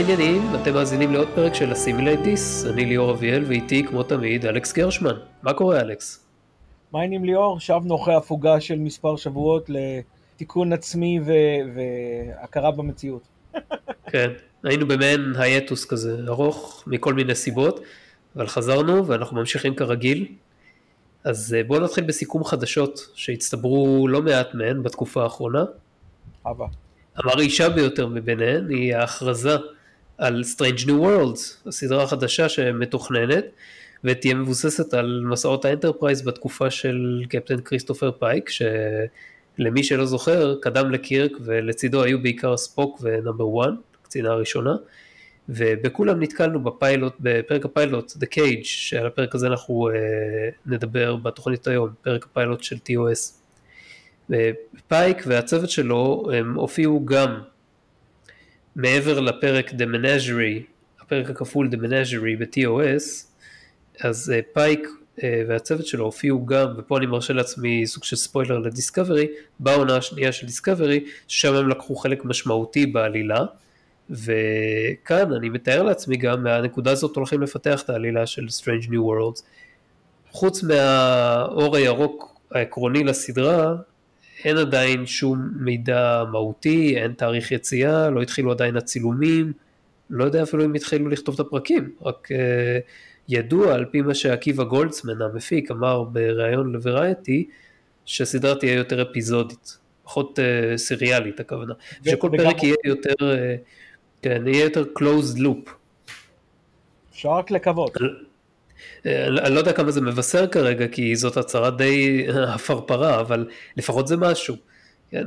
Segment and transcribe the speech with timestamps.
[0.00, 0.42] העניינים?
[0.62, 5.14] אתם מאזינים לעוד פרק של ה-Assimilators, אני ליאור אביאל ואיתי כמו תמיד אלכס גרשמן.
[5.42, 6.26] מה קורה אלכס?
[6.92, 7.60] מה העניינים ליאור?
[7.60, 11.32] שבנו אחרי הפוגה של מספר שבועות לתיקון עצמי ו-
[11.74, 13.22] והכרה במציאות.
[14.12, 14.30] כן,
[14.64, 17.80] היינו במעין hiatus כזה ארוך מכל מיני סיבות,
[18.36, 20.26] אבל חזרנו ואנחנו ממשיכים כרגיל.
[21.24, 25.64] אז אה, בואו נתחיל בסיכום חדשות שהצטברו לא מעט מהן בתקופה האחרונה.
[26.46, 26.66] אבא.
[27.16, 29.56] המרעישה ביותר מביניהן היא ההכרזה
[30.20, 33.44] על Strange New Worlds, הסדרה החדשה שמתוכננת
[34.04, 41.32] ותהיה מבוססת על מסעות האנטרפרייז בתקופה של קפטן כריסטופר פייק שלמי שלא זוכר קדם לקירק
[41.40, 43.70] ולצידו היו בעיקר ספוק ו-Number 1,
[44.02, 44.76] הקצינה הראשונה
[45.48, 49.92] ובכולם נתקלנו בפיילוט, בפרק הפיילוט The Cage שעל הפרק הזה אנחנו uh,
[50.66, 53.40] נדבר בתוכנית היום, פרק הפיילוט של TOS
[54.88, 57.40] פייק והצוות שלו הם הופיעו גם
[58.76, 60.62] מעבר לפרק The Menagerie,
[61.00, 63.26] הפרק הכפול The Menagerie ב-TOS,
[64.00, 68.58] אז uh, פייק uh, והצוות שלו הופיעו גם, ופה אני מרשה לעצמי סוג של ספוילר
[68.58, 69.26] לדיסקאברי,
[69.60, 73.44] בעונה השנייה של דיסקאברי, ששם הם לקחו חלק משמעותי בעלילה,
[74.10, 79.42] וכאן אני מתאר לעצמי גם מהנקודה הזאת הולכים לפתח את העלילה של Strange New Worlds.
[80.30, 83.74] חוץ מהאור הירוק העקרוני לסדרה,
[84.44, 89.52] אין עדיין שום מידע מהותי, אין תאריך יציאה, לא התחילו עדיין הצילומים,
[90.10, 92.34] לא יודע אפילו אם התחילו לכתוב את הפרקים, רק uh,
[93.28, 97.48] ידוע על פי מה שעקיבא גולדסמן המפיק אמר בריאיון לוורייטי,
[98.04, 101.74] שהסדרה תהיה יותר אפיזודית, פחות uh, סריאלית הכוונה,
[102.06, 103.24] שכל פרק יהיה יותר, uh,
[104.22, 105.70] כן, יהיה יותר closed loop.
[107.12, 107.96] אפשר רק לקוות.
[109.06, 114.16] אני לא יודע כמה זה מבשר כרגע, כי זאת הצהרה די פרפרה, אבל לפחות זה
[114.16, 114.56] משהו.
[115.10, 115.24] כן.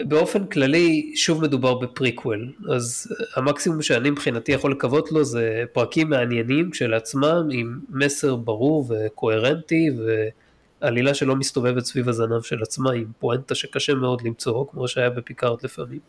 [0.00, 6.70] באופן כללי, שוב מדובר ב-prequel, אז המקסימום שאני מבחינתי יכול לקוות לו זה פרקים מעניינים
[6.70, 9.90] כשלעצמם, עם מסר ברור וקוהרנטי,
[10.80, 15.58] ועלילה שלא מסתובבת סביב הזנב של עצמה, עם פואנטה שקשה מאוד למצוא, כמו שהיה בפיקארד
[15.62, 16.00] לפעמים.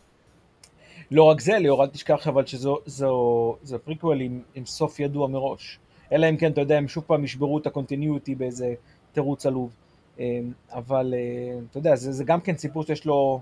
[1.11, 5.79] לא רק זה, ליאור, אל תשכח אבל שזה פריקוול עם, עם סוף ידוע מראש.
[6.11, 8.73] אלא אם כן, אתה יודע, הם שוב פעם ישברו את ה-continuity באיזה
[9.11, 9.75] תירוץ עלוב.
[10.19, 13.41] אמ, אבל אה, אתה יודע, זה, זה גם כן סיפור שיש לו,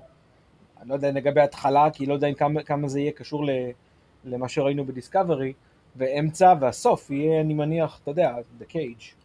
[0.82, 3.46] אני לא יודע לגבי התחלה, כי לא יודע כמה, כמה זה יהיה קשור
[4.26, 5.54] למה שראינו בדיסקאברי,
[5.96, 9.19] ואמצע והסוף יהיה, אני מניח, אתה יודע, The Cage.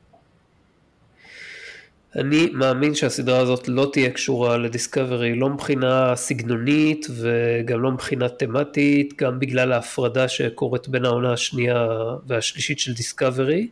[2.17, 9.15] אני מאמין שהסדרה הזאת לא תהיה קשורה לדיסקאברי, לא מבחינה סגנונית וגם לא מבחינה תמטית,
[9.17, 11.89] גם בגלל ההפרדה שקורית בין העונה השנייה
[12.27, 13.69] והשלישית של דיסקאברי,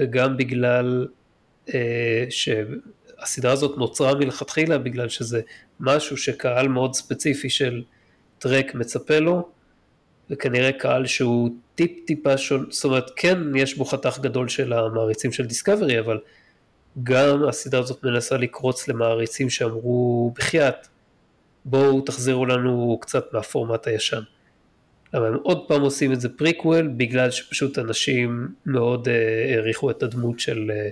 [0.00, 1.06] וגם בגלל
[1.74, 5.40] אה, שהסדרה הזאת נוצרה מלכתחילה בגלל שזה
[5.80, 7.82] משהו שקהל מאוד ספציפי של
[8.38, 9.48] טרק מצפה לו,
[10.30, 15.32] וכנראה קהל שהוא טיפ טיפה שונה, זאת אומרת כן יש בו חתך גדול של המעריצים
[15.32, 16.18] של דיסקאברי, אבל
[17.02, 20.88] גם הסדרה הזאת מנסה לקרוץ למעריצים שאמרו בחייאת
[21.64, 24.22] בואו תחזירו לנו קצת מהפורמט הישן.
[25.14, 30.02] למה הם עוד פעם עושים את זה פריקוול בגלל שפשוט אנשים מאוד אה, העריכו את
[30.02, 30.88] הדמות של אה,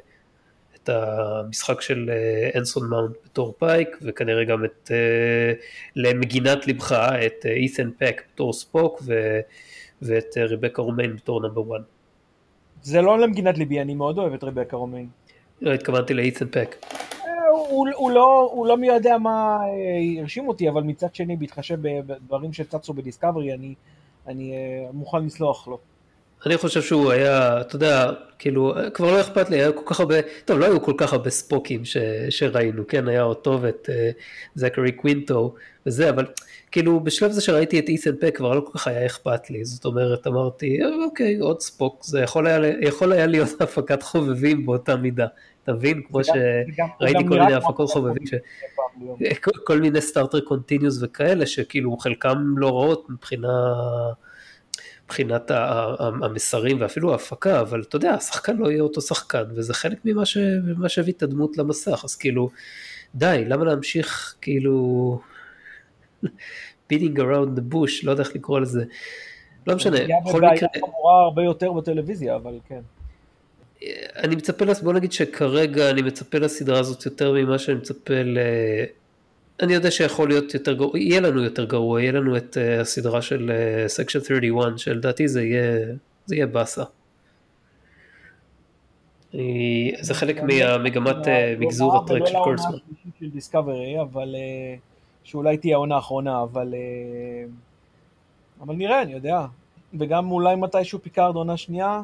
[0.83, 5.53] את המשחק של אה, אנסון מאונט בתור פייק וכנראה גם את אה,
[5.97, 6.93] למגינת לבך
[7.27, 9.41] את אית'ן פק בתור ספוק ו,
[10.03, 11.85] ואת אה, ריבקה רומיין בתור Number 1.
[12.83, 15.09] זה לא למגינת ליבי אני מאוד אוהב את ריבקה רומיין.
[15.61, 16.77] לא התכוונתי לאית'ן פק.
[17.51, 21.79] הוא, הוא, לא, הוא לא מי יודע מה אה, הרשים אותי, אבל מצד שני, בהתחשב
[21.83, 23.75] בדברים שצצו בדיסקאברי, אני,
[24.27, 25.79] אני אה, מוכן לסלוח לו.
[26.47, 30.15] אני חושב שהוא היה, אתה יודע, כאילו, כבר לא אכפת לי, היה כל כך הרבה,
[30.45, 31.97] טוב, לא היו כל כך הרבה ספוקים ש,
[32.31, 34.21] שראינו, כן, היה אותו ואת uh,
[34.55, 35.55] זכרי קווינטו
[35.87, 36.27] וזה, אבל
[36.71, 39.85] כאילו, בשלב זה שראיתי את אית'ן פק כבר לא כל כך היה אכפת לי, זאת
[39.85, 45.27] אומרת, אמרתי, אוקיי, עוד ספוק, זה יכול היה, יכול היה להיות הפקת חובבים באותה מידה.
[45.65, 46.03] אתה מבין?
[46.09, 48.23] כמו שראיתי כל מיני הפקות חובבים,
[49.65, 53.49] כל מיני Star Trek Continues וכאלה, שכאילו חלקם לא רעות מבחינה...
[55.05, 55.51] מבחינת
[56.23, 60.37] המסרים ואפילו ההפקה, אבל אתה יודע, השחקן לא יהיה אותו שחקן, וזה חלק ממה, ש...
[60.65, 62.51] ממה שהביא את הדמות למסך, אז כאילו,
[63.15, 65.19] די, למה להמשיך כאילו
[66.93, 68.85] beating around the bush, לא יודע איך לקרוא לזה,
[69.67, 70.69] לא משנה, בכל מקרה...
[70.75, 72.81] זה חמור הרבה יותר בטלוויזיה, אבל כן.
[74.17, 78.39] אני מצפה, בוא נגיד שכרגע אני מצפה לסדרה הזאת יותר ממה שאני מצפה ל...
[79.63, 83.23] אני יודע שיכול להיות יותר גרוע, יהיה לנו יותר גרוע, יהיה לנו את uh, הסדרה
[83.23, 83.51] של
[83.87, 85.87] סקשן uh, 31, שלדעתי זה יהיה,
[86.27, 86.83] זה יהיה באסה.
[90.01, 91.17] זה חלק מהמגמת
[91.59, 92.77] מגזור הטרק של קורסמן.
[93.21, 94.35] של דיסקאברי, אבל
[95.25, 96.75] שאולי תהיה העונה האחרונה, אבל
[98.61, 99.47] אבל נראה, אני יודע.
[99.99, 102.03] וגם אולי מתישהו פיקארד עונה שנייה,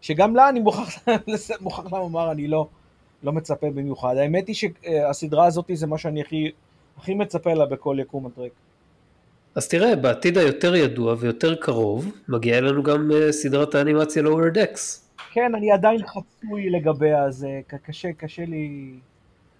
[0.00, 0.98] שגם לה אני מוכרח,
[1.60, 2.68] מוכרח לומר, אני לא,
[3.22, 4.16] לא מצפה במיוחד.
[4.16, 6.50] האמת היא שהסדרה הזאת זה מה שאני הכי,
[6.98, 8.50] הכי מצפה לה בכל יקום הטרק.
[9.54, 15.00] אז תראה, בעתיד היותר ידוע ויותר קרוב, מגיעה אלינו גם uh, סדרת האנימציה Lower Decks.
[15.32, 18.92] כן, אני עדיין חצוי לגביה, זה קשה, קשה לי,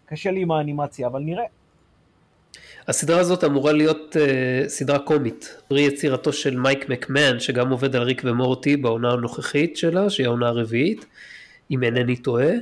[0.07, 1.45] קשה לי עם האנימציה, אבל נראה.
[2.88, 8.03] הסדרה הזאת אמורה להיות uh, סדרה קומית, פרי יצירתו של מייק מקמן, שגם עובד על
[8.03, 11.06] ריק ומורטי בעונה הנוכחית שלה, שהיא העונה הרביעית,
[11.71, 12.53] אם אינני טועה,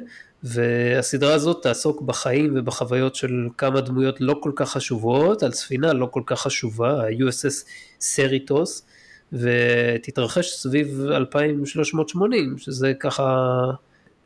[0.43, 6.09] והסדרה הזאת תעסוק בחיים ובחוויות של כמה דמויות לא כל כך חשובות, על ספינה לא
[6.11, 7.64] כל כך חשובה, ה-USS
[8.00, 8.87] Cerritos,
[9.32, 13.47] ותתרחש סביב 2380, שזה ככה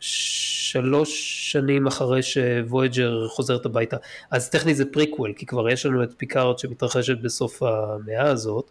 [0.03, 3.97] שלוש שנים אחרי שוויאג'ר חוזרת הביתה.
[4.31, 8.71] אז טכנית זה פריקוול, כי כבר יש לנו את פיקארד שמתרחשת בסוף המאה הזאת,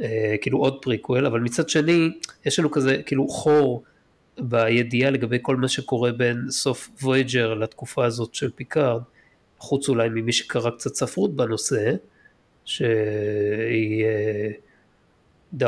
[0.00, 2.10] אה, כאילו עוד פריקוול, אבל מצד שני,
[2.44, 3.82] יש לנו כזה כאילו חור
[4.38, 9.02] בידיעה לגבי כל מה שקורה בין סוף וויאג'ר לתקופה הזאת של פיקארד,
[9.58, 11.92] חוץ אולי ממי שקרא קצת ספרות בנושא,
[12.64, 14.04] שהיא
[15.54, 15.66] uh,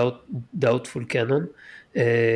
[0.61, 1.82] doubtful canon, uh,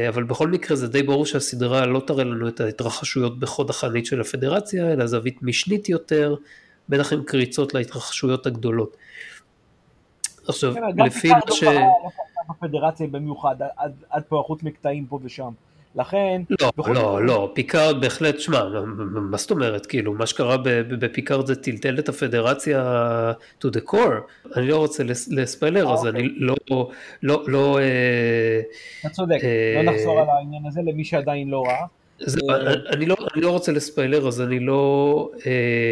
[0.08, 4.20] אבל בכל מקרה זה די ברור שהסדרה לא תראה לנו את ההתרחשויות בחוד החנית של
[4.20, 6.34] הפדרציה, אלא זווית משנית יותר,
[6.88, 8.96] בטח עם קריצות להתרחשויות הגדולות.
[10.48, 11.62] עכשיו, כן, לפי מה ש...
[11.62, 11.80] לא
[12.50, 15.52] בפדרציה במיוחד, עד, עד פה חוץ מקטעים פה ושם.
[15.96, 16.43] לכן...
[16.60, 18.62] לא, לא, לא, פיקארד בהחלט, שמע,
[19.12, 20.56] מה זאת אומרת, כאילו, מה שקרה
[20.88, 23.32] בפיקארד זה טלטל את הפדרציה
[23.62, 26.54] to the core, אני לא רוצה לספיילר, אז אני לא,
[27.22, 27.78] לא, לא...
[27.78, 28.60] אה,
[29.00, 29.38] אתה צודק,
[29.75, 31.87] לא אה, נחזור על העניין הזה למי שעדיין לא ראה.
[32.50, 35.31] אה, אני, לא, אני לא רוצה לספיילר אז אני לא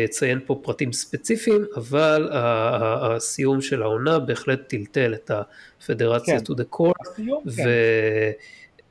[0.05, 6.45] אציין פה פרטים ספציפיים אבל הסיום של העונה בהחלט טלטל את הפדרציה כן.
[6.45, 7.57] to the core הסיום, ו...
[7.57, 7.65] כן.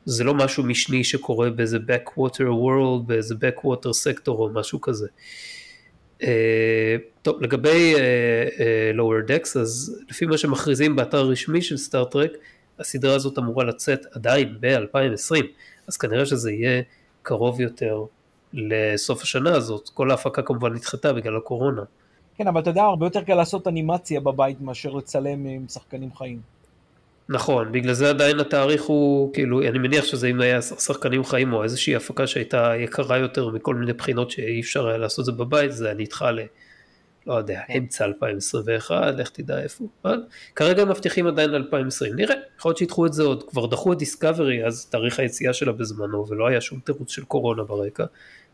[0.05, 5.07] זה לא משהו משני שקורה באיזה backwater world, באיזה backwater sector או משהו כזה.
[6.21, 6.25] Uh,
[7.21, 12.31] טוב, לגבי uh, uh, lower decks, אז לפי מה שמכריזים באתר הרשמי של סטארט-טרק,
[12.79, 15.45] הסדרה הזאת אמורה לצאת עדיין ב-2020,
[15.88, 16.81] אז כנראה שזה יהיה
[17.21, 18.06] קרוב יותר
[18.53, 21.81] לסוף השנה הזאת, כל ההפקה כמובן נדחתה בגלל הקורונה.
[22.35, 26.52] כן, אבל אתה יודע, הרבה יותר קל לעשות אנימציה בבית מאשר לצלם עם שחקנים חיים.
[27.33, 31.63] נכון, בגלל זה עדיין התאריך הוא, כאילו, אני מניח שזה אם היה שחקנים חיים או
[31.63, 35.71] איזושהי הפקה שהייתה יקרה יותר מכל מיני בחינות שאי אפשר היה לעשות את זה בבית,
[35.71, 36.39] זה נדחה ל...
[37.27, 40.24] לא יודע, אמצע 2021, לך תדע איפה, אבל
[40.56, 44.65] כרגע מבטיחים עדיין 2020, נראה, יכול להיות שידחו את זה עוד, כבר דחו את דיסקאברי,
[44.65, 48.06] אז תאריך היציאה שלה בזמנו, ולא היה שום תירוץ של קורונה ברקע,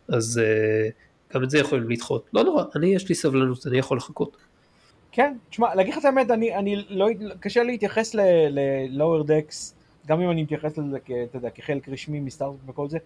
[0.08, 3.98] אז uh, גם את זה יכולים לדחות, לא נורא, אני יש לי סבלנות, אני יכול
[3.98, 4.38] לחכות.
[5.20, 7.08] כן, תשמע, להגיד לך את האמת, אני, אני לא,
[7.40, 9.74] קשה להתייחס ל-lower decks,
[10.08, 12.98] גם אם אני מתייחס לזה אתה יודע, כחלק רשמי מסטארטרק וכל זה.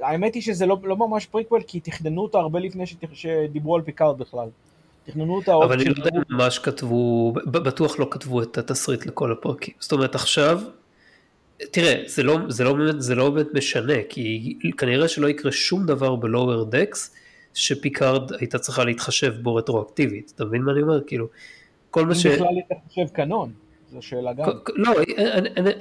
[0.00, 4.18] האמת היא שזה לא, לא ממש פריקוול, כי תכננו אותה הרבה לפני שדיברו על פיקארד
[4.18, 4.48] בכלל.
[5.06, 5.64] תכננו אותה עוד...
[5.64, 9.74] אבל אני לא יודע אם ממש כתבו, בטוח לא כתבו את התסריט לכל הפרקים.
[9.80, 10.60] זאת אומרת, עכשיו,
[11.70, 15.86] תראה, זה לא, זה לא באמת, זה לא באמת משנה, כי כנראה שלא יקרה שום
[15.86, 16.98] דבר ב-lower decks.
[17.54, 21.00] שפיקארד הייתה צריכה להתחשב בו רטרואקטיבית, אתה מבין מה אני אומר?
[21.06, 21.26] כאילו,
[21.92, 22.26] כל מה ש...
[22.26, 23.52] אם בכלל היא תחשב קנון,
[23.92, 24.44] זו שאלה גם.
[24.74, 24.92] לא,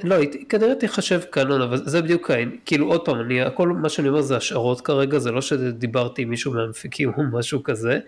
[0.03, 3.89] לא, היא כנראה תחשב קנון, אבל זה בדיוק העניין, כאילו עוד פעם, אני, הכל מה
[3.89, 8.00] שאני אומר זה השערות כרגע, זה לא שדיברתי עם מישהו מהמפיקים או משהו כזה,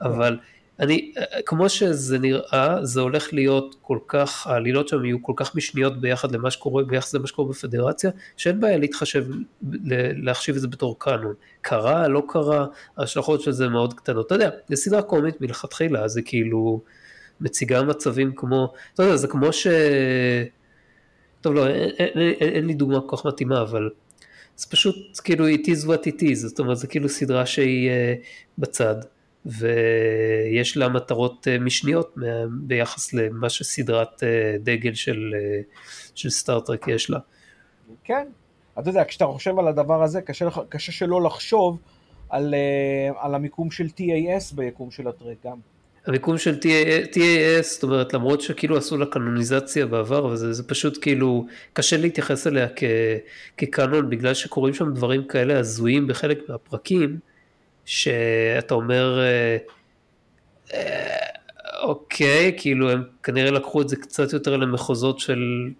[0.00, 0.38] אבל...
[0.80, 1.12] אני,
[1.46, 6.32] כמו שזה נראה, זה הולך להיות כל כך, העלילות שם יהיו כל כך משניות ביחד
[6.32, 9.24] למה שקורה, ביחס למה שקורה בפדרציה, שאין בעיה להתחשב,
[10.22, 11.34] להחשיב את זה בתור קאנון.
[11.60, 14.26] קרה, לא קרה, ההשלכות של זה מאוד קטנות.
[14.26, 16.80] אתה יודע, זה סדרה קומית מלכתחילה, זה כאילו
[17.40, 19.66] מציגה מצבים כמו, אתה יודע, זה כמו ש...
[21.40, 23.90] טוב, לא, אין, אין, אין, אין לי דוגמה כל כך מתאימה, אבל
[24.56, 28.24] זה פשוט כאילו it is what it is, זאת אומרת, זה כאילו סדרה שהיא uh,
[28.58, 28.96] בצד.
[29.46, 32.14] ויש לה מטרות אה, משניות
[32.50, 35.60] ביחס למה שסדרת אה, דגל של, אה,
[36.14, 37.18] של סטארט-טרק יש לה.
[38.04, 38.28] כן,
[38.78, 41.78] אתה יודע, כשאתה חושב על הדבר הזה, קשה, קשה שלא לחשוב
[42.28, 42.54] על,
[43.18, 45.58] על המיקום של TAS ביקום של הטרק גם.
[46.08, 51.46] המיקום של TAS, זאת אומרת, למרות שכאילו עשו לה קנוניזציה בעבר, וזה זה פשוט כאילו,
[51.72, 52.84] קשה להתייחס אליה כ,
[53.56, 57.18] כקאנון, בגלל שקורים שם דברים כאלה הזויים בחלק מהפרקים,
[57.84, 59.56] שאתה אומר, אה,
[60.74, 61.26] אה,
[61.82, 65.70] אוקיי, כאילו הם כנראה לקחו את זה קצת יותר למחוזות של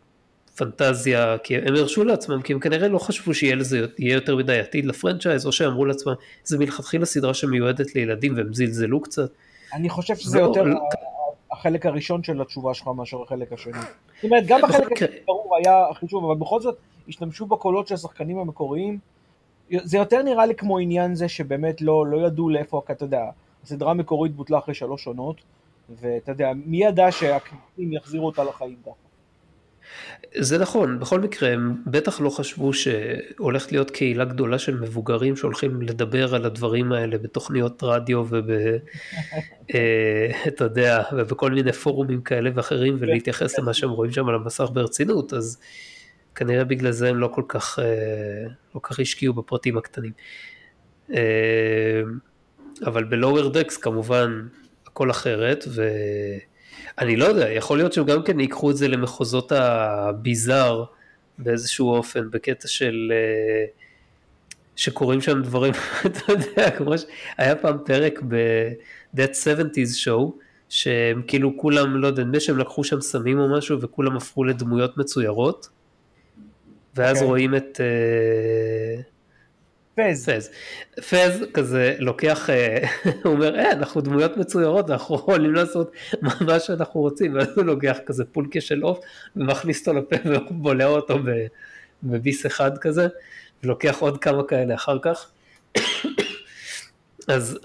[0.56, 4.58] פנטזיה, כי הם הרשו לעצמם, כי הם כנראה לא חשבו שיהיה לזה, יהיה יותר מדי
[4.58, 9.30] עתיד לפרנצ'ייז, או שאמרו לעצמם, זה מלכתחילה סדרה שמיועדת לילדים והם זלזלו קצת.
[9.72, 10.80] אני חושב שזה יותר, לא...
[11.52, 13.72] החלק הראשון של התשובה שלך מאשר החלק השני.
[13.72, 18.38] זאת אומרת, גם בחלק השני ברור היה החישוב, אבל בכל זאת השתמשו בקולות של השחקנים
[18.38, 18.98] המקוריים.
[19.70, 23.24] זה יותר נראה לי כמו עניין זה שבאמת לא, לא ידעו לאיפה, אתה יודע,
[23.64, 25.36] הסדרה המקורית בוטלה אחרי שלוש עונות,
[26.00, 29.07] ואתה יודע, מי ידע שהכנסים יחזירו אותה לחיים ככה?
[30.34, 35.82] זה נכון, בכל מקרה הם בטח לא חשבו שהולכת להיות קהילה גדולה של מבוגרים שהולכים
[35.82, 38.50] לדבר על הדברים האלה בתוכניות רדיו וב...
[39.74, 44.68] אה, אתה יודע, ובכל מיני פורומים כאלה ואחרים ולהתייחס למה שהם רואים שם על המסך
[44.72, 45.58] ברצינות, אז
[46.34, 50.12] כנראה בגלל זה הם לא כל כך, אה, לא כך השקיעו בפרטים הקטנים.
[51.14, 52.02] אה,
[52.86, 54.46] אבל בלואוור דקס כמובן
[54.86, 55.82] הכל אחרת, ו...
[56.98, 60.84] אני לא יודע, יכול להיות שהם גם כן ייקחו את זה למחוזות הביזאר
[61.38, 63.12] באיזשהו אופן, בקטע של...
[63.14, 63.64] אה,
[64.76, 65.72] שקורים שם דברים,
[66.06, 70.32] אתה יודע, כמו שהיה פעם פרק ב-That 70's Show,
[70.68, 74.96] שהם כאילו כולם, לא יודע, נדמה שהם לקחו שם סמים או משהו וכולם הפכו לדמויות
[74.96, 75.68] מצוירות,
[76.94, 77.20] ואז okay.
[77.20, 77.28] אוקיי.
[77.28, 77.80] רואים את...
[77.80, 79.17] Uh,
[79.98, 80.28] פז.
[80.28, 80.50] פז.
[81.08, 82.78] פז כזה לוקח, אה,
[83.24, 85.92] הוא אומר, אה, אנחנו דמויות מצוירות, אנחנו יכולים לעשות
[86.40, 88.98] מה שאנחנו רוצים, ואז הוא לוקח כזה פולקה של עוף,
[89.36, 91.18] ומכניס אותו לפה ובולע אותו
[92.02, 93.06] בביס אחד כזה,
[93.64, 95.30] ולוקח עוד כמה כאלה אחר כך.
[97.28, 97.58] אז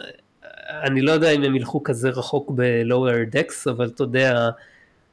[0.70, 4.50] אני לא יודע אם הם ילכו כזה רחוק ב-lower decks, אבל אתה יודע,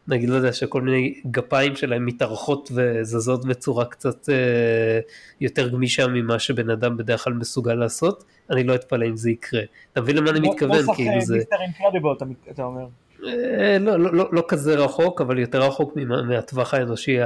[0.08, 5.00] נגיד, לא יודע, שכל מיני גפיים שלהם מתארחות וזזות בצורה קצת אה,
[5.40, 9.62] יותר גמישה ממה שבן אדם בדרך כלל מסוגל לעשות, אני לא אתפלא אם זה יקרה.
[9.92, 10.76] אתה מבין למה אני לא- מתכוון?
[10.76, 11.36] נוסח כאילו זה...
[11.36, 12.10] מיסטר אינקרדיבל
[12.50, 12.86] אתה אומר.
[13.26, 15.96] אה, לא, לא, לא, לא כזה רחוק, אבל יותר רחוק
[16.28, 17.16] מהטווח האנושי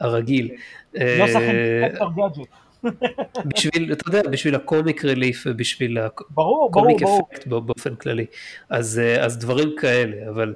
[0.00, 0.50] הרגיל.
[0.94, 2.48] נוסח אה, אינקרדיבל גאדג'ט.
[3.54, 8.26] בשביל, אתה יודע, בשביל הקומיק ריליף ובשביל הקומיק אפקט באופן כללי.
[8.70, 10.54] אז, אה, אז דברים כאלה, אבל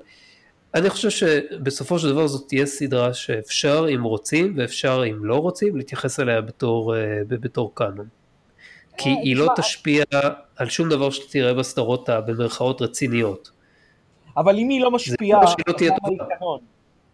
[0.75, 5.77] אני חושב שבסופו של דבר זאת תהיה סדרה שאפשר אם רוצים ואפשר אם לא רוצים
[5.77, 8.07] להתייחס אליה בתור, אה, בתור קאנון.
[8.97, 10.05] כי אה, היא לא תשפיע
[10.57, 13.51] על שום דבר שתראה בסדרות במרכאות רציניות.
[14.37, 16.25] אבל אם היא לא משפיעה, אז לא תהיה טובה.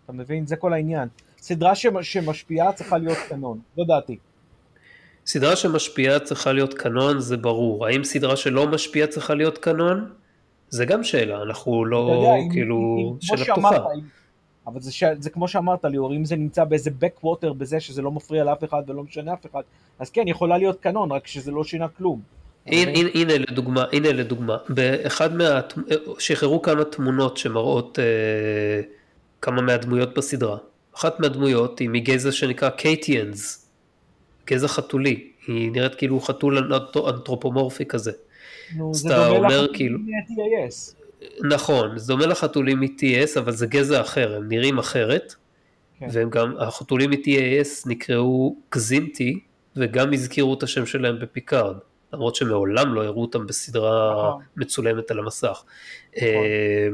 [0.04, 0.46] אתה מבין?
[0.46, 1.08] זה כל העניין.
[1.40, 4.18] סדרה שמשפיעה צריכה להיות קנון, זו דעתי.
[5.26, 7.86] סדרה שמשפיעה צריכה להיות קנון זה ברור.
[7.86, 10.10] האם סדרה שלא משפיעה צריכה להיות קנון?
[10.70, 13.76] זה גם שאלה, אנחנו לא, יודע, כאילו, שאלה פתוחה.
[14.66, 15.04] אבל זה, ש...
[15.20, 18.82] זה כמו שאמרת ליאור, אם זה נמצא באיזה backwater בזה שזה לא מפריע לאף אחד
[18.88, 19.62] ולא משנה אף אחד,
[19.98, 22.20] אז כן, יכולה להיות קנון, רק שזה לא שינה כלום.
[22.66, 25.60] הנה, הנה, הנה לדוגמה, הנה לדוגמה, באחד מה...
[26.18, 28.80] שחררו כמה תמונות שמראות אה,
[29.42, 30.56] כמה מהדמויות בסדרה.
[30.94, 33.70] אחת מהדמויות היא מגזע שנקרא קייטיאנס,
[34.46, 36.72] גזע חתולי, היא נראית כאילו חתול
[37.08, 38.12] אנתרופומורפי כזה.
[38.76, 39.98] נו, זה דומה לחתולים כאילו...
[39.98, 40.94] מ-TAS.
[41.50, 45.34] נכון, זה דומה לחתולים מ-TAS, אבל זה גזע אחר, הם נראים אחרת.
[45.98, 46.08] כן.
[46.12, 49.40] והם גם, החתולים מ-TAS נקראו קזינטי,
[49.76, 51.76] וגם הזכירו את השם שלהם בפיקארד.
[52.12, 54.42] למרות שמעולם לא הראו אותם בסדרה נכון.
[54.56, 55.64] מצולמת על המסך.
[56.16, 56.26] נכון.
[56.26, 56.88] אה,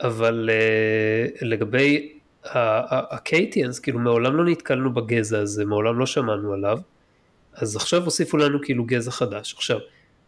[0.00, 2.12] אבל אה, לגבי
[2.44, 6.78] ה Caitians, כאילו מעולם לא נתקלנו בגזע הזה, מעולם לא שמענו עליו,
[7.54, 9.54] אז עכשיו הוסיפו לנו כאילו גזע חדש.
[9.54, 9.78] עכשיו,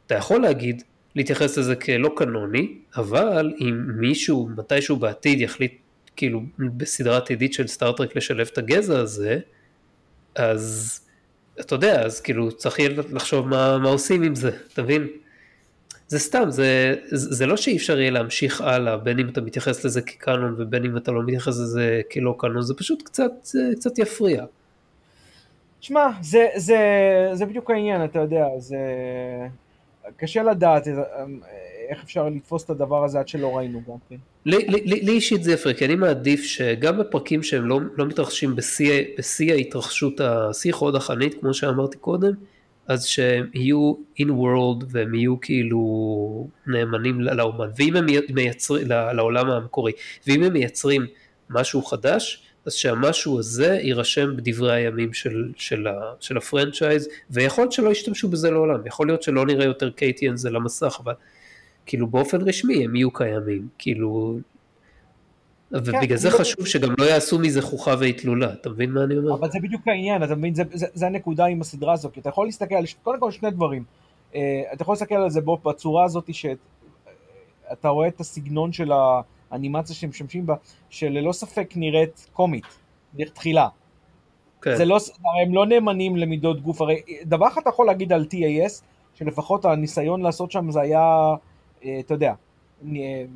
[0.08, 0.82] אתה יכול להגיד,
[1.16, 5.72] להתייחס לזה כלא קנוני, אבל אם מישהו מתישהו בעתיד יחליט
[6.16, 9.38] כאילו בסדרה עתידית של סטארטרק לשלב את הגזע הזה,
[10.34, 11.00] אז
[11.60, 15.06] אתה יודע, אז כאילו צריך יהיה לחשוב מה, מה עושים עם זה, אתה מבין?
[16.08, 20.02] זה סתם, זה, זה לא שאי אפשר יהיה להמשיך הלאה, בין אם אתה מתייחס לזה
[20.02, 23.32] כקאנון ובין אם אתה לא מתייחס לזה כלא קאנון, זה פשוט קצת,
[23.76, 24.44] קצת יפריע.
[25.80, 26.78] שמע, זה, זה,
[27.32, 28.76] זה בדיוק העניין, אתה יודע, זה...
[30.16, 30.88] קשה לדעת
[31.88, 34.16] איך אפשר לתפוס את הדבר הזה עד שלא ראינו גם כן.
[34.44, 39.52] לי אישית זה יפה, כי אני מעדיף שגם בפרקים שהם לא, לא מתרחשים בשיא, בשיא
[39.52, 42.32] ההתרחשות, השיא חוד החנית, כמו שאמרתי קודם,
[42.88, 49.92] אז שהם יהיו in world והם יהיו כאילו נאמנים לאומן, ואם הם מייצרים, לעולם המקורי,
[50.26, 51.06] ואם הם מייצרים
[51.50, 57.72] משהו חדש, אז שהמשהו הזה יירשם בדברי הימים של, של, ה, של הפרנצ'ייז, ויכול להיות
[57.72, 61.12] שלא ישתמשו בזה לעולם, יכול להיות שלא נראה יותר קייטיאנס על המסך, אבל
[61.86, 64.38] כאילו באופן רשמי הם יהיו קיימים, כאילו...
[65.72, 69.34] ובגלל כן, זה חשוב שגם לא יעשו מזה חוכה ואיתלולה, אתה מבין מה אני אומר?
[69.34, 72.28] אבל זה בדיוק העניין, אתה מבין, זה, זה, זה הנקודה עם הסדרה הזאת, כי אתה
[72.28, 73.84] יכול להסתכל על, קודם כל שני דברים,
[74.32, 74.36] uh,
[74.72, 79.20] אתה יכול להסתכל על זה בצורה הזאת שאתה רואה את הסגנון של ה...
[79.50, 80.54] האנימציה שהם משתמשים בה,
[80.90, 82.64] שללא ספק נראית קומית,
[83.14, 83.68] נראית תחילה.
[84.62, 84.76] כן.
[84.76, 84.98] זה לא,
[85.42, 88.82] הם לא נאמנים למידות גוף, הרי דבר אחד אתה יכול להגיד על TAS,
[89.14, 91.34] שלפחות הניסיון לעשות שם זה היה,
[91.84, 92.34] אה, אתה יודע,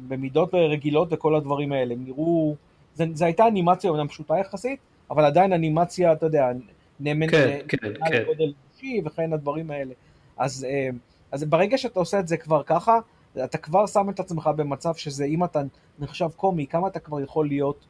[0.08, 2.56] במידות רגילות וכל הדברים האלה, הם נראו,
[2.94, 6.50] זו הייתה אנימציה אומנם פשוטה יחסית, אבל עדיין אנימציה, אתה יודע,
[7.00, 7.76] נאמן כן, כן,
[8.08, 8.22] כן.
[8.22, 9.94] לגודל אישי וכן הדברים האלה.
[10.36, 10.88] אז, אה,
[11.32, 12.98] אז ברגע שאתה עושה את זה כבר ככה,
[13.44, 15.60] אתה כבר שם את עצמך במצב שזה, אם אתה
[15.98, 17.84] נחשב קומי, כמה אתה כבר יכול להיות,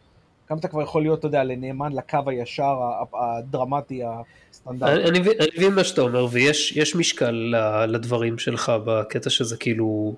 [0.47, 2.77] כמה אתה כבר יכול להיות, אתה יודע, לנאמן לקו הישר,
[3.15, 4.01] הדרמטי,
[4.51, 5.09] הסטנדרטי.
[5.09, 5.19] אני
[5.57, 7.55] מבין מה שאתה אומר, ויש משקל
[7.89, 10.15] לדברים שלך בקטע שזה כאילו,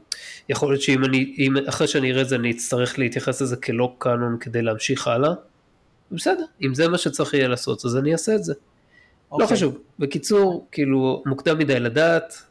[0.49, 3.95] יכול להיות שאם אני, אם אחרי שאני אראה את זה אני אצטרך להתייחס לזה כלא
[3.99, 5.31] קאנון כדי להמשיך הלאה.
[6.13, 8.53] בסדר, אם זה מה שצריך יהיה לעשות אז אני אעשה את זה.
[8.53, 8.57] Okay.
[9.39, 9.57] לא אוקיי.
[9.57, 9.79] חשוב.
[9.99, 12.43] בקיצור, כאילו, מוקדם מדי לדעת.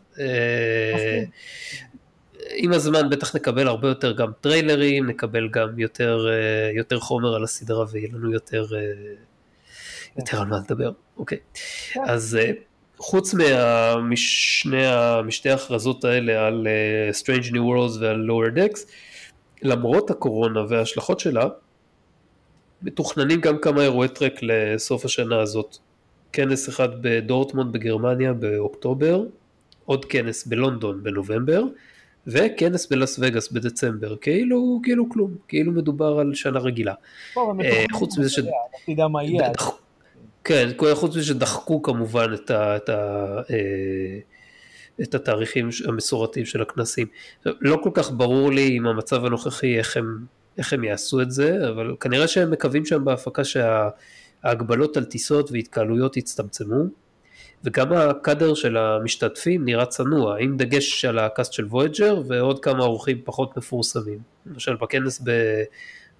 [2.44, 7.36] אה, עם הזמן בטח נקבל הרבה יותר גם טריילרים, נקבל גם יותר, אה, יותר חומר
[7.36, 8.80] על הסדרה ויהיה לנו יותר, אה,
[10.18, 10.92] יותר על מה לדבר.
[11.18, 11.38] אוקיי.
[11.94, 12.02] כן.
[12.06, 12.38] אז
[12.98, 13.36] חוץ
[14.04, 14.84] משני,
[15.26, 16.68] משתי ההכרזות האלה על
[17.12, 18.80] Strange New Worlds ועל Lower Decks,
[19.62, 21.48] למרות הקורונה וההשלכות שלה,
[22.82, 25.78] מתוכננים גם כמה אירועי טרק לסוף השנה הזאת.
[26.34, 29.24] כנס אחד בדורטמונד בגרמניה באוקטובר,
[29.86, 31.64] עוד כנס בלונדון בנובמבר,
[32.28, 36.94] וכנס בלאס וגאס בדצמבר, כאילו, כאילו כלום, כאילו מדובר על שנה רגילה.
[37.38, 38.40] אה, חוץ מזה ש...
[38.86, 39.52] תדע מה יהיה.
[40.44, 44.20] כן, חוץ מזה שדחקו כמובן את, ה, את, ה, אה,
[45.02, 47.08] את התאריכים המסורתיים של הכנסים.
[47.46, 50.26] לא כל כך ברור לי עם המצב הנוכחי איך הם,
[50.58, 53.90] איך הם יעשו את זה, אבל כנראה שהם מקווים שם בהפקה שה...
[54.44, 56.84] ההגבלות על טיסות והתקהלויות הצטמצמו,
[57.64, 63.22] וגם הקאדר של המשתתפים נראה צנוע, עם דגש על הקאסט של וויג'ר ועוד כמה אורחים
[63.24, 64.20] פחות מפורסמים.
[64.46, 65.32] למשל בכנס ב,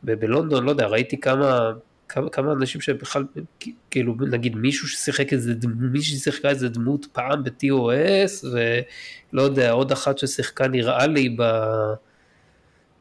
[0.04, 1.72] ב, בלונדון, לא יודע, ראיתי כמה,
[2.10, 3.24] כמה, כמה אנשים שבכלל,
[3.92, 10.18] כאילו נגיד מישהו ששיחק איזה, מישהו ששיחקה איזה דמות פעם ב-TOS, ולא יודע, עוד אחת
[10.18, 11.44] ששיחקה נראה לי ב...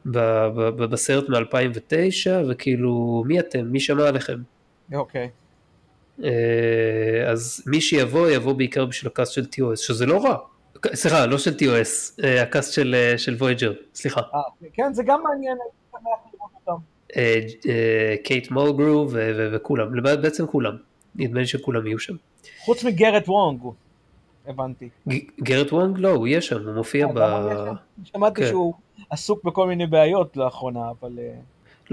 [0.05, 0.17] ב,
[0.55, 3.65] ב, ב, בסרט מ-2009, וכאילו, מי אתם?
[3.65, 4.37] מי שמע עליכם?
[4.93, 5.21] אוקיי.
[5.21, 5.42] אה,
[7.27, 10.37] אז מי שיבוא, יבוא בעיקר בשביל ה cast של TOS, שזה לא רע.
[10.93, 14.21] סליחה, לא של TOS, אה, ה cast של, אה, של וויג'ר, סליחה.
[14.73, 16.81] כן, זה גם מעניין, אני שמח לראות אותם.
[18.23, 19.07] קייט מולגרו
[19.53, 20.75] וכולם, בעצם כולם.
[21.15, 22.13] נדמה לי שכולם יהיו שם.
[22.59, 23.61] חוץ מגרט וונג,
[24.47, 24.89] הבנתי.
[25.43, 27.19] גרט וונג לא, הוא יהיה שם, הוא מופיע ב...
[28.03, 28.47] שמעתי כן.
[28.47, 28.73] שהוא
[29.09, 31.19] עסוק בכל מיני בעיות לאחרונה, אבל...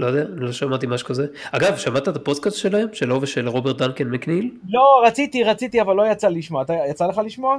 [0.01, 1.25] לא יודע, לא שמעתי משהו כזה.
[1.51, 2.87] אגב, שמעת את הפודקאסט שלהם?
[2.93, 4.51] שלו ושל רוברט דנקן מקניל?
[4.69, 6.61] לא, רציתי, רציתי, אבל לא יצא לשמוע.
[6.61, 7.57] אתה, יצא לך לשמוע?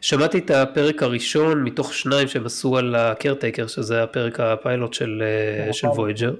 [0.00, 5.22] שמעתי את הפרק הראשון מתוך שניים שהם עשו על ה Caretaker, שזה הפרק הפיילוט של,
[5.66, 6.34] אה, של וויג'ר.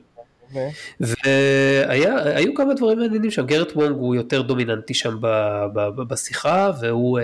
[1.00, 5.16] והיו כמה דברים מעניינים שם, גרט וונג הוא יותר דומיננטי שם
[6.08, 7.18] בשיחה, והוא...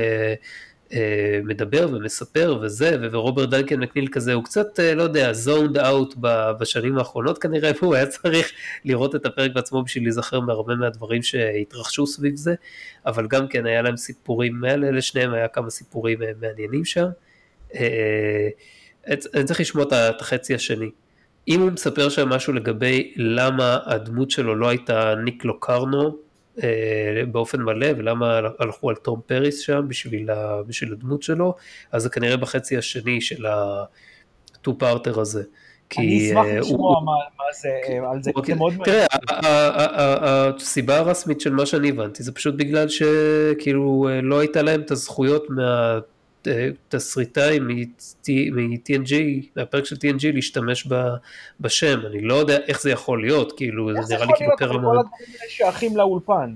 [0.93, 6.15] אה, מדבר ומספר וזה, ורוברט דנקן מקניל כזה, הוא קצת, אה, לא יודע, zoned out
[6.61, 8.53] בשנים האחרונות כנראה, והוא היה צריך
[8.85, 12.55] לראות את הפרק בעצמו בשביל להיזכר מהרבה מהדברים שהתרחשו סביב זה,
[13.07, 17.07] אבל גם כן היה להם סיפורים, לשניהם היה כמה סיפורים אה, מעניינים שם.
[19.35, 20.91] אני צריך לשמוע את החצי השני.
[21.49, 26.30] אם הוא מספר שם משהו לגבי למה הדמות שלו לא הייתה ניק לוקרנו,
[27.33, 31.55] באופן מלא ולמה הלכו על תום פריס שם בשביל, ה, בשביל הדמות שלו,
[31.93, 35.43] אז זה כנראה בחצי השני של הטו פארטר הזה.
[35.99, 37.13] אני אשמח אה, לשמוע מה,
[37.63, 38.55] זה, אה, על זה, אוקיי.
[38.55, 39.07] זה מאוד תראה,
[40.57, 45.47] הסיבה הרסמית של מה שאני הבנתי זה פשוט בגלל שכאילו לא הייתה להם את הזכויות
[45.49, 45.99] מה...
[46.89, 49.15] תסריטאי מ-TNG,
[49.57, 50.89] מהפרק של TNG להשתמש
[51.61, 54.59] בשם, אני לא יודע איך זה יכול להיות, כאילו זה נראה לי כאילו פרמונט.
[54.59, 54.85] איך זה יכול להיות כל הדברים
[55.41, 56.55] האלה שייכים לאולפן?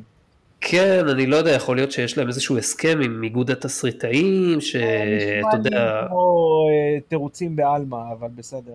[0.60, 6.04] כן, אני לא יודע, יכול להיות שיש להם איזשהו הסכם עם איגוד התסריטאים, שאתה יודע...
[6.08, 8.74] כמו אה, תירוצים בעלמא, אבל בסדר.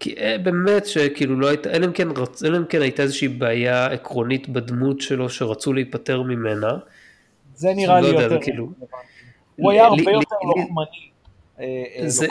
[0.00, 2.08] כי אה, באמת שכאילו לא הייתה, אלא אם כן,
[2.44, 6.78] אלא אם כן הייתה איזושהי בעיה עקרונית בדמות שלו שרצו להיפטר ממנה.
[7.54, 8.38] זה נראה לי לא יותר...
[8.40, 8.68] כאילו,
[9.56, 11.14] הוא היה הרבה יותר לוחמני.
[11.60, 11.84] אה,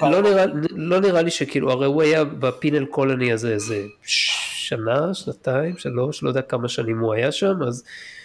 [0.03, 5.77] אה, לא, לא נראה לי שכאילו, הרי הוא היה בפינל קולוני הזה איזה שנה, שנתיים,
[5.77, 7.83] שלוש, לא יודע כמה שנים הוא היה שם, אז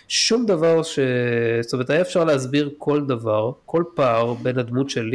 [0.08, 0.98] שום דבר ש...
[1.62, 5.10] זאת אומרת, היה אפשר להסביר כל דבר, כל פער בין הדמות של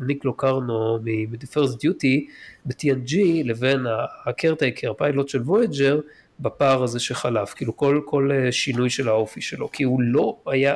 [0.00, 2.30] ניק לוקרנו מ-The First Duty
[2.64, 3.86] ב-TNG לבין
[4.26, 6.00] הקרטייקר, הפיילוט של וויג'ר,
[6.40, 10.74] בפער הזה שחלף, כאילו כל, כל אה, שינוי של האופי שלו, כי הוא לא היה,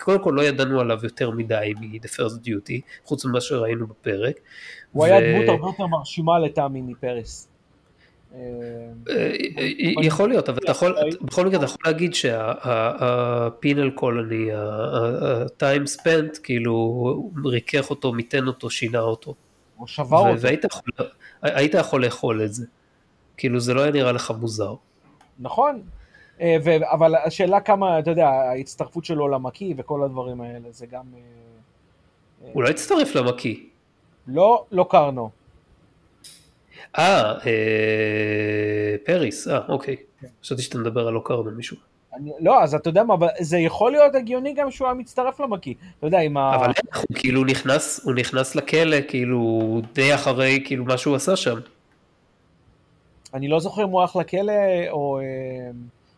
[0.00, 4.36] קודם כל לא ידענו עליו יותר מדי מ-The First Duty, חוץ ממה שראינו בפרק.
[4.92, 5.06] הוא ו...
[5.06, 7.48] היה דמות הרבה יותר מרשימה לטעמי מפרס.
[8.34, 8.40] אה,
[9.08, 9.32] אה,
[10.02, 17.30] יכול להיות, אבל אתה יכול, בכל מקרה אתה יכול להגיד שהפינל קולוני, ה-time spent, כאילו
[17.44, 19.34] ריכך אותו, מיתן אותו, שינה אותו.
[19.78, 20.40] או שבר אותו.
[20.40, 20.82] והיית יכול,
[21.42, 22.66] היית יכול לאכול את זה.
[23.36, 24.74] כאילו זה לא היה נראה לך מוזר.
[25.38, 25.82] נכון,
[26.40, 31.04] אה, אבל השאלה כמה, אתה יודע, ההצטרפות שלו למקיא וכל הדברים האלה, זה גם...
[31.14, 33.56] אה, הוא לא הצטרף למקיא.
[34.26, 35.30] לא, לא קרנו.
[36.98, 39.96] אה, אה, פריס, אה, אוקיי.
[40.20, 40.26] כן.
[40.42, 41.76] חשבתי שאתה מדבר על לא קרנו מישהו.
[42.16, 45.40] אני, לא, אז אתה יודע מה, אבל זה יכול להיות הגיוני גם שהוא היה מצטרף
[45.40, 45.74] למקיא.
[45.98, 46.54] אתה יודע, עם ה...
[46.56, 51.36] אבל איך, הוא כאילו נכנס, הוא נכנס לכלא, כאילו, די אחרי, כאילו, מה שהוא עשה
[51.36, 51.58] שם.
[53.34, 54.52] אני לא זוכר אם הוא הלך לכלא,
[54.90, 55.24] או, אה,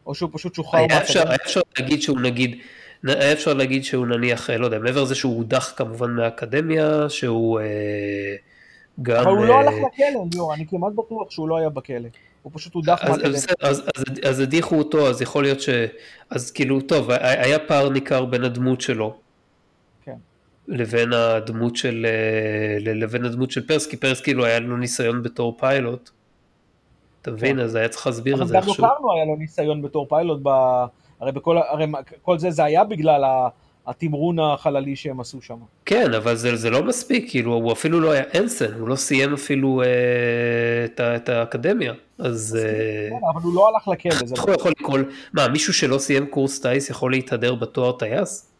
[0.07, 1.29] או שהוא פשוט שוחרר היה אפשר.
[1.29, 2.57] היה אפשר להגיד שהוא נגיד,
[3.05, 7.61] היה אפשר להגיד שהוא נניח, אה, לא יודע, מעבר לזה שהוא הודח כמובן מהאקדמיה, שהוא
[7.61, 8.37] אה,
[9.03, 9.17] גם...
[9.17, 12.09] אבל הוא לא אה, הלך לכלא, ליאור, אני כמעט בטוח שהוא לא היה בכלא.
[12.43, 13.31] הוא פשוט הודח מהאקדמיה.
[13.31, 15.69] אז, אז, אז, אז הדיחו אותו, אז יכול להיות ש...
[16.31, 19.17] אז כאילו, טוב, היה פער ניכר בין הדמות שלו.
[20.05, 20.15] כן.
[20.69, 25.57] לבין הדמות של, אה, לבין הדמות של פרס, כי פרס כאילו היה לו ניסיון בתור
[25.59, 26.11] פיילוט.
[27.29, 27.57] אתה מבין?
[27.57, 27.63] כן.
[27.63, 28.85] אז היה צריך להסביר את אבל זה גם איכשהו.
[28.85, 30.49] לוקרנו היה לו ניסיון בתור פיילוט, ב...
[31.21, 33.49] הרי בכל, הרי מה- כל זה, זה היה בגלל ה-
[33.87, 35.57] התמרון החללי שהם עשו שם.
[35.85, 39.35] כן, אבל זה, זה לא מספיק, כאילו, הוא אפילו לא היה אנסן, הוא לא סיים
[39.35, 39.87] אפילו אה,
[41.17, 41.93] את, האקדמיה.
[42.19, 44.99] אז אה, כן, אבל הוא לא הלך לכלא, זה הוא יכול לקרוא,
[45.33, 48.51] מה, מישהו שלא סיים קורס טיס יכול להתהדר בתואר טייס?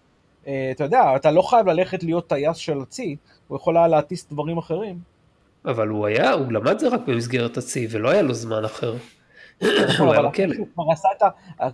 [0.47, 3.17] אה, אתה יודע, אתה לא חייב ללכת להיות טייס של הצי,
[3.49, 5.18] הוא יכול היה להטיס דברים אחרים.
[5.65, 8.91] אבל הוא היה, הוא למד זה רק במסגרת הצי, ולא היה לו זמן אחר.
[8.91, 10.55] הוא נכון, היה אבל בכלא.
[10.59, 11.29] הוא כבר עשה את ה...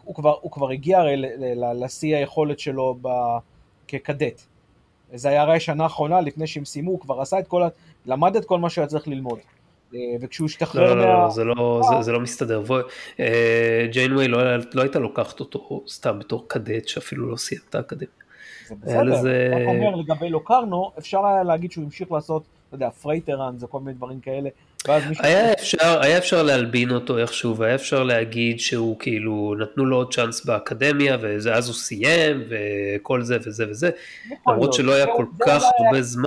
[0.05, 1.14] הוא כבר, הוא כבר הגיע הרי
[1.75, 3.09] לשיא היכולת שלו ב...
[3.88, 4.40] כקדט.
[5.14, 7.68] זה היה הרי השנה האחרונה לפני שהם סיימו, הוא כבר עשה את כל ה...
[8.07, 9.38] למד את כל מה שהיה צריך ללמוד.
[9.94, 11.23] אה, וכשהוא השתחרר לא, לא.
[11.25, 12.62] לא, זה לא, זה, זה לא מסתדר.
[13.20, 17.75] אה, ג'יינווי לא, היה- לא הייתה לוקחת אותו סתם בתור cadet שאפילו לא סיים את
[17.75, 18.07] האקדמיה.
[18.68, 22.42] זה היה בסדר, לזה- רק אומר לגבי לוקרנו, אפשר היה להגיד שהוא המשיך לעשות,
[22.74, 24.48] אתה יודע, freighter run, זה כל מיני דברים כאלה.
[25.18, 30.14] היה אפשר, היה אפשר להלבין אותו איכשהו, והיה אפשר להגיד שהוא כאילו, נתנו לו עוד
[30.14, 33.90] צ'אנס באקדמיה, ואז הוא סיים, וכל זה וזה וזה,
[34.48, 34.72] למרות.
[34.72, 36.24] שלא היה כל זה כך הרבה זמן.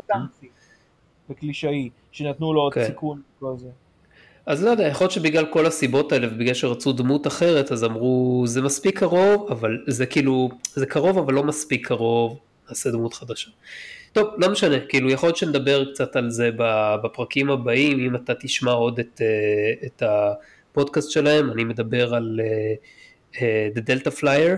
[1.30, 2.86] וקלישאי, שנתנו לו עוד כן.
[2.86, 3.68] סיכון וכל זה.
[4.46, 8.44] אז לא יודע, יכול להיות שבגלל כל הסיבות האלה, ובגלל שרצו דמות אחרת, אז אמרו,
[8.48, 13.50] זה מספיק קרוב, אבל זה כאילו, זה קרוב אבל לא מספיק קרוב, נעשה דמות חדשה.
[14.14, 16.50] טוב, לא משנה, כאילו יכול להיות שנדבר קצת על זה
[17.04, 22.40] בפרקים הבאים, אם אתה תשמע עוד את, אה, את הפודקאסט שלהם, אני מדבר על
[23.42, 24.58] אה, The Delta Flyer,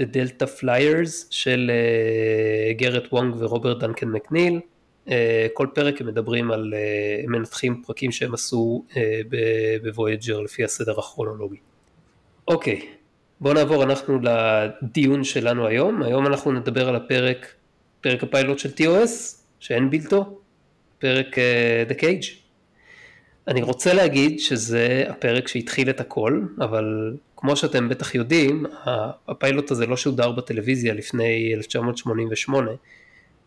[0.00, 4.60] The Delta Flyers של אה, גרד וונג ורוברט דנקן מקניל.
[5.08, 9.20] אה, כל פרק הם מדברים על, אה, הם מנתחים פרקים שהם עשו אה,
[9.82, 11.56] בוויג'ר לפי הסדר הכרונולוגי.
[12.48, 12.88] אוקיי,
[13.40, 16.02] בואו נעבור אנחנו לדיון שלנו היום.
[16.02, 17.54] היום אנחנו נדבר על הפרק,
[18.02, 19.10] פרק הפיילוט של TOS,
[19.60, 20.38] שאין בלתו,
[20.98, 22.26] פרק uh, The Cage.
[23.48, 28.66] אני רוצה להגיד שזה הפרק שהתחיל את הכל, אבל כמו שאתם בטח יודעים,
[29.28, 32.70] הפיילוט הזה לא שודר בטלוויזיה לפני 1988,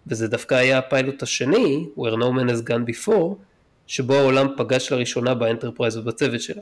[0.08, 3.36] וזה דווקא היה הפיילוט השני, Where No Man has gone before,
[3.88, 6.62] שבו העולם פגש לראשונה באנטרפרייז ובצוות שלה.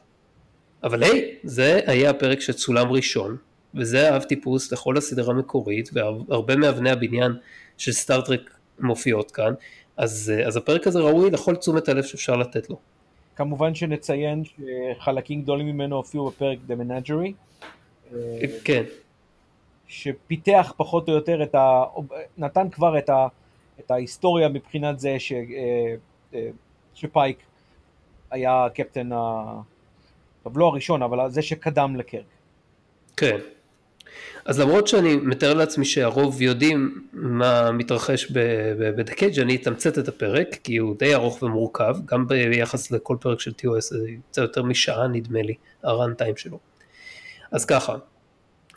[0.83, 3.37] אבל היי, זה היה הפרק שצולם ראשון,
[3.75, 7.31] וזה האב טיפוס לכל הסדרה המקורית, והרבה מאבני הבניין
[7.77, 9.53] של סטארטרק מופיעות כאן,
[9.97, 12.79] אז, אז הפרק הזה ראוי לכל תשומת הלב שאפשר לתת לו.
[13.35, 17.33] כמובן שנציין שחלקים גדולים ממנו הופיעו בפרק The Menagerie.
[18.63, 18.83] כן.
[19.87, 21.83] שפיתח פחות או יותר את ה...
[22.37, 23.27] נתן כבר את, ה...
[23.79, 25.33] את ההיסטוריה מבחינת זה ש...
[26.93, 27.37] שפייק
[28.31, 29.43] היה קפטן ה...
[30.43, 32.25] טוב, לא הראשון, אבל זה שקדם לקרק.
[33.17, 33.37] כן.
[34.45, 40.77] אז למרות שאני מתאר לעצמי שהרוב יודעים מה מתרחש ב-The אני אתמצת את הפרק, כי
[40.77, 45.41] הוא די ארוך ומורכב, גם ביחס לכל פרק של TOS, זה יוצא יותר משעה נדמה
[45.41, 46.59] לי, ה run time שלו.
[47.51, 47.95] אז ככה,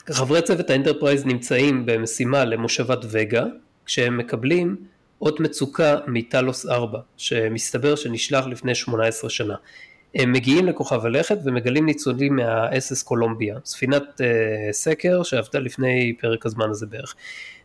[0.09, 3.45] חברי צוות האנטרפרייז נמצאים במשימה למושבת וגה,
[3.85, 4.75] כשהם מקבלים
[5.21, 9.55] אות מצוקה מטלוס 4, שמסתבר שנשלח לפני 18 שנה.
[10.15, 14.23] הם מגיעים לכוכב הלכת ומגלים ניצולים מה-SS קולומביה, ספינת uh,
[14.71, 17.15] סקר שעבדה לפני פרק הזמן הזה בערך.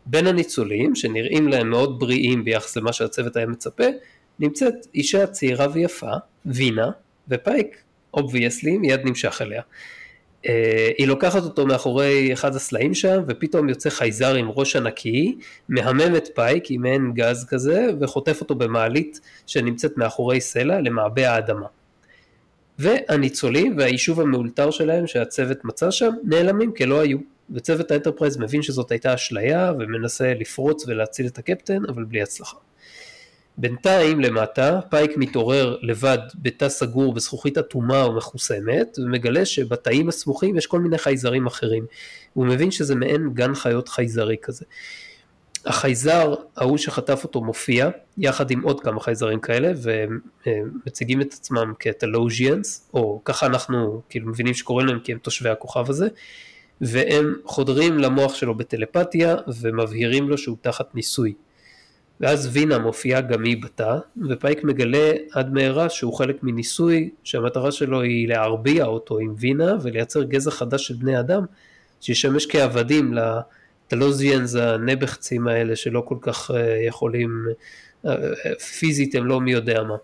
[0.07, 3.85] בין הניצולים, שנראים להם מאוד בריאים ביחס למה שהצוות היה מצפה,
[4.39, 6.13] נמצאת אישה צעירה ויפה,
[6.47, 6.91] וינה,
[7.29, 7.77] ופייק,
[8.15, 9.63] obviously, מיד נמשך אליה.
[9.63, 10.49] Uh,
[10.99, 15.37] היא לוקחת אותו מאחורי אחד הסלעים שם, ופתאום יוצא חייזר עם ראש ענקי,
[15.69, 21.67] מהמם את פייק עם מעין גז כזה, וחוטף אותו במעלית שנמצאת מאחורי סלע למעבה האדמה.
[22.79, 27.19] והניצולים והיישוב המאולתר שלהם שהצוות מצא שם נעלמים כלא היו.
[27.51, 32.57] וצוות האנטרפרייז מבין שזאת הייתה אשליה ומנסה לפרוץ ולהציל את הקפטן אבל בלי הצלחה.
[33.59, 40.67] בינתיים למטה פייק מתעורר לבד בתא סגור בזכוכית אטומה או מחוסמת ומגלה שבתאים הסמוכים יש
[40.67, 41.87] כל מיני חייזרים אחרים.
[42.35, 44.65] הוא מבין שזה מעין גן חיות חייזרי כזה.
[45.67, 50.21] החייזר ההוא שחטף אותו מופיע יחד עם עוד כמה חייזרים כאלה והם
[50.87, 55.91] מציגים את עצמם כטלוז'יאנס או ככה אנחנו כאילו מבינים שקוראים להם כי הם תושבי הכוכב
[55.91, 56.09] הזה
[56.81, 61.35] והם חודרים למוח שלו בטלפתיה ומבהירים לו שהוא תחת ניסוי.
[62.21, 63.99] ואז וינה מופיעה גם היא בתא
[64.29, 70.23] ופייק מגלה עד מהרה שהוא חלק מניסוי שהמטרה שלו היא להרביע אותו עם וינה ולייצר
[70.23, 71.45] גזע חדש של בני אדם
[72.01, 73.15] שישמש כעבדים
[73.87, 77.47] ל Talosians הנבחצים האלה שלא כל כך אה, יכולים,
[78.07, 78.15] אה,
[78.79, 79.97] פיזית הם לא מי יודע מה.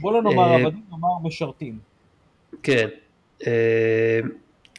[0.00, 1.78] בוא לא נאמר עבדים, נאמר משרתים.
[2.62, 2.88] כן.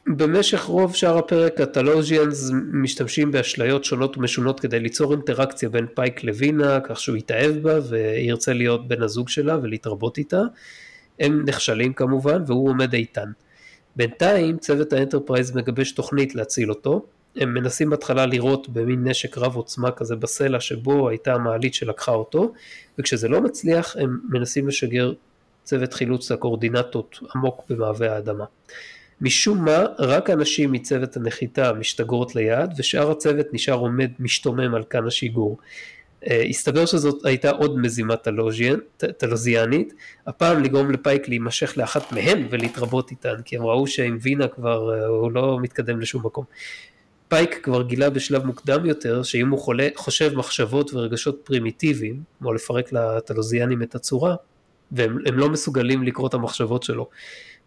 [0.08, 6.24] במשך רוב שאר הפרק ה Talosians משתמשים באשליות שונות ומשונות כדי ליצור אינטראקציה בין פייק
[6.24, 10.42] לווינה כך שהוא יתאהב בה וירצה להיות בן הזוג שלה ולהתרבות איתה.
[11.20, 13.32] הם נכשלים כמובן והוא עומד איתן.
[13.96, 17.06] בינתיים צוות האנטרפרייז מגבש תוכנית להציל אותו.
[17.36, 22.54] הם מנסים בהתחלה לירות במין נשק רב עוצמה כזה בסלע שבו הייתה המעלית שלקחה אותו
[23.00, 25.14] וכשזה לא מצליח הם מנסים לשגר
[25.64, 28.46] צוות חילוץ לקורדינטות עמוק במעבה האדמה.
[29.22, 35.08] משום מה רק הנשים מצוות הנחיתה משתגרות ליד ושאר הצוות נשאר עומד משתומם על כן
[35.08, 35.58] השיגור.
[36.24, 38.16] Uh, הסתבר שזאת הייתה עוד מזימה
[39.18, 39.94] טלוזיאנית,
[40.28, 45.06] הפעם לגרום לפייק להימשך לאחת מהן ולהתרבות איתן, כי הם ראו שעם וינה כבר uh,
[45.06, 46.46] הוא לא מתקדם לשום מקום.
[47.28, 52.94] פייק כבר גילה בשלב מוקדם יותר שאם הוא חולה, חושב מחשבות ורגשות פרימיטיביים, כמו לפרק
[52.94, 54.36] לטלוזיאנים את הצורה,
[54.92, 57.10] והם לא מסוגלים לקרוא את המחשבות שלו.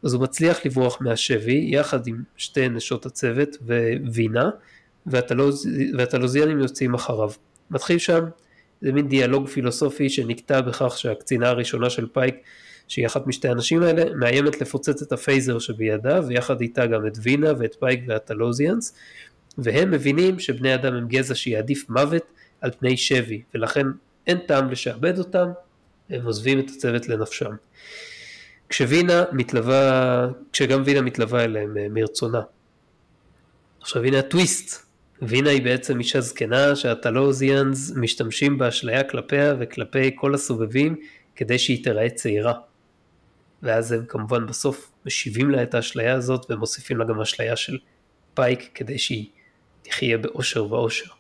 [0.03, 3.57] אז הוא מצליח לברוח מהשבי יחד עם שתי נשות הצוות
[4.13, 4.51] ווינה
[5.07, 5.69] והטלוז...
[5.99, 7.31] והטלוזיאנים יוצאים אחריו.
[7.71, 8.25] מתחיל שם
[8.81, 12.35] זה מין דיאלוג פילוסופי שנקטע בכך שהקצינה הראשונה של פייק
[12.89, 17.19] שהיא אחת משתי הנשים האלה מאיימת לפוצץ את ה phaser שבידה ויחד איתה גם את
[17.23, 18.95] וינה ואת פייק וה Talosians
[19.59, 23.87] והם מבינים שבני אדם הם גזע שיעדיף מוות על פני שבי ולכן
[24.27, 25.49] אין טעם לשעבד אותם
[26.11, 27.51] הם עוזבים את הצוות לנפשם.
[28.69, 32.41] כשווינה מתלווה, כשגם וינה מתלווה אליהם אה, מרצונה.
[33.81, 34.87] עכשיו הנה הטוויסט,
[35.23, 40.97] וינה היא בעצם אישה זקנה שהטלוזיאנס משתמשים באשליה כלפיה וכלפי כל הסובבים
[41.37, 42.55] כדי שהיא תיראה צעירה.
[43.63, 47.79] ואז הם כמובן בסוף משיבים לה את האשליה הזאת ומוסיפים לה גם אשליה של
[48.35, 49.27] פייק כדי שהיא
[49.89, 51.11] תחיה באושר ואושר.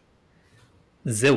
[1.04, 1.36] זהו.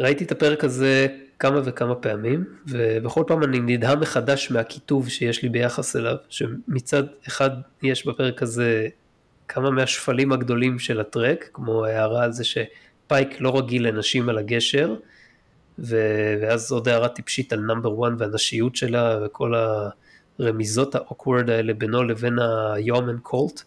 [0.00, 1.06] ראיתי את הפרק הזה
[1.38, 7.50] כמה וכמה פעמים, ובכל פעם אני נדהם מחדש מהקיטוב שיש לי ביחס אליו, שמצד אחד
[7.82, 8.88] יש בפרק הזה
[9.48, 14.94] כמה מהשפלים הגדולים של הטרק, כמו ההערה על זה שפייק לא רגיל לנשים על הגשר,
[15.78, 19.54] ואז עוד הערה טיפשית על Number 1 והנשיות שלה וכל
[20.38, 22.38] הרמיזות ה awkward האלה בינו לבין
[22.74, 23.62] ה Yeoman קולט.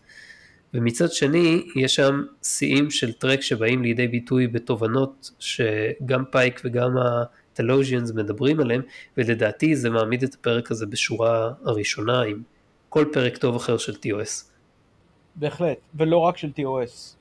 [0.75, 7.09] ומצד שני יש שם שיאים של טרק שבאים לידי ביטוי בתובנות שגם פייק וגם ה
[7.09, 8.81] Talosians מדברים עליהם,
[9.17, 12.41] ולדעתי זה מעמיד את הפרק הזה בשורה הראשונה עם
[12.89, 14.43] כל פרק טוב אחר של TOS.
[15.35, 17.15] בהחלט, ולא רק של TOS.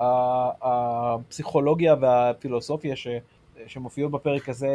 [0.00, 3.06] הפסיכולוגיה והפילוסופיה ש,
[3.66, 4.70] שמופיעות בפרק הזה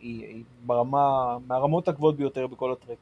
[0.00, 2.98] היא, היא ברמה, מהרמות הגבוהות ביותר בכל הטרק.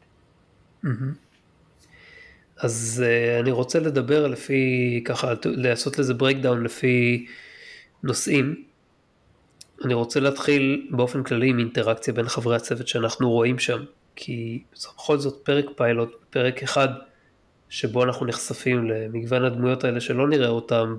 [2.56, 7.26] אז uh, אני רוצה לדבר לפי, ככה, לעשות לזה breakdown לפי
[8.02, 8.64] נושאים.
[9.84, 13.84] אני רוצה להתחיל באופן כללי עם אינטראקציה בין חברי הצוות שאנחנו רואים שם,
[14.16, 16.88] כי בכל זאת פרק פיילוט, פרק אחד
[17.68, 20.96] שבו אנחנו נחשפים למגוון הדמויות האלה שלא נראה אותם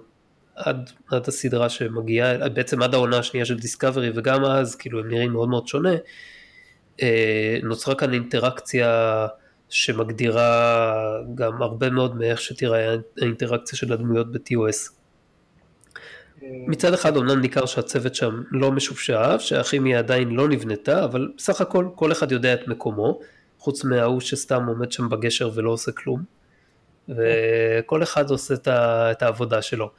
[0.55, 5.31] עד, עד הסדרה שמגיעה, בעצם עד העונה השנייה של דיסקאברי וגם אז כאילו הם נראים
[5.31, 5.93] מאוד מאוד שונה,
[7.01, 9.27] אה, נוצרה כאן אינטראקציה
[9.75, 14.91] שמגדירה גם הרבה מאוד מאיך שתראה האינטראקציה של הדמויות ב-TOS.
[16.41, 21.87] מצד אחד אומנם ניכר שהצוות שם לא משופשף, שהכימיה עדיין לא נבנתה, אבל בסך הכל
[21.95, 23.19] כל אחד יודע את מקומו,
[23.59, 26.23] חוץ מההוא שסתם עומד שם בגשר ולא עושה כלום,
[27.09, 28.53] וכל אחד עושה
[29.11, 29.91] את העבודה שלו.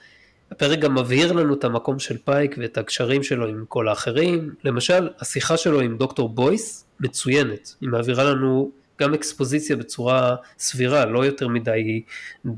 [0.51, 5.09] הפרק גם מבהיר לנו את המקום של פייק ואת הקשרים שלו עם כל האחרים, למשל
[5.19, 11.49] השיחה שלו עם דוקטור בויס מצוינת, היא מעבירה לנו גם אקספוזיציה בצורה סבירה, לא יותר
[11.49, 12.03] מדי
[12.47, 12.51] uh,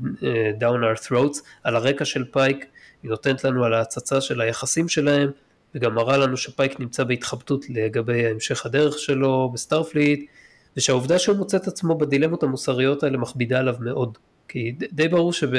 [0.59, 2.65] down our throats, על הרקע של פייק,
[3.03, 5.31] היא נותנת לנו על ההצצה של היחסים שלהם,
[5.75, 10.29] וגם מראה לנו שפייק נמצא בהתחבטות לגבי המשך הדרך שלו ב Starfleet,
[10.77, 14.17] ושהעובדה שהוא מוצא את עצמו בדילמות המוסריות האלה מכבידה עליו מאוד.
[14.47, 15.49] כי די ברור, שב,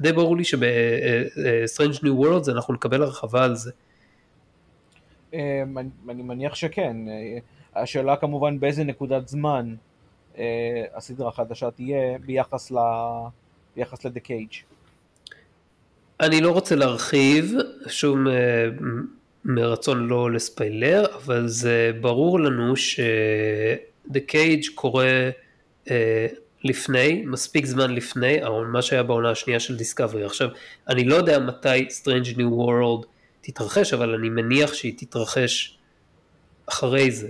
[0.00, 3.70] די ברור לי שב-Strange New Worlds אנחנו נקבל הרחבה על זה.
[5.34, 6.96] אני, מניח שכן.
[7.08, 7.38] אה,
[7.82, 9.89] השאלה כמובן באיזה נקודת זמן אה,
[10.94, 12.76] הסדרה החדשה תהיה ביחס, ל,
[13.76, 14.52] ביחס לדה קייג'.
[16.20, 17.54] אני לא רוצה להרחיב,
[17.86, 18.68] שום אה,
[19.44, 25.30] מרצון לא לספיילר, אבל זה ברור לנו שדה קייג' קורה
[25.90, 26.26] אה,
[26.64, 28.38] לפני, מספיק זמן לפני,
[28.72, 30.24] מה שהיה בעונה השנייה של דיסקאברי.
[30.24, 30.48] עכשיו,
[30.88, 33.06] אני לא יודע מתי Strange New World
[33.40, 35.78] תתרחש, אבל אני מניח שהיא תתרחש
[36.66, 37.28] אחרי זה.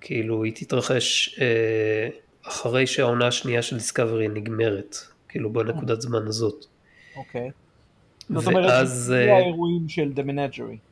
[0.00, 2.08] כאילו, היא תתרחש אה,
[2.42, 4.96] אחרי שהעונה השנייה של דיסקאברי נגמרת,
[5.28, 6.66] כאילו בנקודת זמן הזאת.
[7.16, 7.50] אוקיי.
[8.28, 10.90] זאת אומרת, זה האירועים של The Menagerie.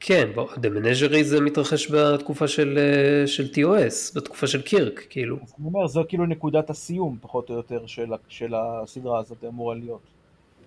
[0.00, 5.36] כן, The Menagerie זה מתרחש בתקופה של, אה, של TOS, בתקופה של קירק, כאילו.
[5.42, 9.74] אז אני אומר, זו כאילו נקודת הסיום, פחות או יותר, של, של הסדרה הזאת אמורה
[9.74, 10.00] להיות.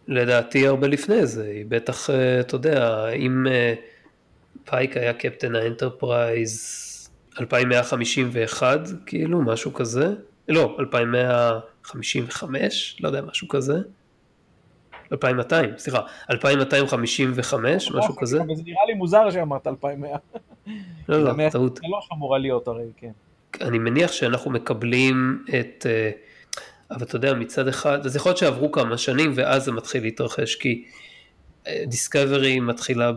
[0.07, 3.73] לדעתי הרבה לפני זה, היא בטח, אה, אתה יודע, אם אה,
[4.65, 7.02] פייק היה קפטן ה Enterprise
[7.39, 10.13] 2151, כאילו, משהו כזה,
[10.47, 13.77] לא, 2155, לא יודע, משהו כזה.
[15.11, 18.41] 2200, סליחה, 2255, משהו כזה.
[18.41, 20.17] אבל זה נראה לי מוזר שאמרת 2100.
[21.09, 21.75] לא, לא, טעות.
[21.75, 23.11] זה לא אמורה להיות הרי, כן.
[23.61, 26.11] אני מניח שאנחנו מקבלים את, אה,
[26.91, 30.55] אבל אתה יודע, מצד אחד, אז יכול להיות שעברו כמה שנים ואז זה מתחיל להתרחש,
[30.55, 30.85] כי
[31.87, 33.11] Discovery מתחילה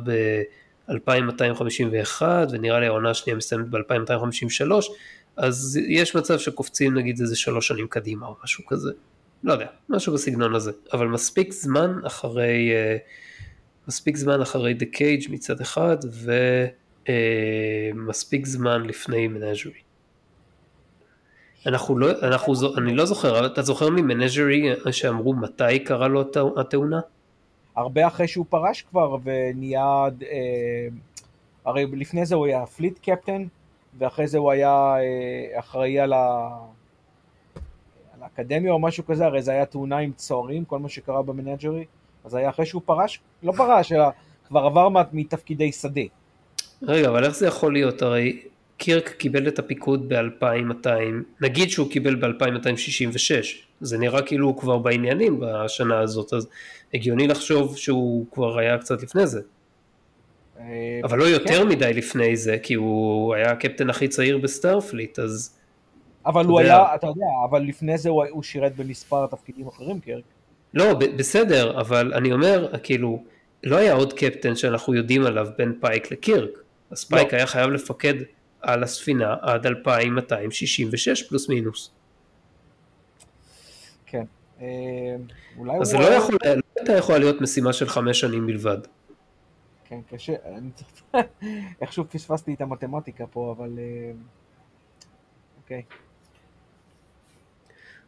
[0.88, 4.72] ב-2251 ונראה לי העונה השנייה מסתיימת ב-2253,
[5.36, 8.90] אז יש מצב שקופצים נגיד איזה שלוש שנים קדימה או משהו כזה.
[9.44, 12.98] לא יודע, משהו בסגנון הזה, אבל מספיק זמן אחרי, uh,
[13.88, 15.96] מספיק זמן אחרי The Cage מצד אחד,
[17.94, 19.86] ומספיק uh, זמן לפני Menagerie.
[21.66, 26.24] אנחנו לא, אנחנו, אני לא זוכר, אתה זוכר מ Menagerie שאמרו מתי קרה לו
[26.56, 27.00] התאונה?
[27.76, 30.88] הרבה אחרי שהוא פרש כבר ונהיה, אה,
[31.64, 33.44] הרי לפני זה הוא היה Fleet Captain,
[33.98, 36.48] ואחרי זה הוא היה אה, אחראי על ה...
[38.26, 41.84] האקדמיה או משהו כזה, הרי זה היה תאונה עם צוערים, כל מה שקרה ב Menagerie,
[42.24, 44.04] אז היה אחרי שהוא פרש, לא פרש, אלא
[44.48, 46.00] כבר עבר מתפקידי שדה.
[46.82, 48.02] רגע, אבל איך זה יכול להיות?
[48.02, 48.40] הרי
[48.76, 50.88] קירק קיבל את הפיקוד ב-2200,
[51.40, 56.48] נגיד שהוא קיבל ב-2266, זה נראה כאילו הוא כבר בעניינים בשנה הזאת, אז
[56.94, 59.40] הגיוני לחשוב שהוא כבר היה קצת לפני זה.
[60.58, 60.64] אה,
[61.04, 61.68] אבל לא יותר כן.
[61.68, 65.56] מדי לפני זה, כי הוא היה הקפטן הכי צעיר ב Starfleet, אז
[66.26, 70.24] אבל הוא היה, אתה יודע, אבל לפני זה הוא, הוא שירת במספר תפקידים אחרים, קירק.
[70.74, 73.22] לא, בסדר, אבל אני אומר, כאילו,
[73.64, 76.50] לא היה עוד קפטן שאנחנו יודעים עליו בין פייק לקירק.
[76.90, 77.38] אז פייק לא.
[77.38, 78.14] היה חייב לפקד
[78.60, 81.90] על הספינה עד 2266 פלוס מינוס.
[84.60, 84.66] אה,
[85.58, 88.78] אולי אז זה לא יכול, לא הייתה יכולה להיות משימה של חמש שנים בלבד.
[89.84, 91.24] כן, קשה, אני צריך...
[91.82, 93.78] איכשהו פספסתי את המתמטיקה פה, אבל...
[93.78, 94.12] אה,
[95.62, 95.82] אוקיי.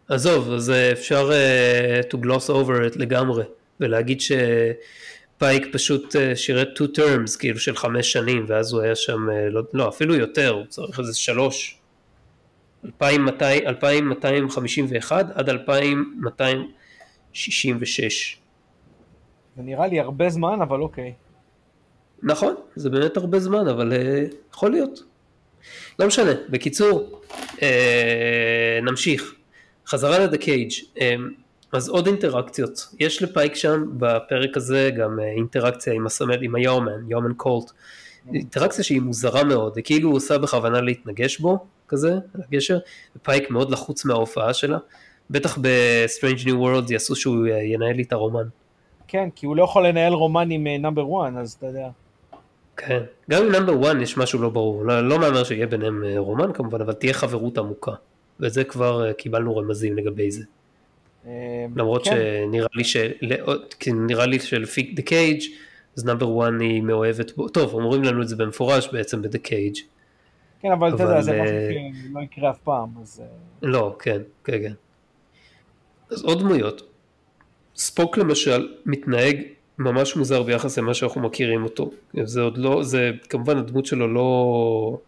[0.08, 3.44] עזוב, אז אה, אפשר uh, to gloss over it לגמרי,
[3.80, 9.28] ולהגיד שפייק פשוט uh, שירת two terms, כאילו של חמש שנים, ואז הוא היה שם,
[9.28, 11.77] uh, לא, לא, אפילו יותר, הוא צריך איזה שלוש,
[12.84, 18.38] 2200, 2251 עד 2266.
[19.56, 21.14] זה נראה לי הרבה זמן, אבל אוקיי.
[22.22, 23.96] נכון, זה באמת הרבה זמן, אבל uh,
[24.54, 25.02] יכול להיות.
[25.98, 27.20] לא משנה, בקיצור,
[27.56, 27.60] uh,
[28.82, 29.34] נמשיך.
[29.88, 31.30] חזרה לדה קייג' אמ,
[31.72, 37.10] אז עוד אינטראקציות, יש לפייק שם בפרק הזה גם אה, אינטראקציה עם הסמל, עם היומן,
[37.10, 37.70] יומן קולט,
[38.34, 42.78] אינטראקציה שהיא מוזרה מאוד, כאילו עושה בכוונה להתנגש בו, כזה, על הגשר,
[43.16, 44.78] ופייק מאוד לחוץ מההופעה שלה,
[45.30, 48.48] בטח ב-Strange New World יעשו שהוא אה, ינהל איתה רומן.
[49.08, 51.88] כן, כי הוא לא יכול לנהל רומן עם Number אה, 1, אז אתה יודע.
[52.76, 56.52] כן, גם עם Number 1 יש משהו לא ברור, לא, לא מהמר שיהיה ביניהם רומן
[56.52, 57.92] כמובן, אבל תהיה חברות עמוקה.
[58.40, 60.44] וזה כבר אה, קיבלנו רמזים לגבי זה.
[61.26, 62.10] אה, למרות כן.
[62.10, 63.10] שנראה לי, של...
[63.86, 65.44] נראה לי שלפי The Cage,
[65.96, 69.80] אז נאמבר 1 היא מאוהבת בו, טוב, אומרים לנו את זה במפורש בעצם ב-The Cage.
[70.60, 71.54] כן, אבל אתה יודע, זה משהו
[72.10, 73.22] שלא יקרה אף פעם, אז...
[73.24, 73.26] אה,
[73.62, 74.72] לא, כן, כן, כן.
[76.10, 76.82] אז עוד דמויות.
[77.76, 79.42] ספוק למשל מתנהג
[79.78, 81.90] ממש מוזר ביחס למה שאנחנו מכירים אותו.
[82.22, 84.98] זה עוד לא, זה כמובן הדמות שלו לא...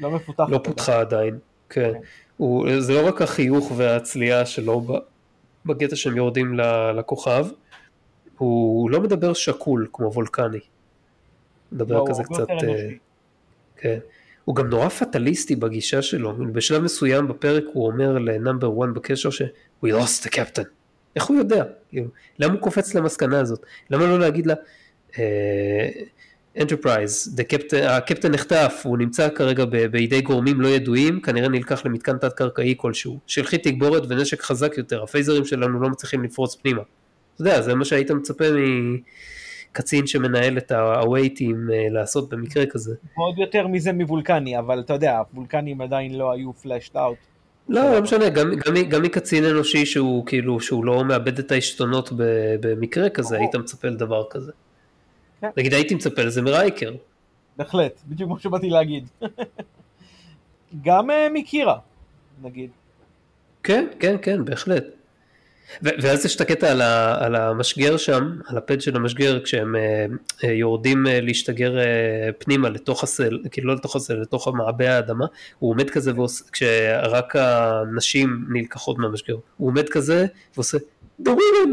[0.00, 0.50] לא מפותחת.
[0.50, 1.38] לא פותחה עדיין,
[1.68, 1.92] כן.
[1.92, 1.98] כן.
[2.36, 4.86] הוא, זה לא רק החיוך והצליעה שלו
[5.66, 6.58] בקטע שהם יורדים
[6.94, 7.46] לכוכב,
[8.38, 10.58] הוא לא מדבר שקול כמו וולקני.
[11.72, 12.48] מדבר לא, כזה קצת...
[12.48, 12.62] Uh,
[13.76, 13.98] כן.
[14.48, 19.30] הוא גם נורא פטליסטי בגישה שלו, בשלב מסוים בפרק הוא אומר ל Number 1 בקשר
[19.30, 19.42] ש-
[19.84, 20.64] We lost the captain.
[21.16, 21.64] איך הוא יודע?
[21.88, 22.06] כאילו,
[22.38, 23.60] למה הוא קופץ למסקנה הזאת?
[23.90, 24.54] למה לא להגיד לה,
[25.12, 25.16] uh,
[26.60, 27.36] Enterprise,
[27.88, 32.74] הקפטן נחטף, הוא נמצא כרגע ב- בידי גורמים לא ידועים, כנראה נלקח למתקן תת קרקעי
[32.76, 33.18] כלשהו.
[33.26, 36.82] שלחי תגבורת ונשק חזק יותר, הפייזרים שלנו לא מצליחים לפרוץ פנימה.
[37.34, 38.44] אתה יודע, זה מה שהיית מצפה
[39.78, 42.94] מקצין שמנהל את הווייטים אה, לעשות במקרה כזה.
[43.14, 47.18] עוד יותר מזה מבולקני, אבל אתה יודע, הוולקנים עדיין לא היו פלאשט אאוט.
[47.68, 52.10] לא, לא משנה, גם, גם, גם מקצין אנושי שהוא כאילו, שהוא לא מאבד את העשתונות
[52.60, 54.52] במקרה כזה, היית מצפה לדבר כזה.
[55.40, 55.48] כן.
[55.56, 56.94] נגיד הייתי מצפה לזה מרייקר.
[57.56, 59.08] בהחלט, בדיוק כמו שבאתי להגיד.
[60.82, 61.78] גם אה, מקירה,
[62.42, 62.70] נגיד.
[63.62, 64.84] כן, כן, כן, בהחלט.
[65.82, 70.06] ואז יש את הקטע על, ה- על המשגר שם, על הפד של המשגר, כשהם אה,
[70.44, 71.84] אה, יורדים אה, להשתגר אה,
[72.38, 75.26] פנימה לתוך הסל, כאילו לא לתוך הסל, לתוך מעבה האדמה,
[75.58, 80.78] הוא עומד כזה, ועוש, כשרק הנשים נלקחות מהמשגר, הוא עומד כזה ועושה
[81.22, 81.70] The women!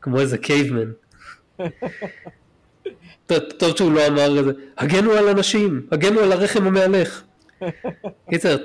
[0.00, 0.90] כמו איזה קייבמן.
[3.58, 7.22] טוב, שהוא לא אמר כזה, הגנו על אנשים, הגנו על הרחם המהלך.
[8.30, 8.56] קיצר,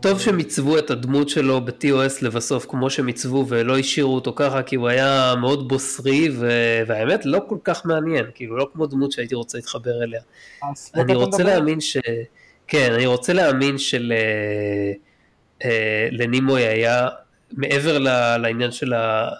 [0.00, 4.62] טוב שהם עיצבו את הדמות שלו ב-TOS לבסוף כמו שהם עיצבו ולא השאירו אותו ככה
[4.62, 6.28] כי הוא היה מאוד בוסרי
[6.86, 10.20] והאמת לא כל כך מעניין, כאילו לא כמו דמות שהייתי רוצה להתחבר אליה.
[10.94, 11.42] אני רוצה?
[11.42, 11.96] להאמין ש...
[12.66, 14.12] כן, אני רוצה להאמין של...
[14.16, 14.92] אה,
[15.64, 16.08] אה,
[16.56, 17.08] היה,
[17.52, 17.98] מעבר
[18.38, 18.70] לעניין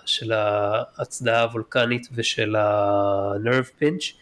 [0.06, 4.14] של ההצדעה הוולקנית ושל ה-nerve pinch,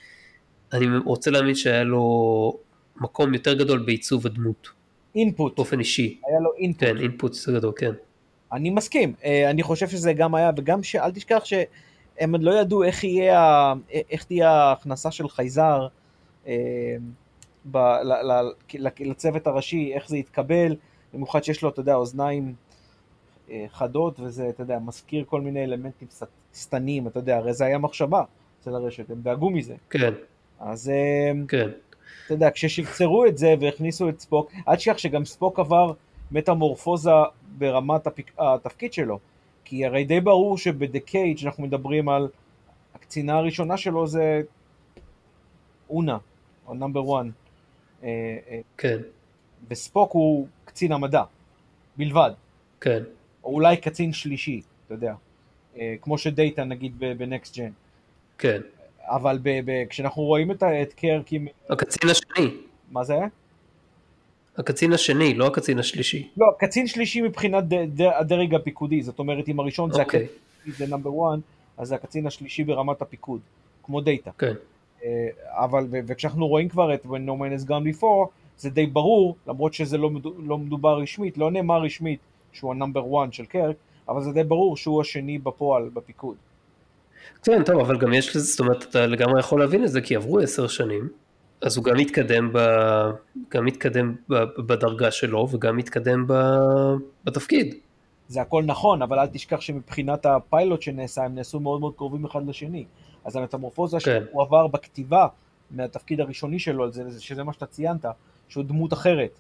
[0.72, 2.58] אני רוצה להאמין שהיה לו
[2.96, 4.68] מקום יותר גדול בעיצוב הדמות,
[5.14, 6.20] אינפוט, באופן אישי.
[6.26, 6.80] היה לו אינפוט.
[6.88, 7.90] כן, אינפוט יותר גדול, כן.
[8.52, 12.82] אני מסכים, אה, אני חושב שזה גם היה, וגם שאל תשכח שהם עוד לא ידעו
[12.82, 13.74] איך יהיה, ה-
[14.10, 15.86] איך תהיה ההכנסה של חייזר
[16.46, 16.96] אה,
[17.70, 18.52] ב, ל, ל,
[19.00, 20.76] לצוות הראשי, איך זה יתקבל,
[21.14, 22.54] במיוחד שיש לו, אתה יודע, אוזניים
[23.50, 26.08] אה, חדות, וזה, אתה יודע, מזכיר כל מיני אלמנטים
[26.54, 28.22] שטניים, אתה יודע, הרי זה היה מחשבה
[28.60, 29.74] אצל הרשת, הם דאגו מזה.
[29.90, 30.12] כן,
[30.60, 31.68] אז אה, כן.
[32.24, 35.92] אתה יודע, כששרצרו את זה והכניסו את ספוק, אל תשכח שגם ספוק עבר
[36.30, 37.10] מטמורפוזה
[37.58, 39.18] ברמת הפיק, התפקיד שלו.
[39.64, 42.28] כי הרי די ברור שב"דה קייג' אנחנו מדברים על
[42.94, 44.42] הקצינה הראשונה שלו זה
[45.90, 46.18] אונה,
[46.66, 47.20] או נאמבר
[48.00, 48.06] 1.
[48.78, 48.98] כן,
[49.68, 51.22] וספוק הוא קצין המדע,
[51.96, 52.30] בלבד.
[52.80, 53.02] כן,
[53.44, 55.14] או אולי קצין שלישי, אתה יודע.
[55.78, 57.70] אה, כמו שדאטה נגיד ב Next Gen.
[58.38, 58.60] כן.
[59.08, 61.46] אבל ב, ב, כשאנחנו רואים את, את קירק עם...
[61.70, 62.50] הקצין השני,
[62.90, 63.18] מה זה?
[64.56, 66.28] הקצין השני, לא הקצין השלישי.
[66.36, 70.26] לא, קצין שלישי מבחינת ד, ד, הדרג הפיקודי, זאת אומרת אם הראשון זה אוקיי.
[70.58, 71.38] הקצין זה Number 1,
[71.78, 73.40] אז זה הקצין השלישי ברמת הפיקוד,
[73.82, 74.30] כמו דאטה.
[74.38, 74.52] כן,
[75.04, 78.28] אה, אבל, ו- וכשאנחנו רואים כבר את Where No Man has gone before,
[78.58, 80.10] זה די ברור, למרות שזה לא,
[80.46, 82.20] לא מדובר רשמית, לא נאמר רשמית
[82.52, 83.76] שהוא ה Number 1 של קירק,
[84.08, 86.36] אבל זה די ברור שהוא השני בפועל, בפיקוד.
[87.42, 90.16] כן, טוב, אבל גם יש לזה, זאת אומרת, אתה לגמרי יכול להבין את זה, כי
[90.16, 91.08] עברו עשר שנים,
[91.60, 92.58] אז הוא גם מתקדם, ב,
[93.50, 96.34] גם מתקדם ב, בדרגה שלו, וגם מתקדם ב,
[97.24, 97.74] בתפקיד.
[98.28, 102.48] זה הכל נכון, אבל אל תשכח שמבחינת הפיילוט שנעשה, הם נעשו מאוד מאוד קרובים אחד
[102.48, 102.84] לשני.
[103.24, 104.24] אז המטמורפוזה כן.
[104.30, 105.26] שהוא עבר בכתיבה
[105.70, 108.04] מהתפקיד הראשוני שלו, זה, שזה מה שאתה ציינת,
[108.48, 109.38] שהוא דמות אחרת.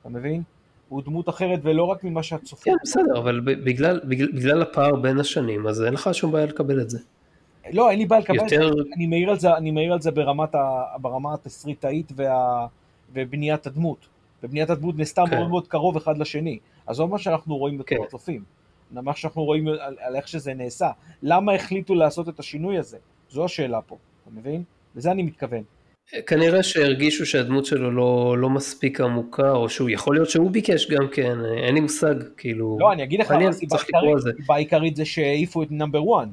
[0.00, 0.42] אתה מבין?
[0.88, 2.64] הוא דמות אחרת ולא רק ממה שהצופה.
[2.64, 6.80] כן, בסדר, אבל בגלל, בגלל, בגלל הפער בין השנים, אז אין לך שום בעיה לקבל
[6.80, 6.98] את זה.
[7.72, 8.54] לא, אין לי בעיה לקבל את זה.
[8.54, 12.66] יותר, אני מעיר על זה, אני מעיר על זה ברמת ה, ברמה התסריטאית וה,
[13.12, 14.06] ובניית הדמות.
[14.42, 15.36] ובניית הדמות נעשתה כן.
[15.36, 16.58] מאוד מאוד קרוב אחד לשני.
[16.86, 18.04] עזוב מה שאנחנו רואים בתור כן.
[18.04, 18.42] הצופים.
[18.90, 20.90] מה שאנחנו רואים על, על איך שזה נעשה.
[21.22, 22.98] למה החליטו לעשות את השינוי הזה?
[23.30, 24.62] זו השאלה פה, אתה מבין?
[24.96, 25.62] לזה אני מתכוון.
[26.26, 31.08] כנראה שהרגישו שהדמות שלו לא, לא מספיק עמוקה, או שהוא, יכול להיות שהוא ביקש גם
[31.12, 33.34] כן, אין לי מושג, כאילו, לא, אני אגיד לך,
[33.74, 36.28] הסיבה העיקרית זה שהעיפו את נאמבר 1.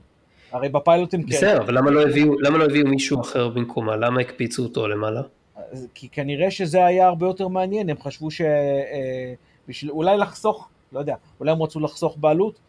[0.54, 1.30] הרי בפיילוטים כן.
[1.30, 3.96] בסדר, אבל למה לא הביאו, למה לא הביאו מישהו אחר במקומה?
[3.96, 5.22] למה הקפיצו אותו למעלה?
[5.94, 8.42] כי כנראה שזה היה הרבה יותר מעניין, הם חשבו ש...
[8.42, 9.34] אה,
[9.68, 12.60] בשביל אולי לחסוך, לא יודע, אולי הם רצו לחסוך בעלות,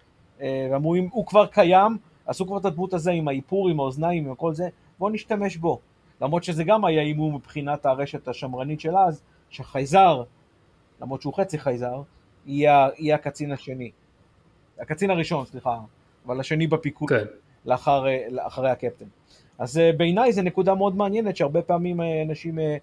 [0.40, 4.28] אה, ואמרו אם הוא כבר קיים, עשו כבר את הדמות הזה עם האיפור, עם האוזניים,
[4.28, 4.68] עם כל זה,
[4.98, 5.80] בואו נשתמש בו.
[6.20, 10.22] למרות שזה גם היה הימור מבחינת הרשת השמרנית של אז, שחייזר,
[11.02, 12.02] למרות שהוא חצי חייזר,
[12.46, 13.90] יהיה, יהיה הקצין השני.
[14.78, 15.78] הקצין הראשון, סליחה,
[16.26, 17.08] אבל השני בפיקוד.
[17.08, 17.24] כן,
[17.66, 19.04] לאחר, אה, לאחרי הקפטן.
[19.58, 22.76] אז אה, בעיניי זו נקודה מאוד מעניינת שהרבה פעמים אה, אנשים אה,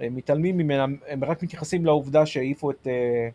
[0.00, 3.28] אה, מתעלמים ממנה, הם רק מתייחסים לעובדה שהעיפו את, אה,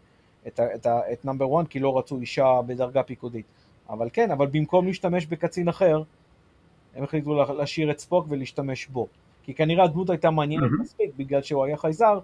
[0.48, 3.46] את, את, את נאמבר 1 כי לא רצו אישה בדרגה פיקודית.
[3.90, 6.02] אבל כן, אבל במקום להשתמש בקצין אחר,
[6.96, 9.08] הם החליטו לה- להשאיר את ספוק ולהשתמש בו.
[9.44, 10.82] כי כנראה הדמות הייתה מעניינת מהמם.
[10.82, 12.20] מספיק בגלל שהוא היה חייזר,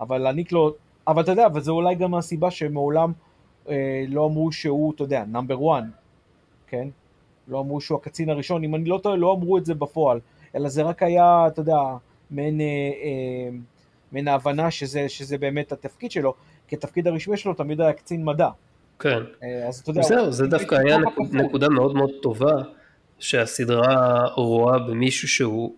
[0.00, 0.72] אבל להעניק לו,
[1.06, 3.12] אבל אתה יודע, וזה אולי גם הסיבה שמעולם
[3.68, 5.84] אה, לא אמרו שהוא, אתה יודע, נאמבר 1,
[6.66, 6.88] כן?
[7.50, 10.20] לא אמרו שהוא הקצין הראשון, אם אני לא טועה, לא אמרו את זה בפועל.
[10.54, 11.78] אלא זה רק היה, אתה יודע,
[12.30, 13.56] מעין, אה, אה,
[14.12, 16.34] מעין ההבנה שזה, שזה באמת התפקיד שלו,
[16.68, 18.48] כי התפקיד הרשמי שלו תמיד היה קצין מדע.
[18.98, 19.18] כן.
[19.42, 20.02] אה, אז אתה יודע...
[20.02, 22.54] זהו, זה דווקא היה נקוד, נקודה מאוד מאוד טובה,
[23.20, 25.74] שהסדרה רואה במישהו שהוא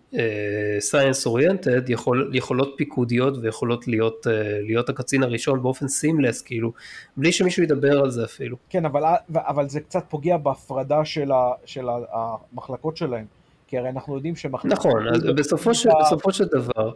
[0.79, 4.29] סייאנס uh, אוריינטד, יכול, יכולות פיקודיות ויכולות להיות, uh,
[4.65, 6.73] להיות הקצין הראשון באופן סימלס, כאילו,
[7.17, 8.57] בלי שמישהו ידבר על זה אפילו.
[8.69, 9.03] כן, אבל,
[9.35, 13.25] אבל זה קצת פוגע בהפרדה של, ה, של המחלקות שלהם,
[13.67, 14.71] כי הרי אנחנו יודעים שמחלקות...
[14.71, 15.05] נכון,
[15.37, 16.91] בסופו, ש, בסופו של דבר,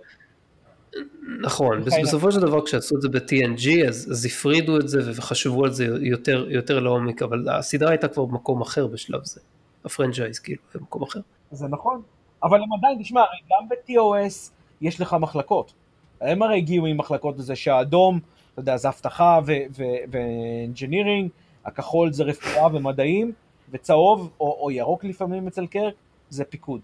[1.42, 5.72] נכון, בסופו של דבר כשעשו את זה ב-TNG אז, אז הפרידו את זה וחשבו על
[5.72, 9.42] זה יותר, יותר לעומק, אבל הסדרה הייתה כבר במקום אחר בשלב זה.
[9.86, 11.20] ה franchise כאילו במקום אחר.
[11.52, 12.02] זה נכון,
[12.44, 14.52] אבל הם עדיין, תשמע, גם ב-TOS
[14.82, 15.74] יש לך מחלקות.
[16.22, 18.20] הם הרי הגיעו עם מחלקות לזה שהאדום,
[18.54, 19.40] אתה יודע, זה אבטחה
[20.12, 21.30] ו engineering,
[21.66, 23.32] הכחול זה רפואה ומדעים,
[23.72, 25.94] וצהוב או, או ירוק לפעמים אצל קירק,
[26.30, 26.82] זה פיקוד.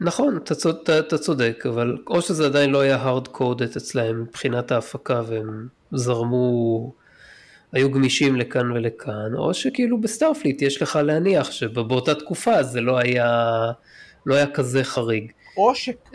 [0.00, 4.72] נכון, אתה, אתה, אתה צודק, אבל או שזה עדיין לא היה hard coded אצלהם מבחינת
[4.72, 6.92] ההפקה והם זרמו
[7.72, 13.52] היו גמישים לכאן ולכאן, או שכאילו ב-Starfleet יש לך להניח שבאותה תקופה זה לא היה,
[14.26, 15.32] לא היה כזה חריג.
[15.56, 16.12] או ש-TOS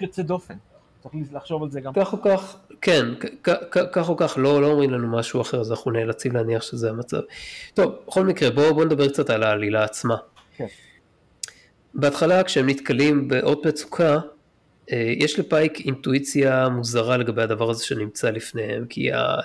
[0.00, 0.54] יוצא דופן,
[1.02, 1.92] צריך לחשוב על זה גם.
[1.96, 3.04] כך או כך, כן,
[3.92, 7.20] כך או כך לא, לא אומרים לנו משהו אחר, אז אנחנו נאלצים להניח שזה המצב.
[7.74, 10.16] טוב, בכל מקרה, בואו בוא נדבר קצת על העלילה עצמה.
[10.56, 10.66] כן.
[11.94, 14.18] בהתחלה כשהם נתקלים באות מצוקה, אה,
[14.92, 19.40] יש לפייק אינטואיציה מוזרה לגבי הדבר הזה שנמצא לפניהם, כי אה,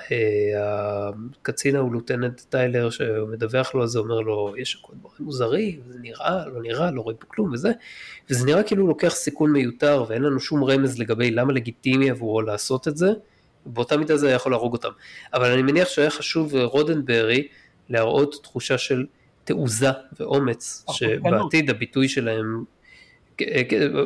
[1.41, 5.99] הקצין הוא לוטננט טיילר שמדווח לו על זה, אומר לו, יש הכל דברים מוזרים, זה
[6.01, 7.71] נראה, לא נראה, לא רואים פה כלום וזה,
[8.29, 12.41] וזה נראה כאילו הוא לוקח סיכון מיותר ואין לנו שום רמז לגבי למה לגיטימי עבורו
[12.41, 13.09] לעשות את זה,
[13.65, 14.91] באותה מידה זה היה יכול להרוג אותם.
[15.33, 17.47] אבל אני מניח שהיה חשוב לרודנברי
[17.89, 19.05] להראות תחושה של
[19.43, 19.89] תעוזה
[20.19, 22.63] ואומץ, שבעתיד הביטוי שלהם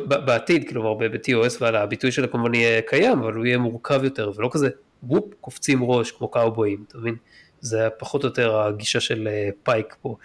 [0.08, 4.50] בעתיד, כלומר ב-TOS ועל הביטוי שלה כמובן יהיה קיים, אבל הוא יהיה מורכב יותר, ולא
[4.52, 4.68] כזה
[5.02, 7.16] וופ, קופצים ראש כמו קאובויים, אתה מבין?
[7.60, 10.16] זה פחות או יותר הגישה של אה, פייק פה.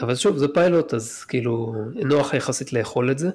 [0.00, 3.30] אבל שוב, זה פיילוט, אז כאילו, נוח יחסית לאכול את זה.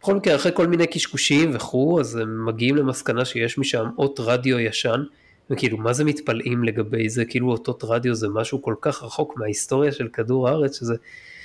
[0.00, 4.58] בכל מקרה, אחרי כל מיני קשקושים וכו', אז הם מגיעים למסקנה שיש משם אות רדיו
[4.58, 5.02] ישן,
[5.50, 7.24] וכאילו, מה זה מתפלאים לגבי זה?
[7.24, 10.94] כאילו, אותות רדיו זה משהו כל כך רחוק מההיסטוריה של כדור הארץ, שזה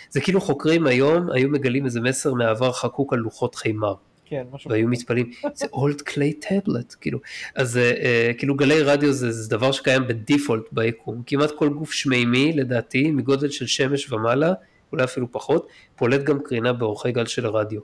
[0.10, 3.94] זה כאילו חוקרים היום היו מגלים איזה מסר מהעבר חקוק על לוחות חימר.
[4.26, 4.72] כן, משהו.
[4.72, 7.20] והיו מתפלאים, זה אולד קליי טאבלט, כאילו,
[7.56, 12.54] אז uh, כאילו גלי רדיו זה, זה דבר שקיים בדיפולט ביקום, כמעט כל גוף שמימי
[12.54, 14.54] לדעתי מגודל של שמש ומעלה,
[14.92, 17.82] אולי אפילו פחות, פולט גם קרינה באורכי גל של הרדיו.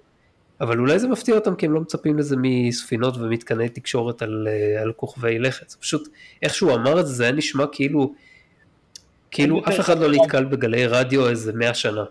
[0.61, 4.81] אבל אולי זה מפתיע אותם כי הם לא מצפים לזה מספינות ומתקני תקשורת על, uh,
[4.81, 6.07] על כוכבי לכת, זה פשוט,
[6.41, 8.13] איך שהוא אמר את זה, זה היה נשמע כאילו,
[9.31, 12.03] כאילו אף אחד לא נתקל בגלי רדיו איזה מאה שנה.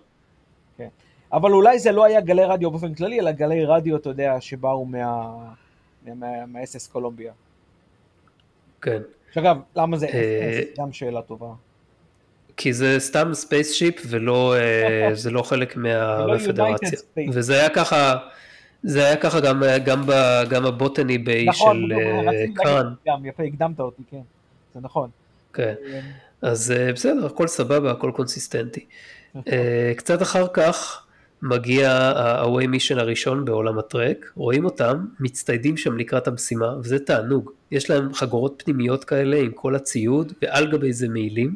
[0.79, 0.89] כן.
[1.33, 4.85] אבל אולי זה לא היה גלי רדיו באופן כללי, אלא גלי רדיו, אתה יודע, שבאו
[4.85, 5.31] מה...
[6.47, 7.33] מה-SS קולומביה.
[8.83, 9.03] כן.
[9.33, 10.81] שאגב, למה זה אה, SS?
[10.81, 11.53] גם שאלה טובה.
[12.57, 16.99] כי זה סתם spaceship ולא אה, זה לא חלק מהפדרציה.
[17.33, 18.16] וזה היה ככה,
[18.83, 20.03] זה היה ככה גם, גם,
[20.51, 22.95] גם ה-Botany Bay נכון, של אה, קאן.
[23.07, 24.21] גם, יפה, הקדמת אותי, כן.
[24.75, 25.11] זה נכון.
[25.53, 25.75] כן.
[26.43, 28.84] אז בסדר, הכל סבבה, הכל קונסיסטנטי.
[29.49, 31.07] אה, קצת אחר כך
[31.43, 37.51] מגיע ה-away mission הראשון בעולם הטרק, רואים אותם מצטיידים שם לקראת המשימה, וזה תענוג.
[37.70, 41.55] יש להם חגורות פנימיות כאלה עם כל הציוד, ועל גבי זה מעילים,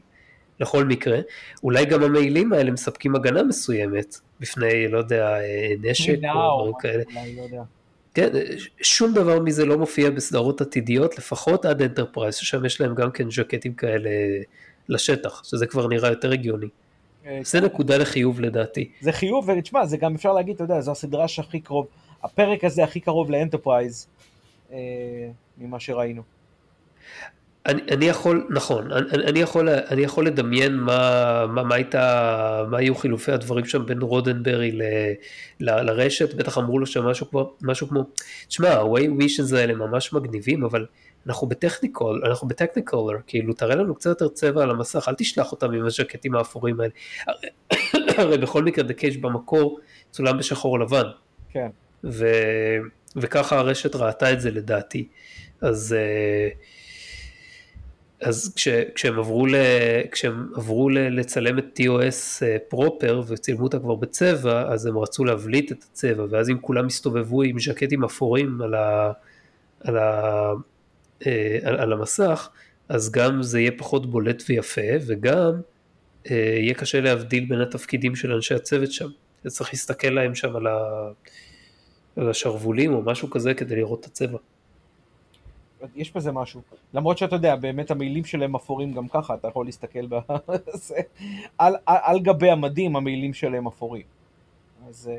[0.61, 1.19] לכל מקרה.
[1.63, 7.03] אולי גם המעילים האלה מספקים הגנה מסוימת, בפני, לא יודע, אה, נשק או דברים כאלה.
[7.53, 7.63] לא
[8.15, 8.29] כן,
[8.83, 13.31] שום דבר מזה לא מופיע בסדרות עתידיות, לפחות עד אנטרפרייז, ששם יש להם גם כן
[13.31, 14.11] ז'קטים כאלה
[14.89, 16.69] לשטח, שזה כבר נראה יותר הגיוני.
[17.27, 18.89] אה, זה נקודה לחיוב לדעתי.
[19.01, 21.87] זה חיוב, ותשמע, זה גם אפשר להגיד, אתה יודע, זו הסדרה שהכי קרוב,
[22.23, 24.07] הפרק הזה הכי קרוב לאנטרפרייז
[24.73, 24.79] אה,
[25.59, 26.23] ממה שראינו.
[27.67, 32.79] אני, אני יכול, נכון, אני, אני, יכול, אני יכול לדמיין מה, מה, מה הייתה, מה
[32.79, 34.83] היו חילופי הדברים שם בין רודנברי ל,
[35.61, 37.27] ל, לרשת, בטח אמרו לו שם משהו
[37.63, 38.05] משהו כמו,
[38.49, 40.87] תשמע, ה-way wishes האלה ממש מגניבים, אבל
[41.27, 45.73] אנחנו בטכניקול, אנחנו בטכניקולר, כאילו תראה לנו קצת יותר צבע על המסך, אל תשלח אותם
[45.73, 46.93] עם הז'קטים האפורים האלה.
[48.19, 51.07] הרי בכל מקרה דה קייג' במקור צולם בשחור לבן.
[51.51, 51.69] כן.
[52.05, 52.27] ו...
[53.17, 55.09] וככה הרשת ראתה את זה לדעתי.
[55.61, 56.49] אז, אה,
[58.29, 59.55] אז כש, כשהם עברו, ל,
[60.13, 65.25] כשהם עברו ל, לצלם את TOS פרופר אה, וצילמו אותה כבר בצבע, אז הם רצו
[65.25, 69.13] להבליט את הצבע, ואז אם כולם הסתובבו עם ז'קטים אפורים על ה...
[69.81, 70.53] על ה
[71.27, 72.51] אה, על, על המסך,
[72.89, 75.61] אז גם זה יהיה פחות בולט ויפה, וגם
[76.31, 79.09] אה, יהיה קשה להבדיל בין התפקידים של אנשי הצוות שם.
[79.47, 81.09] צריך להסתכל להם שם על, ה...
[82.17, 84.39] על השרוולים או משהו כזה כדי לראות את הצבע.
[85.97, 86.61] יש בזה משהו.
[86.95, 90.15] למרות שאתה יודע, באמת המעילים שלהם אפורים גם ככה, אתה יכול להסתכל ב...
[91.59, 94.03] על, על, על גבי המדים המעילים שלהם אפורים.
[94.89, 95.11] אז...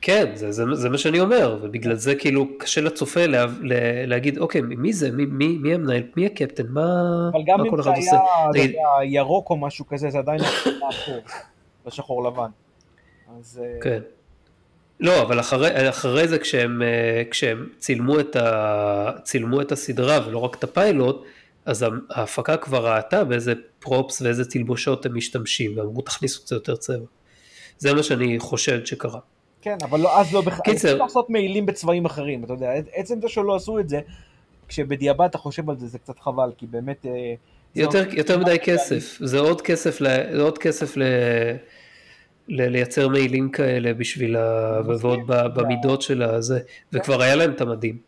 [0.00, 4.38] כן, זה, זה, זה מה שאני אומר, ובגלל זה כאילו קשה לצופה לה, לה, להגיד,
[4.38, 6.84] אוקיי, מי זה, מי, מי, מי המנהל, מי הקפטן, מה,
[7.58, 8.10] מה כל אחד עושה.
[8.10, 10.40] אבל גם אם זה היה ירוק או משהו כזה, זה עדיין
[11.86, 12.50] בשחור לבן.
[13.38, 13.60] אז...
[13.64, 14.00] אה, כן.
[15.00, 20.38] לא, אבל אחרי, אחרי זה כשהם, אה, כשהם צילמו, את ה, צילמו את הסדרה ולא
[20.38, 21.24] רק את הפיילוט,
[21.64, 27.06] אז ההפקה כבר ראתה באיזה פרופס ואיזה תלבושות הם משתמשים, ואמרו תכניסו קצת יותר צבע.
[27.78, 29.20] זה מה שאני חושד שקרה.
[29.62, 30.88] כן, אבל לא, אז לא בכלל, קיצר.
[30.88, 34.00] צריך לעשות מעילים בצבעים אחרים, אתה יודע, עצם זה שלא עשו את זה,
[34.68, 37.06] כשבדיעבד אתה חושב על זה, זה קצת חבל, כי באמת...
[37.06, 37.34] אה,
[37.74, 39.98] יותר, יותר מדי כסף, זה עוד כסף,
[40.32, 41.02] זה עוד כסף ל...
[42.48, 44.80] לייצר מעילים כאלה בשביל ה...
[45.00, 46.60] ועוד במידות של הזה,
[46.92, 47.98] וכבר היה להם את המדים.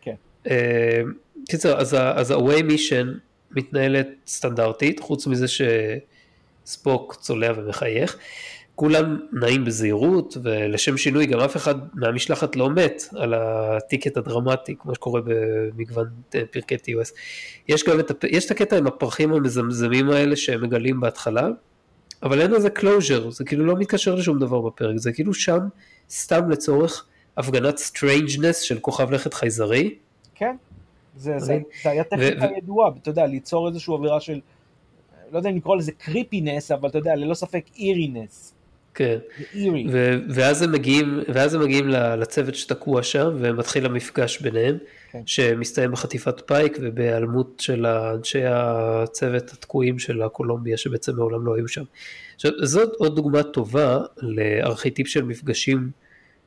[0.00, 0.14] כן.
[0.50, 1.00] אה,
[1.48, 3.06] קיצר, אז ה-away mission
[3.50, 8.18] מתנהלת סטנדרטית, חוץ מזה שספוק צולע ומחייך.
[8.78, 14.94] כולם נעים בזהירות, ולשם שינוי גם אף אחד מהמשלחת לא מת על הטיקט הדרמטי, כמו
[14.94, 17.12] שקורה במגוון אה, פרקי TOS.
[17.68, 21.48] יש גם את, יש את הקטע עם הפרחים המזמזמים האלה שהם מגלים בהתחלה,
[22.22, 25.60] אבל אין לזה closure, זה כאילו לא מתקשר לשום דבר בפרק, זה כאילו שם
[26.10, 27.06] סתם לצורך
[27.36, 29.94] הפגנת strangeness של כוכב לכת חייזרי.
[30.34, 30.56] כן,
[31.16, 34.40] זה, זה, זה היה טכניקה ו- ידועה, אתה יודע, ליצור איזושהי אווירה של,
[35.32, 38.54] לא יודע אם לקרוא לזה קריפינס, אבל אתה יודע, ללא ספק אירינס.
[38.98, 39.18] כן,
[39.90, 44.78] ו- ואז הם מגיעים, ואז הם מגיעים לצוות שתקוע שם, ומתחיל המפגש ביניהם,
[45.12, 45.22] כן.
[45.26, 51.82] שמסתיים בחטיפת פייק ובהיעלמות של אנשי הצוות התקועים של הקולומביה, שבעצם מעולם לא היו שם.
[52.34, 55.90] עכשיו, זאת עוד דוגמה טובה לארכיטיפ של מפגשים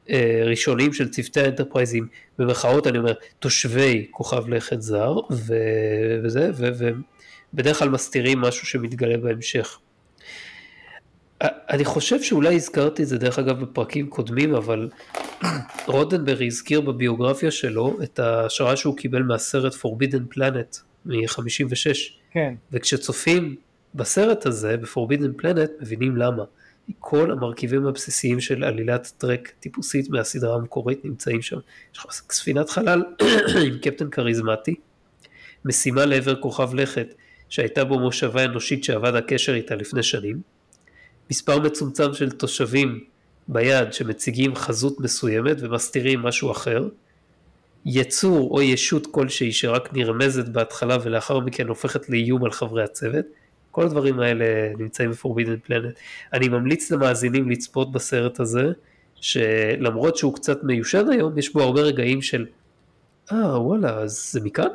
[0.09, 2.07] אה, ראשונים של צוותי האנטרפרייזים,
[2.39, 6.51] במרכאות אני אומר, תושבי כוכב לכת זר, ו- וזה,
[7.53, 9.79] ובדרך כלל מסתירים משהו שמתגלה בהמשך.
[11.43, 14.89] אני חושב שאולי הזכרתי את זה דרך אגב בפרקים קודמים, אבל
[15.87, 21.93] רודנברג הזכיר בביוגרפיה שלו את ההשראה שהוא קיבל מהסרט Forbidden Planet מ-56.
[22.31, 22.53] כן.
[22.71, 23.55] וכשצופים
[23.95, 26.43] בסרט הזה, ב-Forbidden Planet, מבינים למה.
[26.99, 31.57] כל המרכיבים הבסיסיים של עלילת טרק טיפוסית מהסדרה המקורית נמצאים שם.
[31.93, 33.03] יש לך ספינת חלל
[33.67, 34.75] עם קפטן כריזמטי,
[35.65, 37.13] משימה לעבר כוכב לכת
[37.49, 40.41] שהייתה בו מושבה אנושית שאבד הקשר איתה לפני שנים,
[41.31, 42.99] מספר מצומצם של תושבים
[43.47, 46.87] ביד שמציגים חזות מסוימת ומסתירים משהו אחר,
[47.85, 53.25] יצור או ישות כלשהי שרק נרמזת בהתחלה ולאחר מכן הופכת לאיום על חברי הצוות,
[53.71, 54.45] כל הדברים האלה
[54.77, 55.99] נמצאים ב-Forbidden Planet.
[56.33, 58.71] אני ממליץ למאזינים לצפות בסרט הזה,
[59.15, 62.45] שלמרות שהוא קצת מיושן היום, יש בו הרבה רגעים של,
[63.31, 64.69] אה וואלה, אז זה מכאן?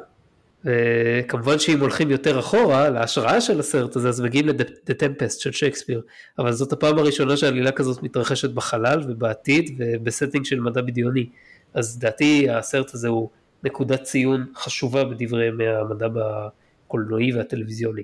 [0.66, 6.02] וכמובן שאם הולכים יותר אחורה להשראה של הסרט הזה אז מגיעים ל-The Tempest של שייקספיר.
[6.38, 11.26] אבל זאת הפעם הראשונה שעלילה כזאת מתרחשת בחלל ובעתיד ובסטינג של מדע בדיוני.
[11.74, 13.28] אז דעתי הסרט הזה הוא
[13.64, 18.02] נקודת ציון חשובה בדברי ימי המדע בקולנועי והטלוויזיוני.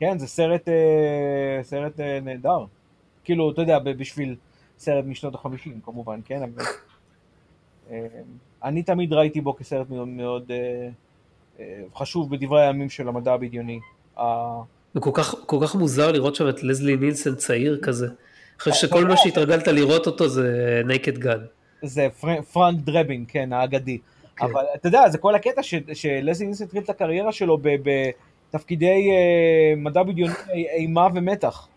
[0.00, 2.64] כן זה סרט אה, סרט אה, נהדר.
[3.24, 4.36] כאילו אתה יודע בשביל
[4.78, 6.42] סרט משנות החמישים כמובן כן
[7.90, 8.06] אה,
[8.64, 10.50] אני תמיד ראיתי בו כסרט מאוד מאוד
[11.96, 13.80] חשוב בדברי הימים של המדע הבדיוני.
[14.94, 18.08] וכל כך, כל כך מוזר לראות שם את לזלי נילסון צעיר כזה.
[18.60, 21.38] אחרי שכל מה שהתרגלת לראות אותו זה נייקד גן.
[21.82, 22.08] זה
[22.52, 23.98] פרנק דרבין, כן, האגדי.
[24.36, 24.44] כן.
[24.44, 30.02] אבל אתה יודע, זה כל הקטע שלזלי נילסון התחיל את הקריירה שלו בתפקידי אה, מדע
[30.02, 30.34] בדיוני
[30.76, 31.68] אימה ומתח.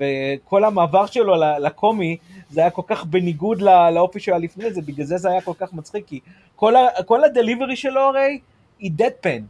[0.00, 2.16] וכל המעבר שלו לקומי
[2.50, 3.62] זה היה כל כך בניגוד
[3.94, 6.20] לאופי שהיה לפני זה, בגלל זה זה היה כל כך מצחיק, כי
[6.56, 6.74] כל,
[7.06, 8.40] כל הדליברי שלו הרי
[8.78, 9.42] היא דדפן.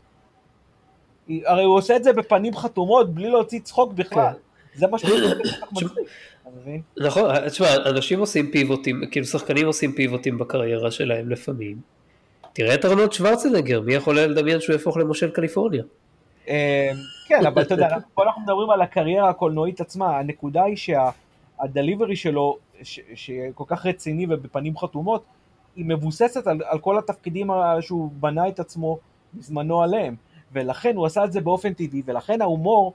[1.47, 4.33] הרי הוא עושה את זה בפנים חתומות בלי להוציא צחוק בכלל.
[4.33, 4.79] כן.
[4.79, 5.19] זה מה שהוא
[6.97, 11.81] נכון, תשמע, אנשים עושים פיבוטים, כאילו שחקנים עושים פיבוטים בקריירה שלהם לפעמים.
[12.53, 15.83] תראה את ארנולד שוורצנגר, מי יכול לדמיין שהוא יהפוך למושל קליפורניה?
[16.49, 16.55] אמ,
[17.29, 22.59] כן, אבל אתה יודע, פה אנחנו מדברים על הקריירה הקולנועית עצמה, הנקודה היא שהדליברי שלו,
[23.15, 25.25] שכל כך רציני ובפנים חתומות,
[25.77, 27.51] היא מבוססת על, על כל התפקידים
[27.81, 28.99] שהוא בנה את עצמו
[29.35, 30.17] בזמנו עליהם,
[30.53, 32.95] ולכן הוא עשה את זה באופן טבעי, ולכן ההומור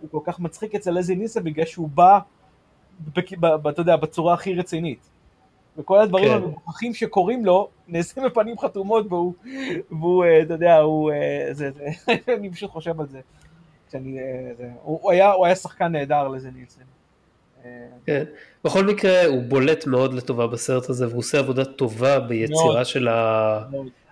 [0.00, 2.18] הוא כל כך מצחיק אצל לזי ניסה בגלל שהוא בא,
[3.68, 5.10] אתה יודע, בצורה הכי רצינית.
[5.78, 6.34] וכל הדברים כן.
[6.34, 9.34] המגוחכים שקורים לו נעשים בפנים חתומות והוא,
[9.90, 11.84] והוא אה, אתה יודע, הוא, אה, זה, זה,
[12.38, 13.20] אני פשוט חושב על זה.
[13.92, 16.82] שאני, אה, זה הוא, היה, הוא היה שחקן נהדר לזה נילסון.
[18.06, 18.24] כן.
[18.64, 23.08] בכל מקרה הוא בולט מאוד לטובה בסרט הזה והוא עושה עבודה טובה ביצירה של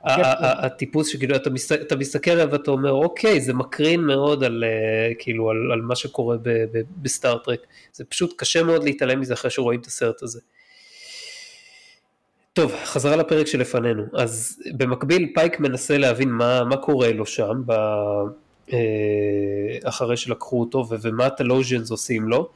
[0.04, 1.36] הטיפוס שכאילו
[1.86, 4.64] אתה מסתכל עליו ואתה אומר אוקיי זה מקרין מאוד על
[5.18, 6.36] כאילו על מה שקורה
[7.02, 7.60] בסטארטרק
[7.92, 10.40] זה פשוט קשה מאוד להתעלם מזה אחרי שרואים את הסרט הזה.
[12.56, 14.02] טוב, חזרה לפרק שלפנינו.
[14.14, 17.72] אז במקביל פייק מנסה להבין מה, מה קורה לו שם, ב,
[18.72, 18.78] אה,
[19.84, 22.48] אחרי שלקחו אותו, ומה ה-Talosians עושים לו,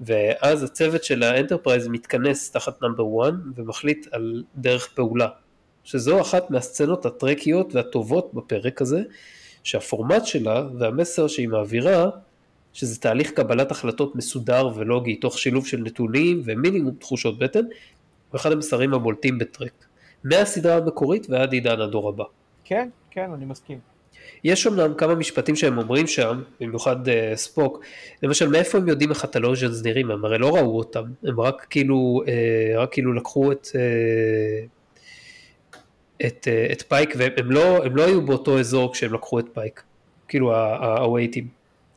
[0.00, 5.28] ואז הצוות של האנטרפרייז מתכנס תחת Number 1 ומחליט על דרך פעולה.
[5.84, 9.02] שזו אחת מהסצנות הטרקיות והטובות בפרק הזה,
[9.62, 12.10] שהפורמט שלה והמסר שהיא מעבירה,
[12.72, 17.64] שזה תהליך קבלת החלטות מסודר ולוגי, תוך שילוב של נתונים ומינימום תחושות בטן,
[18.30, 19.72] הוא אחד המסרים הבולטים בטרק.
[20.24, 22.24] מהסדרה המקורית ועד עידן הדור הבא.
[22.64, 23.78] כן, כן, אני מסכים.
[24.44, 27.84] יש אמנם כמה משפטים שהם אומרים שם, במיוחד אה, ספוק,
[28.22, 32.22] למשל מאיפה הם יודעים איך ה-Talosians נראים, הם הרי לא ראו אותם, הם רק כאילו,
[32.26, 34.73] אה, רק כאילו לקחו את, אה,
[36.26, 39.82] את, אה, את פייק והם לא, לא היו באותו אזור כשהם לקחו את פייק,
[40.28, 41.48] כאילו הווייטים.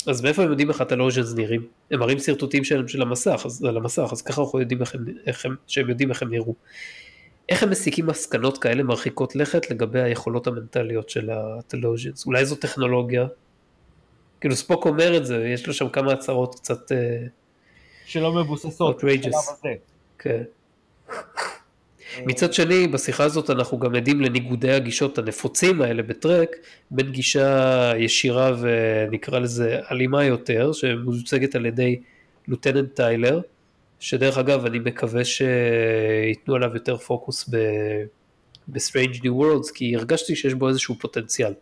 [0.08, 1.68] אז מאיפה הם יודעים איך ה-Talosians נראים?
[1.92, 5.06] הם מראים שרטוטים שלהם של המסך, אז, על המסך, אז ככה אנחנו יודעים איך הם,
[5.26, 6.56] איך הם, שהם יודעים איך הם נראו.
[7.50, 12.26] איך הם מסיקים מסקנות כאלה מרחיקות לכת לגבי היכולות המנטליות של הטלוז'נס?
[12.26, 13.28] אולי זו טכנולוגיה?
[14.42, 16.92] כאילו ספוק אומר את זה, יש לו שם כמה הצהרות קצת...
[16.92, 16.98] אה,
[18.06, 19.00] שלא מבוססות.
[20.20, 20.44] כן.
[22.26, 26.50] מצד שני, בשיחה הזאת אנחנו גם עדים לניגודי הגישות הנפוצים האלה בטרק,
[26.92, 32.00] בין גישה ישירה ונקרא לזה אלימה יותר, שמוצגת על ידי
[32.48, 33.42] לוטננט טיילר,
[34.00, 37.50] שדרך אגב אני מקווה שייתנו עליו יותר פוקוס
[38.68, 41.54] ב-Strange New Worlds, כי הרגשתי שיש בו איזשהו פוטנציאל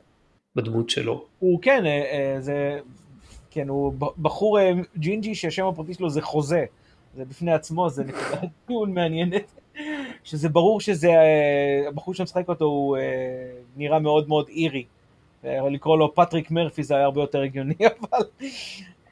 [0.55, 1.25] בדמות שלו.
[1.39, 2.79] הוא כן, אה, אה, זה,
[3.51, 6.65] כן, הוא בחור אה, ג'ינג'י שהשם הפרטי שלו זה חוזה,
[7.15, 9.51] זה בפני עצמו, זה נקודת טיעון מעניינת.
[10.23, 13.01] שזה ברור שזה, אה, הבחור שמשחק אותו הוא אה,
[13.77, 14.83] נראה מאוד מאוד אירי.
[15.71, 18.23] לקרוא לו פטריק מרפי זה היה הרבה יותר הגיוני, אבל,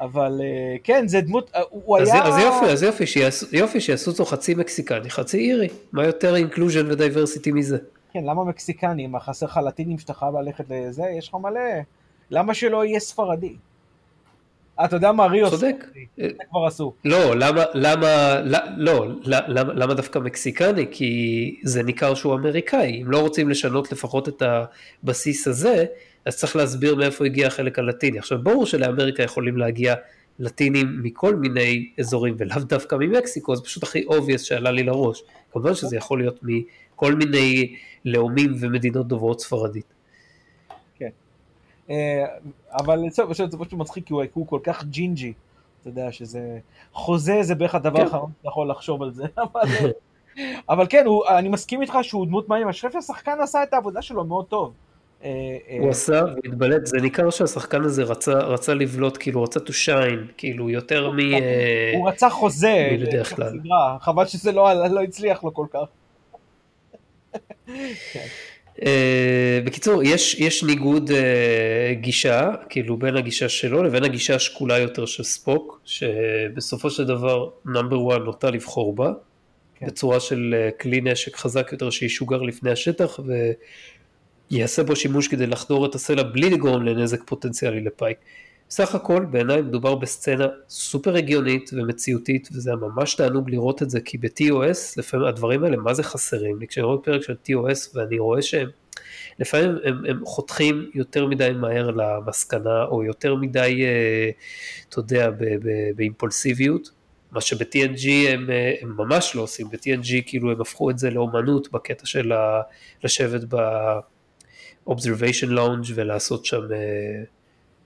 [0.01, 2.23] אבל אה, כן, זה דמות, הוא אז היה...
[2.23, 5.67] אז יופי, אז יופי, שיעשו, יופי שיעשו אותו חצי מקסיקני, חצי אירי.
[5.91, 7.77] מה יותר inclusion ו-diversity מזה?
[8.13, 9.07] כן, למה מקסיקני?
[9.07, 11.03] מה חסר לך לטינים שאתה חייב ללכת לזה?
[11.17, 11.59] יש לך מלא.
[12.31, 13.55] למה שלא יהיה ספרדי?
[14.85, 15.75] אתה יודע מה ליאור צודק.
[16.17, 16.93] זה כבר עשו.
[17.05, 18.41] לא, למה, למה,
[18.77, 20.85] לא, למה, למה דווקא מקסיקני?
[20.91, 23.01] כי זה ניכר שהוא אמריקאי.
[23.01, 24.43] אם לא רוצים לשנות לפחות את
[25.03, 25.85] הבסיס הזה,
[26.25, 28.19] אז צריך להסביר מאיפה הגיע החלק הלטיני.
[28.19, 29.95] עכשיו, ברור שלאמריקה יכולים להגיע
[30.39, 35.23] לטינים מכל מיני אזורים, ולאו דווקא ממקסיקו, זה פשוט הכי obvious שעלה לי לראש.
[35.51, 39.92] כמובן שזה יכול להיות מכל מיני לאומים ומדינות דוברות ספרדית.
[41.89, 42.25] אה,
[42.71, 43.23] אבל זה
[43.59, 45.33] פשוט מצחיק כי הוא כל כך ג'ינג'י,
[45.81, 46.59] אתה יודע שזה,
[46.93, 48.03] חוזה זה בערך הדבר כן.
[48.03, 49.23] האחרון שאתה יכול לחשוב על זה,
[50.69, 51.05] אבל כן,
[51.37, 54.73] אני מסכים איתך שהוא דמות מעניינת, אני חושב שהשחקן עשה את העבודה שלו מאוד טוב.
[55.23, 55.29] אה,
[55.69, 59.71] אה, הוא עשה, הוא התבלט, זה ניכר שהשחקן הזה רצה, רצה לבלוט, כאילו רצה to
[59.85, 61.17] shine, כאילו יותר מ...
[61.95, 63.59] הוא רצה חוזה, בדרך כלל.
[63.99, 65.85] חבל שזה לא, לא הצליח לו כל כך.
[68.79, 68.85] Uh,
[69.65, 71.13] בקיצור, יש, יש ניגוד uh,
[71.93, 78.15] גישה, כאילו בין הגישה שלו לבין הגישה השקולה יותר של ספוק, שבסופו של דבר נאמבר
[78.15, 79.11] 1 נוטה לבחור בה,
[79.75, 79.85] כן.
[79.85, 83.19] בצורה של uh, כלי נשק חזק יותר שישוגר לפני השטח
[84.51, 88.17] ויעשה בו שימוש כדי לחדור את הסלע בלי לגרום לנזק פוטנציאלי לפייק.
[88.69, 94.01] סך הכל בעיניי מדובר בסצנה סופר הגיונית ומציאותית וזה היה ממש תענוג לראות את זה
[94.01, 96.59] כי ב-TOS לפעמים הדברים האלה מה זה חסרים?
[96.59, 98.69] לי כשאני רואה פרק של TOS ואני רואה שהם
[99.39, 104.29] לפעמים הם, הם חותכים יותר מדי מהר למסקנה או יותר מדי אה,
[104.89, 105.29] אתה יודע
[105.95, 106.91] באימפולסיביות
[107.31, 109.69] מה שב-TNG הם, אה, הם ממש לא עושים.
[109.69, 112.31] ב-TNG כאילו הם הפכו את זה לאומנות בקטע של
[113.03, 116.61] לשבת ב-observation lounge ולעשות שם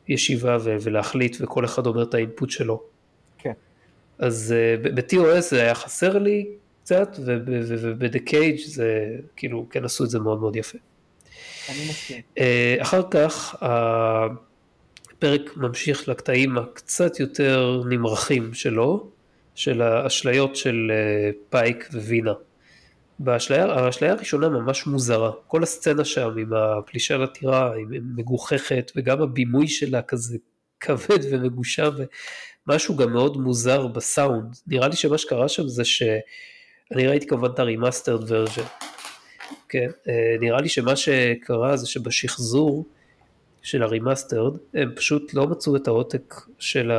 [0.10, 2.84] אה, ישיבה ולהחליט וכל אחד אומר את האינפוט שלו.
[3.38, 3.52] כן.
[4.20, 6.46] אז uh, ב-TOS זה היה חסר לי
[6.84, 10.78] קצת וב-The Cage זה כאילו כן עשו את זה מאוד מאוד יפה.
[11.70, 12.22] אני מסכים.
[12.36, 12.42] Uh,
[12.82, 19.10] אחר כך הפרק ממשיך לקטעים הקצת יותר נמרחים שלו,
[19.56, 22.34] של האשליות של אה, פייק ווינה.
[23.20, 30.02] באשליה הראשונה ממש מוזרה, כל הסצנה שם עם הפלישה לטירה היא מגוחכת וגם הבימוי שלה
[30.02, 30.38] כזה
[30.80, 31.90] כבד ומגושם
[32.68, 37.60] ומשהו גם מאוד מוזר בסאונד, נראה לי שמה שקרה שם זה שאני ראיתי כמובן את
[37.60, 38.64] ה-remastered version,
[39.70, 42.86] כן, אה, נראה לי שמה שקרה זה שבשחזור
[43.62, 46.92] של ה-remastered הם פשוט לא מצאו את העותק של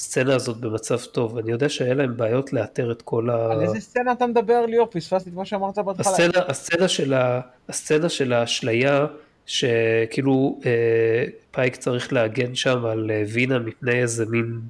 [0.00, 1.38] הסצנה הזאת במצב טוב.
[1.38, 3.52] אני יודע שהיה להם בעיות לאתר את כל ה...
[3.52, 4.86] על איזה סצנה אתה מדבר ליאור?
[4.90, 6.12] פספסתי את מה שאמרת בהתחלה.
[6.12, 9.06] הסצנה, הסצנה, של, ה, הסצנה של האשליה,
[9.46, 14.60] שכאילו אה, פייק צריך להגן שם על אה, וינה מפני איזה מין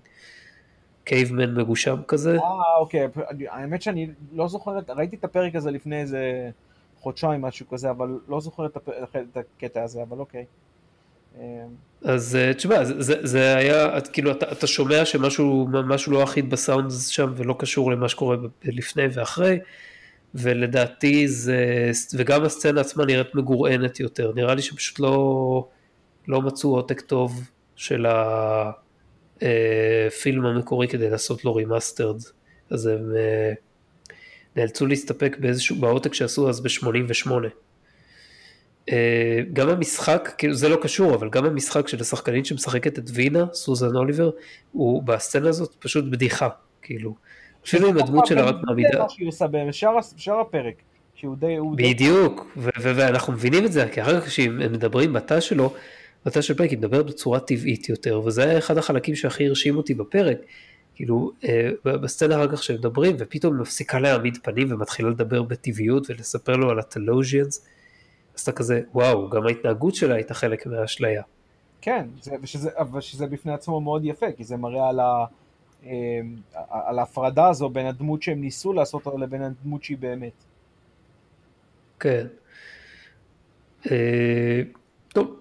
[1.05, 2.37] caveman מגושם כזה.
[2.37, 3.09] אה, אוקיי,
[3.49, 6.51] האמת שאני לא זוכר, ראיתי את הפרק הזה לפני איזה
[7.01, 8.89] חודשיים, משהו כזה, אבל לא זוכר את, הפ...
[8.89, 10.45] את הקטע הזה, אבל אוקיי.
[12.05, 15.69] אז אה, תשמע, זה, זה, זה היה, כאילו אתה, אתה שומע שמשהו
[16.09, 19.59] לא אחיד בסאונד שם ולא קשור למה שקורה לפני ואחרי,
[20.35, 25.69] ולדעתי זה, וגם הסצנה עצמה נראית מגורענת יותר, נראה לי שפשוט לא,
[26.29, 28.07] לא מצאו עותק טוב של
[29.41, 32.23] הפילם אה, המקורי כדי לעשות לו remastered,
[32.71, 33.53] אז הם אה,
[34.57, 37.31] נאלצו להסתפק באיזשהו, בעותק שעשו אז ב-88.
[38.93, 43.45] אה, גם המשחק, כאילו זה לא קשור, אבל גם המשחק של השחקנית שמשחקת את וינה,
[43.53, 44.31] סוזן אוליבר,
[44.73, 46.49] הוא בסצנה הזאת פשוט בדיחה,
[46.83, 47.15] כאילו.
[47.67, 48.89] אפילו עם הדמות שלה רק מעמידה.
[48.93, 49.47] זה מה שהיא עושה
[50.17, 50.75] בשאר הפרק.
[51.77, 55.75] בדיוק, ואנחנו מבינים את זה, כי אחר כך כשהם מדברים בתא שלו,
[56.27, 59.95] בתא של פרק היא מדברת בצורה טבעית יותר, וזה היה אחד החלקים שהכי הרשים אותי
[59.95, 60.39] בפרק.
[60.95, 66.71] כאילו, אה, בסצנה אחר כך שמדברים, ופתאום מפסיקה להעמיד פנים ומתחילה לדבר בטבעיות ולספר לו
[66.71, 67.67] על הטלוז'יאנס.
[68.41, 71.23] אז אתה כזה, וואו, גם ההתנהגות שלה הייתה חלק מהאשליה.
[71.81, 75.25] כן, זה, ושזה, אבל שזה בפני עצמו מאוד יפה, כי זה מראה על, ה,
[75.87, 76.21] אה,
[76.69, 80.33] על ההפרדה הזו בין הדמות שהם ניסו לעשות לבין הדמות שהיא באמת.
[82.01, 82.27] כן.
[83.91, 84.63] אה,
[85.09, 85.37] טוב,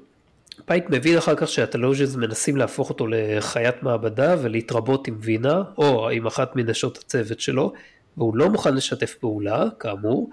[0.65, 6.27] פייק מבין אחר כך שה-Talosians מנסים להפוך אותו לחיית מעבדה ולהתרבות עם וינה, או עם
[6.27, 7.73] אחת מנשות הצוות שלו,
[8.17, 10.29] והוא לא מוכן לשתף פעולה, כאמור,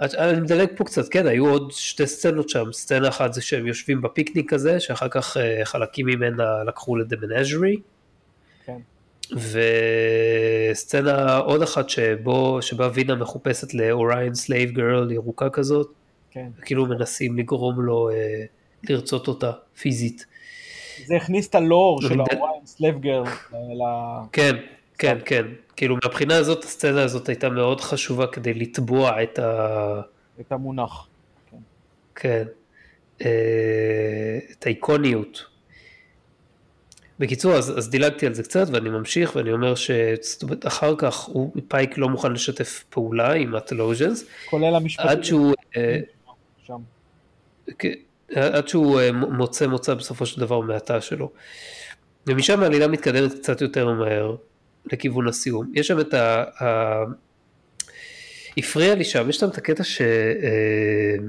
[0.00, 4.02] אני מדלג פה קצת, כן, היו עוד שתי סצנות שם, סצנה אחת זה שהם יושבים
[4.02, 7.76] בפיקניק הזה, שאחר כך אה, חלקים ממנה לקחו ל-The Menagerie.
[8.66, 8.78] כן.
[10.72, 15.92] וסצנה עוד אחת שבו, שבה וינה מחופשת ל-Orion slave girl ירוקה כזאת.
[16.30, 16.48] כן.
[16.58, 18.44] וכאילו מנסים לגרום לו אה,
[18.88, 20.26] לרצות אותה פיזית.
[21.06, 23.24] זה הכניס את ה lore של ה Orion slave girl.
[24.32, 24.56] כן,
[24.98, 25.46] כן, כן.
[25.76, 30.00] כאילו מהבחינה הזאת הסצנה הזאת הייתה מאוד חשובה כדי לטבוע את ה...
[30.40, 31.06] את המונח.
[31.50, 31.56] כן.
[32.14, 32.44] כן.
[33.22, 35.44] אה, את האיקוניות.
[37.18, 41.98] בקיצור, אז, אז דילגתי על זה קצת ואני ממשיך ואני אומר שאחר כך הוא, פייק
[41.98, 44.24] לא מוכן לשתף פעולה עם ה Talosians.
[44.50, 45.10] כולל המשפטים.
[45.10, 45.54] עד שהוא...
[45.76, 45.98] אה,
[46.66, 46.80] שם.
[47.78, 47.92] כן,
[48.34, 51.30] עד שהוא אה, מוצא מוצא בסופו של דבר מהתא שלו.
[52.26, 54.36] ומשם העלילה מתקדמת קצת יותר מהר.
[54.92, 55.72] לכיוון הסיום.
[55.74, 56.44] יש שם את ה...
[56.62, 57.04] ה...
[58.56, 61.24] הפריע לי שם, יש שם את הקטע ש Number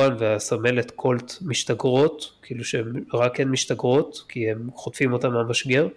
[0.00, 5.88] אה, One והסמלת קולט משתגרות, כאילו שהן רק הן משתגרות, כי הם חוטפים אותן מהמשגר.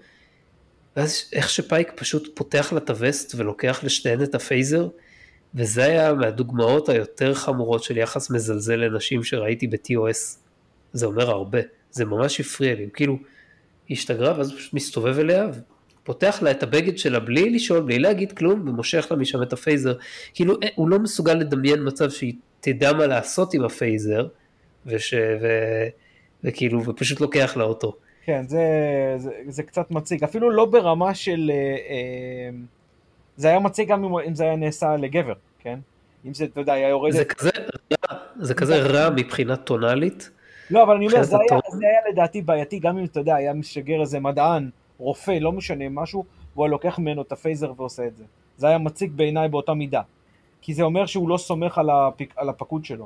[0.98, 4.88] ואז איך שפייק פשוט פותח לה את הווסט ולוקח לשתיהן את ה phaser,
[5.56, 10.38] וזה היה מהדוגמאות היותר חמורות של יחס מזלזל לנשים שראיתי ב-TOS.
[10.94, 11.60] זה אומר הרבה,
[11.92, 13.18] זה ממש הפריע לי, כאילו,
[13.88, 15.48] היא השתגרה ואז פשוט מסתובב אליה
[16.08, 19.59] פותח לה את הבגד שלה בלי לשאול, בלי להגיד כלום, ומושך לה משם את ה
[19.59, 19.96] phaser.
[20.34, 24.28] כאילו, אה, הוא לא מסוגל לדמיין מצב שהיא תדע מה לעשות עם ה phaser,
[24.86, 25.14] וש...
[25.14, 25.48] ו...
[26.44, 27.96] וכאילו, ופשוט לוקח לה אותו.
[28.26, 28.64] כן, זה,
[29.18, 31.52] זה, זה קצת מציג, אפילו לא ברמה של...
[31.54, 32.50] אה, אה,
[33.36, 35.80] זה היה מציג גם אם זה היה נעשה לגבר, כן?
[36.26, 37.12] אם זה, אתה יודע, היה יורד...
[37.12, 37.50] זה כזה
[37.92, 40.30] רע, זה כזה רע מבחינה טונאלית.
[40.72, 43.54] לא, אבל אני אומר, זה היה, זה היה לדעתי בעייתי, גם אם אתה יודע, היה
[43.54, 44.70] משגר איזה מדען
[45.00, 48.24] רופא, לא משנה, משהו, והוא היה לוקח ממנו את הפייזר ועושה את זה.
[48.58, 50.02] זה היה מציג בעיניי באותה מידה.
[50.62, 53.06] כי זה אומר שהוא לא סומך על, הפק, על הפקוד שלו.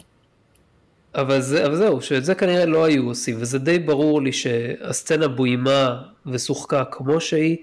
[1.15, 5.27] אבל, זה, אבל זהו, שאת זה כנראה לא היו עושים, וזה די ברור לי שהסצנה
[5.27, 7.57] בוימה ושוחקה כמו שהיא,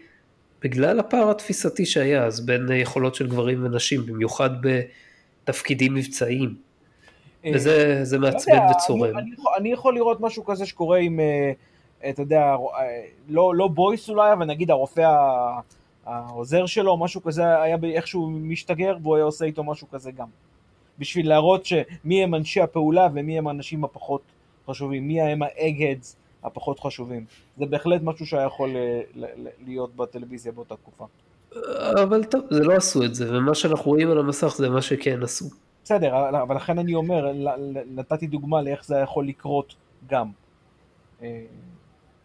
[0.62, 4.50] בגלל הפער התפיסתי שהיה אז בין יכולות של גברים ונשים, במיוחד
[5.44, 6.54] בתפקידים מבצעיים.
[7.44, 9.18] אה, וזה לא מעצבן וצורם.
[9.18, 11.20] אני, אני, אני יכול לראות משהו כזה שקורה עם...
[12.08, 12.56] אתה יודע,
[13.28, 15.12] לא, לא בויס אולי, אבל נגיד הרופא
[16.06, 20.26] העוזר שלו, משהו כזה, היה איכשהו משתגר, והוא היה עושה איתו משהו כזה גם.
[20.98, 24.22] בשביל להראות שמי הם אנשי הפעולה ומי הם האנשים הפחות
[24.66, 27.24] חשובים, מי הם האגדס הפחות חשובים.
[27.58, 29.00] זה בהחלט משהו שהיה יכול אה,
[29.66, 31.04] להיות בטלוויזיה באותה תקופה.
[32.02, 35.22] אבל טוב, זה לא עשו את זה, ומה שאנחנו רואים על המסך זה מה שכן
[35.22, 35.44] עשו.
[35.84, 37.32] בסדר, אבל לכן אני אומר,
[37.94, 39.74] נתתי דוגמה לאיך זה יכול לקרות
[40.08, 40.30] גם.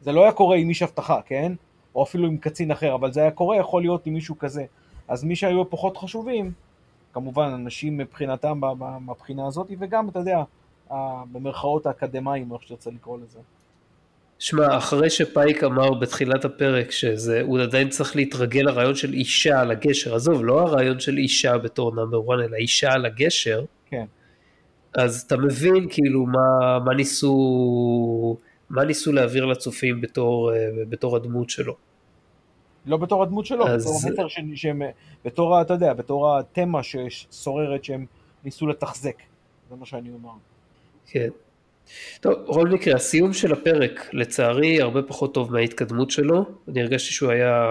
[0.03, 1.51] זה לא היה קורה עם איש אבטחה, כן?
[1.95, 4.65] או אפילו עם קצין אחר, אבל זה היה קורה, יכול להיות עם מישהו כזה.
[5.07, 6.51] אז מי שהיו פחות חשובים,
[7.13, 8.59] כמובן אנשים מבחינתם
[9.05, 10.43] מהבחינה הזאת, וגם, אתה יודע,
[11.31, 13.39] במרכאות האקדמאים, או איך שתרצה לקרוא לזה.
[14.39, 20.15] שמע, אחרי שפייק אמר בתחילת הפרק שהוא עדיין צריך להתרגל לרעיון של אישה על הגשר,
[20.15, 24.05] עזוב, לא הרעיון של אישה בתור נאמר 1, אלא אישה על הגשר, כן.
[24.95, 28.37] אז אתה מבין כאילו מה, מה ניסו,
[28.69, 30.57] מה ניסו להעביר לצופים בתור, אה,
[30.89, 31.75] בתור הדמות שלו.
[32.85, 34.81] לא בתור הדמות שלו, אז- בתור המסר ש- שהם,
[35.25, 38.05] בתור, אתה יודע, בתור התמה ששוררת שהם
[38.43, 39.15] ניסו לתחזק.
[39.69, 40.29] זה מה שאני אומר.
[41.07, 41.29] כן.
[42.21, 46.45] טוב, בכל מקרה, הסיום של הפרק, לצערי, הרבה פחות טוב מההתקדמות שלו.
[46.67, 47.63] אני הרגשתי שהוא היה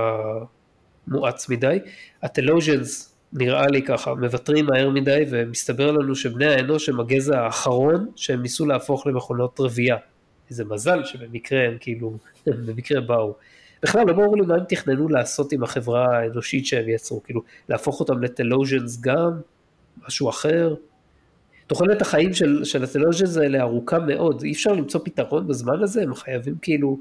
[1.09, 1.79] מואץ מדי.
[2.23, 8.43] הטלוז'נס, נראה לי ככה, מוותרים מהר מדי, ומסתבר לנו שבני האנוש הם הגזע האחרון שהם
[8.43, 9.97] ניסו להפוך למכונות רבייה.
[10.51, 12.17] איזה מזל שבמקרה הם כאילו,
[12.67, 13.35] במקרה באו.
[13.83, 18.01] בכלל לא ברור לי מה הם תכננו לעשות עם החברה האנושית שהם יצרו, כאילו להפוך
[18.01, 19.31] אותם לטלוז'נס גם,
[20.07, 20.75] משהו אחר.
[21.67, 26.15] תוחלת החיים של, של הטלוז'נס האלה ארוכה מאוד, אי אפשר למצוא פתרון בזמן הזה, הם
[26.15, 26.99] חייבים כאילו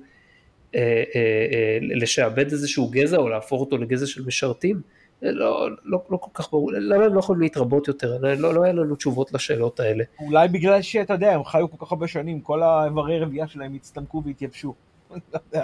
[0.76, 0.82] אה,
[1.16, 1.22] אה,
[1.54, 4.82] אה, לשעבד איזשהו גזע או להפוך אותו לגזע של משרתים.
[5.22, 8.18] לא, לא, לא כל כך ברור, למה הם לא יכולים להתרבות יותר?
[8.22, 10.04] לא, לא היה לנו תשובות לשאלות האלה.
[10.20, 14.24] אולי בגלל שאתה יודע, הם חיו כל כך הרבה שנים, כל האיברי רבייה שלהם הצטמקו
[14.26, 14.74] והתייבשו.
[15.34, 15.62] לא.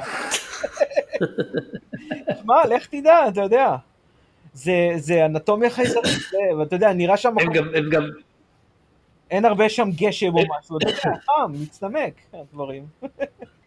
[2.41, 3.76] שמע, לך תדע, אתה יודע.
[4.53, 8.03] זה, זה אנטומיה חייזרית, ואתה יודע, נראה שם, הם גם, הם גם,
[9.32, 12.86] אין הרבה שם גשם או משהו, אתה יודע, חם, מצטמק, הדברים.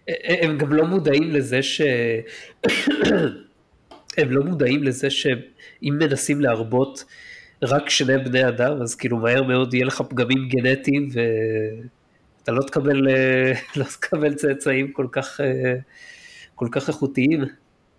[0.09, 1.80] הם גם לא מודעים לזה ש...
[4.16, 7.04] הם לא מודעים לזה שאם מנסים להרבות
[7.62, 13.08] רק שני בני אדם, אז כאילו מהר מאוד יהיה לך פגמים גנטיים ואתה לא תקבל,
[13.08, 15.74] אה, לא תקבל צאצאים כל כך, אה,
[16.54, 17.44] כל כך איכותיים.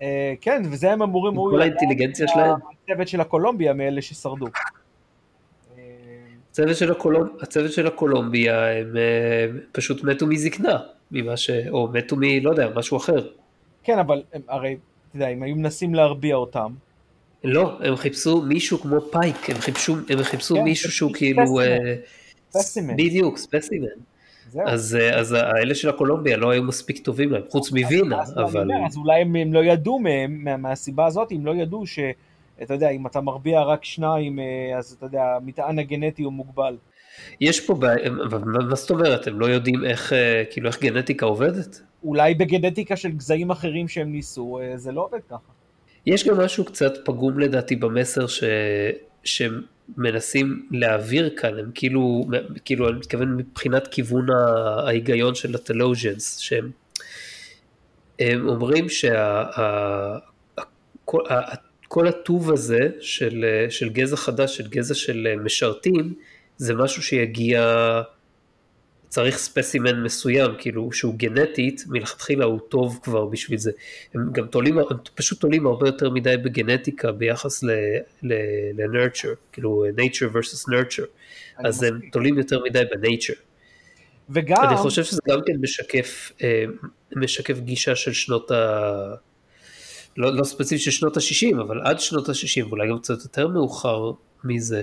[0.01, 1.35] אה, כן, וזה הם אמורים...
[1.35, 2.55] כל האינטליגנציה שלהם.
[2.89, 4.45] הצוות של הקולומביה מאלה ששרדו.
[6.51, 7.27] הצוות של, הקולומב...
[7.41, 8.93] הצוות של הקולומביה הם
[9.71, 10.77] פשוט מתו מזקנה,
[11.11, 11.49] ממה ש...
[11.69, 12.21] או מתו מ...
[12.41, 13.27] לא יודע, משהו אחר.
[13.83, 14.77] כן, אבל הם, הרי,
[15.11, 16.73] אתה יודע, אם היו מנסים להרביע אותם,
[17.43, 21.13] לא, הם חיפשו מישהו כמו פייק, הם חיפשו, הם חיפשו כן, מישהו שהוא.
[21.13, 21.59] כאילו...
[21.59, 21.95] אה,
[22.51, 22.93] ספסימן.
[22.93, 23.87] בדיוק, ספסימן.
[24.65, 28.67] אז, אה, אז האלה של הקולומביה לא היו מספיק טובים להם, חוץ מווינה, אז אבל...
[28.87, 31.99] אז אולי הם, הם לא ידעו מהם, מה, מהסיבה הזאת, הם לא ידעו ש...
[32.61, 36.77] אתה יודע, אם אתה מרביע רק שניים, אה, אז אתה יודע, המטען הגנטי הוא מוגבל.
[37.41, 38.09] יש פה בעיה,
[38.69, 41.81] מה זאת אומרת, הם לא יודעים איך, אה, כאילו, איך גנטיקה עובדת?
[42.03, 45.51] אולי בגנטיקה של גזעים אחרים שהם ניסו, אה, זה לא עובד ככה.
[46.05, 48.43] יש גם משהו קצת פגום לדעתי במסר ש...
[49.23, 49.61] שהם
[49.97, 52.25] מנסים להעביר כאן, הם כאילו,
[52.65, 54.25] כאילו, אני מתכוון מבחינת כיוון
[54.85, 56.71] ההיגיון של הטלוז'נס, שהם
[58.19, 59.41] הם אומרים שה...
[59.41, 60.17] ה-
[61.05, 61.55] כל- ה-
[61.87, 66.13] כל הטוב הזה של, של גזע חדש, של גזע של משרתים,
[66.57, 67.61] זה משהו שיגיע,
[69.11, 73.71] צריך ספסימן מסוים, כאילו שהוא גנטית, מלכתחילה הוא טוב כבר בשביל זה.
[74.13, 74.85] הם גם תולים, הם
[75.15, 77.63] פשוט תולים הרבה יותר מדי בגנטיקה ביחס
[78.23, 81.05] ל-nurture, כאילו nature versus nurture,
[81.57, 82.09] אז הם מסכים.
[82.09, 83.39] תולים יותר מדי ב-nature.
[84.29, 86.63] וגם, אני חושב שזה גם כן משקף, אה,
[87.15, 89.13] משקף גישה של שנות ה...
[90.17, 94.11] לא, לא ספציפית של שנות ה-60, אבל עד שנות ה-60, ואולי גם קצת יותר מאוחר
[94.43, 94.81] מזה,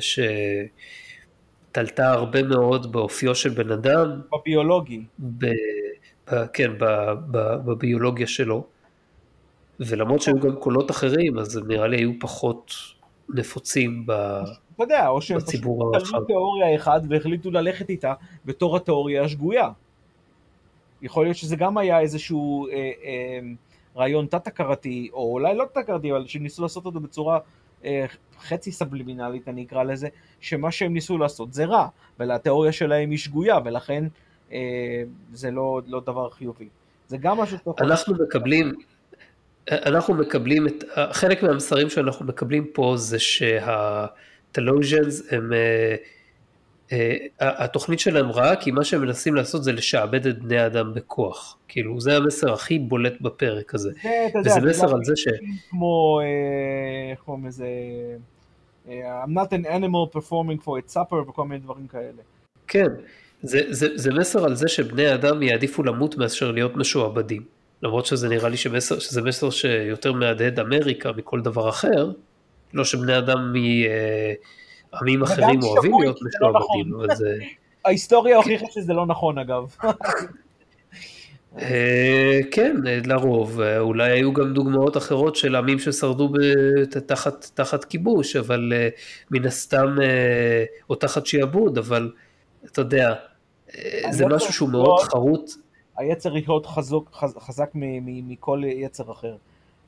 [1.69, 5.47] שתלתה הרבה מאוד באופיו של בן אדם, בביולוגי, ב,
[6.31, 6.85] ב, כן, ב,
[7.31, 8.65] ב, בביולוגיה שלו,
[9.81, 12.73] ולמרות שהיו גם קולות אחרים, אז הם נראה לי היו פחות
[13.29, 14.13] נפוצים ב...
[14.75, 15.61] אתה יודע, או שהם פשוט.
[15.61, 18.15] תלו תיאוריה אחת והחליטו ללכת איתה
[18.45, 19.71] בתור התיאוריה השגויה.
[21.03, 23.39] יכול להיות שזה גם היה איזשהו אה, אה,
[23.97, 27.39] רעיון תת-הכרתי, או אולי לא תת-הכרתי, אבל שניסו לעשות אותו בצורה
[28.41, 30.09] חצי סבלימינלית, אני אקרא לזה,
[30.41, 34.05] שמה שהם ניסו לעשות זה רע, והתיאוריה שלהם היא שגויה, ולכן
[34.53, 34.59] אה,
[35.33, 36.69] זה לא, לא דבר חיובי.
[37.09, 37.85] זה גם משהו שאתה.
[37.85, 38.73] אנחנו מקבלים,
[39.71, 44.13] אנחנו מקבלים את, חלק מהמסרים שאנחנו מקבלים פה זה שהטלוז'נס
[45.33, 45.97] הם, אה,
[46.93, 51.59] אה, התוכנית שלהם רעה כי מה שהם מנסים לעשות זה לשעבד את בני האדם בכוח,
[51.69, 55.05] כאילו זה המסר הכי בולט בפרק הזה, זה, אתה יודע, וזה זה מסר גם על
[55.05, 55.29] זה ש...
[55.71, 57.67] כמו, אה, איך קוראים לזה,
[58.89, 62.23] אה, I'm not an animal performing for its supper וכל מיני דברים כאלה.
[62.69, 62.89] כן,
[63.43, 67.43] זה, זה, זה מסר על זה שבני האדם יעדיפו למות מאשר להיות משועבדים.
[67.83, 72.13] למרות שזה נראה לי שמסר, שזה מסר שיותר מהדהד אמריקה מכל דבר אחר,
[72.75, 73.53] לא שבני אדם
[74.93, 77.05] מעמים אחרים אוהבים להיות לא משועבדים, נכון.
[77.05, 77.35] אבל זה...
[77.85, 79.75] ההיסטוריה הוכיחה שזה לא נכון אגב.
[81.59, 86.33] אה, כן, אה, לרוב, אה, אולי היו גם דוגמאות אחרות של עמים ששרדו
[87.07, 88.89] תחת, תחת כיבוש, אבל אה,
[89.31, 92.13] מן הסתם, אה, או תחת שיעבוד, אבל
[92.65, 93.15] אתה יודע,
[93.75, 95.51] אה, זה משהו שהוא מאוד חרוט,
[95.97, 96.67] היצר להיות
[97.39, 99.37] חזק מכל יצר אחר.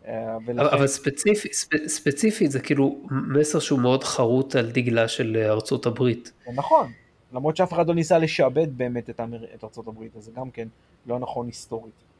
[0.09, 0.67] אה, ולכן...
[0.77, 6.33] אבל ספציפי, ספ, ספציפית זה כאילו מסר שהוא מאוד חרוט על דגלה של ארצות הברית.
[6.55, 6.93] נכון,
[7.33, 9.45] למרות שאף אחד לא ניסה לשעבד באמת את, אמר...
[9.55, 10.69] את ארצות הברית, אז זה גם כן
[11.07, 12.11] לא נכון היסטורית.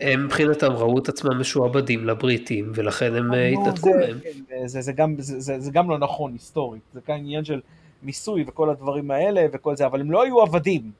[0.00, 4.18] הם מבחינתם ראו את עצמם משועבדים לבריטים, ולכן הם אה, התנתקו מהם.
[4.48, 7.60] כן, זה, זה, גם, זה, זה, זה גם לא נכון היסטורית, זה כאן עניין של
[8.02, 10.90] מיסוי וכל הדברים האלה וכל זה, אבל הם לא היו עבדים.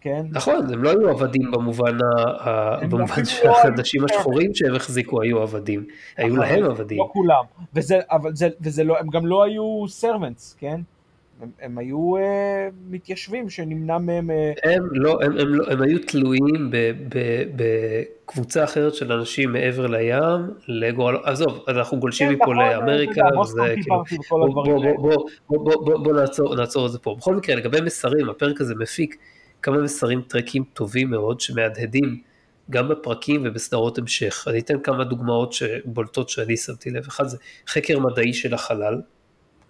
[0.00, 0.26] כן?
[0.30, 1.98] נכון, הם לא היו עבדים במובן,
[2.90, 5.84] במובן שהאנשים השחורים שהם החזיקו היו עבדים,
[6.16, 6.98] היו להם עבדים.
[6.98, 7.44] לא כולם,
[7.74, 10.80] וזה, אבל זה, וזה לא, הם גם לא היו סרמנטס, כן?
[11.42, 12.20] הם, הם היו uh,
[12.90, 14.30] מתיישבים שנמנע מהם...
[14.30, 14.68] Uh...
[14.68, 16.70] הם לא, הם, הם, לא, הם היו תלויים
[17.56, 21.16] בקבוצה אחרת של אנשים מעבר לים, לגורל...
[21.24, 24.02] עזוב, אנחנו גולשים כן, מפה נכון, לאמריקה, וזה כאילו...
[24.30, 27.14] בוא, בוא, בוא, בוא, בוא, בוא, בוא נעצור, נעצור את זה פה.
[27.18, 29.16] בכל מקרה, לגבי מסרים, הפרק הזה מפיק
[29.62, 32.22] כמה מסרים טרקים טובים מאוד שמהדהדים
[32.70, 34.44] גם בפרקים ובסדרות המשך.
[34.50, 37.04] אני אתן כמה דוגמאות שבולטות שאני שמתי לב.
[37.08, 37.36] אחד זה
[37.68, 39.00] חקר מדעי של החלל,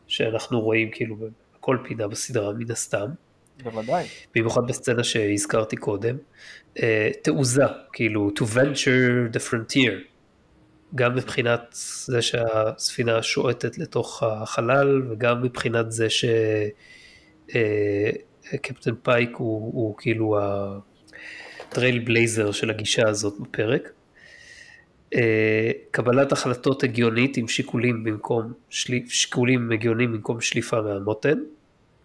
[0.07, 1.17] שאנחנו רואים כאילו
[1.61, 3.07] בכל פינה בסדרה מן הסתם.
[3.63, 4.07] בוודאי.
[4.35, 6.17] במיוחד בסצנה שהזכרתי קודם.
[6.79, 6.81] Uh,
[7.23, 9.93] תעוזה, כאילו to venture the frontier.
[10.95, 11.61] גם מבחינת
[12.05, 16.25] זה שהספינה שועטת לתוך החלל וגם מבחינת זה ש...
[17.49, 17.55] Uh,
[18.57, 20.39] קפטן פייק הוא, הוא כאילו
[21.69, 23.93] הטרייל בלייזר של הגישה הזאת בפרק.
[25.15, 28.53] אה, קבלת החלטות הגיונית עם שיקולים במקום,
[29.09, 31.39] שיקולים הגיוניים במקום שליפה מהמותן,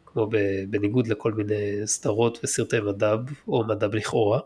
[0.06, 0.30] כמו
[0.70, 4.40] בניגוד לכל מיני סדרות וסרטי מדב או מדב לכאורה.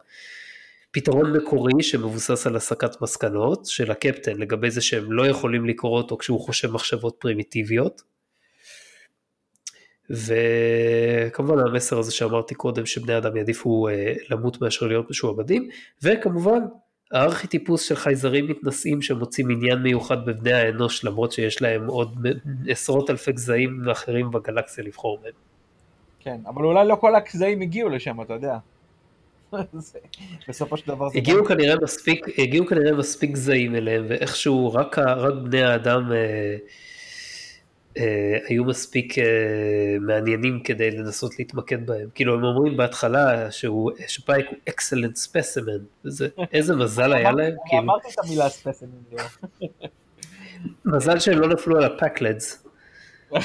[0.92, 6.18] פתרון מקורי שמבוסס על הסקת מסקנות של הקפטן לגבי זה שהם לא יכולים לקרוא אותו
[6.18, 8.02] כשהוא חושב מחשבות פרימיטיביות.
[10.10, 15.70] וכמובן המסר הזה שאמרתי קודם שבני אדם יעדיפו אה, למות מאשר להיות משועבדים
[16.04, 16.60] וכמובן
[17.12, 22.28] הארכיטיפוס של חייזרים מתנשאים שמוצאים עניין מיוחד בבני האנוש למרות שיש להם עוד
[22.68, 25.32] עשרות אלפי גזעים אחרים בגלקסיה לבחור מהם.
[26.20, 28.58] כן, אבל אולי לא כל הגזעים הגיעו לשם, אתה יודע.
[30.50, 31.18] בסופו של דבר זה...
[31.18, 36.58] הגיעו כנראה מספיק, הגיעו כנראה מספיק גזעים אליהם ואיכשהו רק, רק בני האדם אה,
[38.48, 39.24] היו מספיק אה,
[40.02, 42.10] מעניינים כדי לנסות להתמקד בהם.
[42.16, 45.78] כאילו הם אומרים בהתחלה שהוא, שפייק הוא אקסלנט ספסימן,
[46.54, 47.54] איזה מזל היה להם.
[47.80, 48.92] אמרתי את המילה ספסימן.
[50.86, 52.68] מזל שהם לא נפלו על הפקלדס.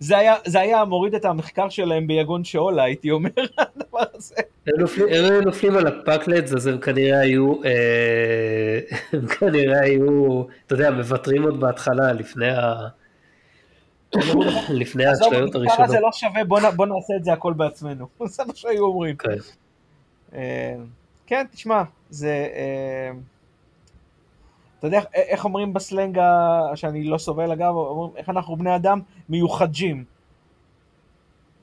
[0.00, 4.34] זה היה, זה היה מוריד את המחקר שלהם ביגון שאולה, הייתי אומר, הדבר הזה.
[4.66, 8.80] הם היו נופלים על הפקלדס, אז הם כנראה היו, אה,
[9.12, 12.88] הם כנראה היו, אתה יודע, מוותרים עוד בהתחלה, לפני ה...
[14.80, 15.90] לפני האשליות הראשונות.
[15.90, 16.44] זה לא שווה,
[16.76, 18.08] בוא נעשה את זה הכל בעצמנו.
[18.24, 19.16] זה מה שהיו אומרים.
[19.16, 19.30] כן,
[20.34, 20.76] אה,
[21.26, 22.48] כן תשמע, זה...
[22.54, 23.10] אה,
[24.78, 26.20] אתה יודע איך אומרים בסלנג
[26.74, 30.04] שאני לא סובל אגב, אומרים איך אנחנו בני אדם מיוחדים.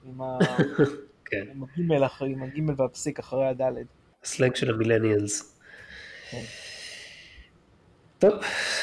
[0.06, 0.22] עם
[1.30, 1.46] כן.
[2.26, 3.86] עם הגימל והפסיק אחרי הדלת.
[4.24, 5.60] הסלנג של המילניאלס.
[8.20, 8.32] טוב,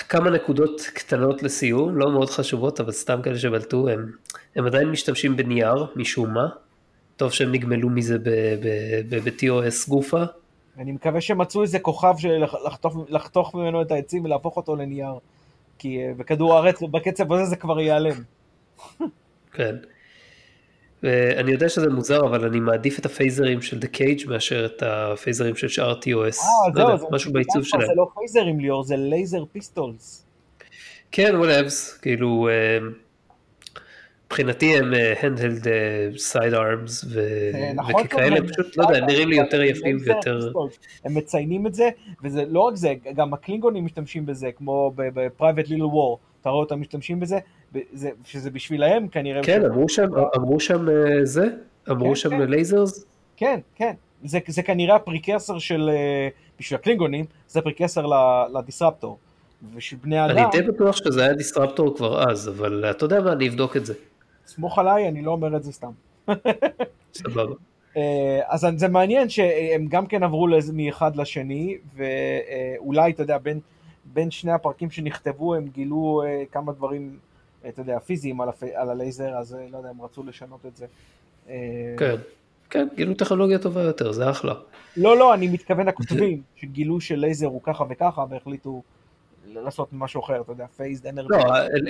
[0.09, 4.13] כמה נקודות קטנות לסיום, לא מאוד חשובות, אבל סתם כאלה שבלטו, הם,
[4.57, 6.47] הם עדיין משתמשים בנייר, משום מה.
[7.17, 8.19] טוב שהם נגמלו מזה
[9.09, 10.23] ב-TOS גופה.
[10.79, 15.13] אני מקווה שמצאו איזה כוכב של לחתוך, לחתוך ממנו את העצים ולהפוך אותו לנייר.
[15.79, 18.23] כי אה, בכדור הארץ, בקצב הזה זה כבר ייעלם.
[19.53, 19.77] כן.
[21.05, 25.57] ואני יודע שזה מוזר, אבל אני מעדיף את הפייזרים של The Cage מאשר את הפייזרים
[25.57, 26.07] של שאר TOS.
[26.07, 27.87] אה, זהו, זה משהו בעיצוב שלהם.
[27.87, 30.27] זה לא פייזרים ליאור, זה laser pistols.
[31.13, 32.79] כן, whatever, כאילו, אה,
[34.27, 35.67] מבחינתי הם handheld
[36.17, 40.53] side arms וכאלה, פשוט, לא יודע, נראים לי יותר יפים ויותר...
[41.05, 41.89] הם מציינים את זה,
[42.25, 46.81] וזה לא רק זה, גם הקלינגונים משתמשים בזה, כמו ב-Private Little War, אתה רואה אותם
[46.81, 47.39] משתמשים בזה,
[47.93, 49.43] זה, שזה בשבילהם כנראה...
[49.43, 51.49] כן, אמרו שם, אמרו שם אה, זה?
[51.91, 52.51] אמרו כן, שם כן.
[52.51, 53.05] lasers?
[53.37, 53.93] כן, כן.
[54.25, 56.29] זה, זה כנראה ה precursor של, אה,
[56.59, 58.07] בשביל הקלינגונים, זה ה precursor
[58.53, 59.19] ל disruptor.
[59.75, 60.39] בשביל בני אדם...
[60.39, 63.87] אני די בטוח שזה היה דיסרפטור כבר אז, אבל אתה יודע מה, אני אבדוק את
[63.87, 63.95] זה.
[64.47, 65.91] סמוך עליי, אני לא אומר את זה סתם.
[67.15, 67.55] סבבה.
[67.97, 73.61] אה, אז זה מעניין שהם גם כן עברו מאחד לשני, ואולי, אתה יודע, בין,
[74.05, 76.23] בין שני הפרקים שנכתבו הם גילו
[76.53, 77.19] כמה דברים
[77.69, 78.63] אתה יודע, פיזיים על, הפ...
[78.75, 80.87] על הלייזר, אז אה, לא יודע, הם רצו לשנות את זה.
[81.49, 81.55] אה,
[81.99, 82.15] כן,
[82.71, 84.55] כן, גילו טכנולוגיה טובה יותר, זה אחלה.
[84.97, 88.83] לא, לא, אני מתכוון הכותבים, שגילו שלייזר הוא ככה וככה, והחליטו
[89.53, 91.29] לעשות משהו אחר, אתה יודע, phased energy.
[91.29, 91.39] לא,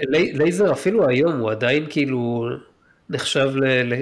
[0.09, 2.47] לייזר אפילו היום הוא עדיין כאילו
[3.11, 3.95] נחשב ל...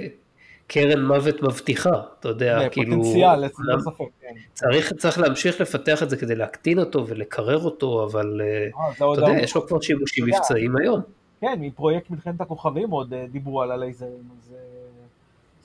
[0.66, 2.97] קרן מוות מבטיחה, אתה יודע, כאילו...
[2.97, 4.35] פוטנציאל, ללא ספק, כן.
[4.55, 9.43] צריך, צריך להמשיך לפתח את זה כדי להקטין אותו ולקרר אותו, אבל אה, אתה יודע,
[9.43, 11.01] יש לו כבר שימושים מבצעיים היום.
[11.43, 14.55] כן, מפרויקט מלחמת הכוכבים עוד דיברו על הלייזרים, אז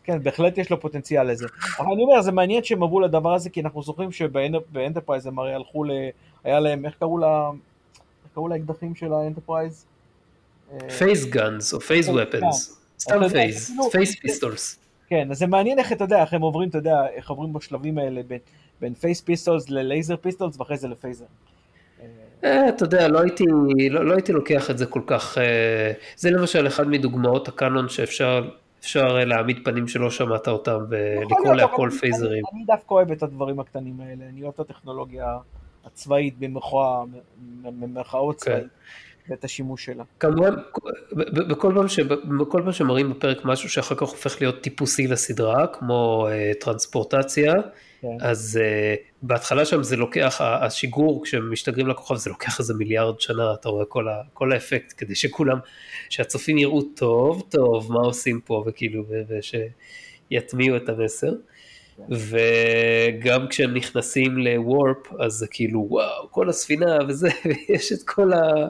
[0.03, 1.45] כן, בהחלט יש לו פוטנציאל לזה.
[1.79, 5.53] אבל אני אומר, זה מעניין שהם עברו לדבר הזה, כי אנחנו זוכרים שבאנטרפרייז הם הרי
[5.53, 5.91] הלכו ל...
[6.43, 7.49] היה להם, איך קראו לה...
[8.23, 9.85] איך קראו לאקדחים של האנטרפרייז?
[10.97, 12.81] phase guns או phase weapons.
[12.99, 14.79] סתם phase, phase pistols.
[15.07, 17.97] כן, אז זה מעניין איך אתה יודע, איך הם עוברים, אתה יודע, איך עוברים בשלבים
[17.97, 18.39] האלה בין,
[18.81, 21.25] בין phase pistols ל laser pistols ואחרי זה ל phaser.
[22.43, 23.43] אה, אתה יודע, לא הייתי,
[23.89, 28.49] לא, לא הייתי לוקח את זה כל כך, אה, זה למשל אחד מדוגמאות הקאנון שאפשר
[28.79, 32.43] אפשר להעמיד פנים שלא שמעת אותם ולקרוא להכל פייזרים.
[32.53, 35.37] אני דווקא אוהב את הדברים הקטנים האלה, אני אוהב את הטכנולוגיה
[35.85, 36.35] הצבאית
[37.63, 38.51] במרכאות כן.
[38.51, 38.67] צבאית.
[39.29, 40.03] ואת השימוש שלה.
[40.19, 40.55] כמובן,
[41.33, 41.99] בכל פעם, ש,
[42.39, 47.53] בכל פעם שמראים בפרק משהו שאחר כך הופך להיות טיפוסי לסדרה, כמו uh, טרנספורטציה,
[48.01, 48.07] כן.
[48.21, 53.69] אז uh, בהתחלה שם זה לוקח, השיגור כשמשתגרים לכוכב זה לוקח איזה מיליארד שנה, אתה
[53.69, 55.57] רואה כל, ה, כל האפקט, כדי שכולם,
[56.09, 59.03] שהצופים יראו טוב טוב מה עושים פה, וכאילו,
[60.31, 61.31] ושיטמיעו את המסר.
[61.97, 62.03] כן.
[62.09, 68.67] וגם כשהם נכנסים לוורפ אז זה כאילו וואו כל הספינה וזה ויש את כל ה...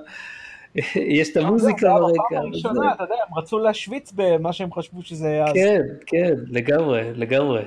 [1.20, 2.38] יש את המוזיקה ברקע.
[2.38, 5.54] הראשונה, אתה יודע, הם רצו להשוויץ במה שהם חשבו שזה היה אז.
[5.54, 7.62] כן, כן, לגמרי, לגמרי,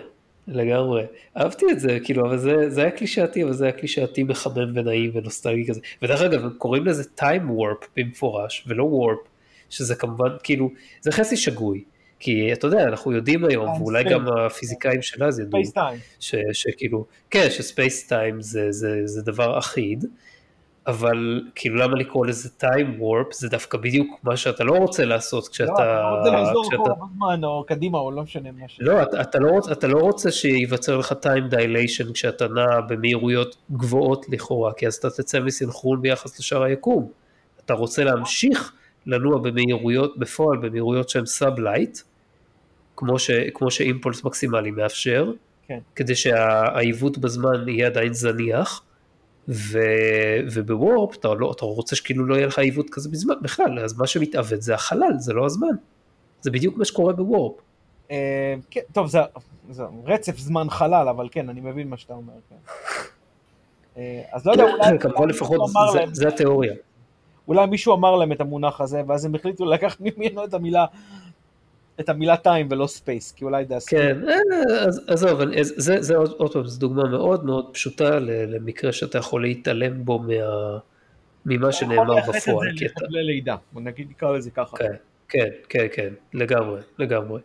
[0.49, 1.03] לגמרי.
[1.37, 5.11] אהבתי את זה, כאילו, אבל זה, זה היה קלישאתי, אבל זה היה קלישאתי מחמם ונעים
[5.15, 5.81] ונוסטלגי כזה.
[6.03, 9.29] ודרך אגב, הם קוראים לזה time warp במפורש, ולא warp,
[9.71, 10.71] שזה כמובן, כאילו,
[11.01, 11.85] זה חצי שגוי.
[12.21, 15.61] כי אתה יודע, אנחנו יודעים היום, אה, ואולי גם הפיזיקאים של אז ידעו,
[16.53, 20.05] שכאילו, כן, שספייס טיים זה, זה, זה דבר אחיד.
[20.87, 25.49] אבל כאילו למה לקרוא לזה time warp זה דווקא בדיוק מה שאתה לא רוצה לעשות
[25.49, 25.73] כשאתה...
[25.73, 26.91] לא, אתה רוצה לחזור כשאתה...
[26.95, 28.79] בזמן או קדימה או לא משנה מה ש...
[28.81, 33.57] לא, אתה, אתה, לא רוצה, אתה לא רוצה שייווצר לך time dilation כשאתה נע במהירויות
[33.73, 37.11] גבוהות לכאורה, כי אז אתה תצא מסנכרון ביחס לשאר היקום.
[37.65, 38.73] אתה רוצה להמשיך
[39.07, 41.99] לנוע במהירויות, בפועל במהירויות שהן sub-light,
[42.97, 45.33] כמו, ש, כמו ש impulse מקסימלי מאפשר,
[45.69, 45.79] כן.
[45.97, 48.83] כדי שהעיוות בזמן יהיה עדיין זניח.
[49.49, 49.79] ו...
[50.53, 53.99] וב warp אתה, לא, אתה רוצה שכאילו לא יהיה לך עיוות כזה בזמן בכלל, אז
[53.99, 55.67] מה שמתעוות זה החלל, זה לא הזמן.
[56.41, 57.53] זה בדיוק מה שקורה ב warp.
[58.11, 59.19] אה, כן, טוב, זה,
[59.71, 62.33] זה רצף זמן חלל, אבל כן, אני מבין מה שאתה אומר.
[62.51, 62.57] כן.
[63.97, 64.99] אה, אז לא יודע, אולי...
[64.99, 65.61] כמובן לפחות
[65.93, 66.75] זה, להם, זה התיאוריה.
[67.49, 70.87] אולי מישהו אמר להם את המונח הזה, ואז הם החליטו לקחת ממנו את המילה
[72.01, 74.03] את המילה time ולא space, כי אולי זה ה space.
[74.03, 79.43] כן, אה, עזוב, זה, זה עוד, פעם, זו דוגמה מאוד מאוד פשוטה למקרה שאתה יכול
[79.43, 80.79] להתעלם בו מה,
[81.47, 82.39] ממה שנאמר בפועל.
[82.39, 84.77] יכול לייחס את זה לחבלי לידה, בוא נגיד, נקרא לזה ככה.
[84.77, 84.95] כן,
[85.29, 87.41] כן, כן, כן, לגמרי, לגמרי.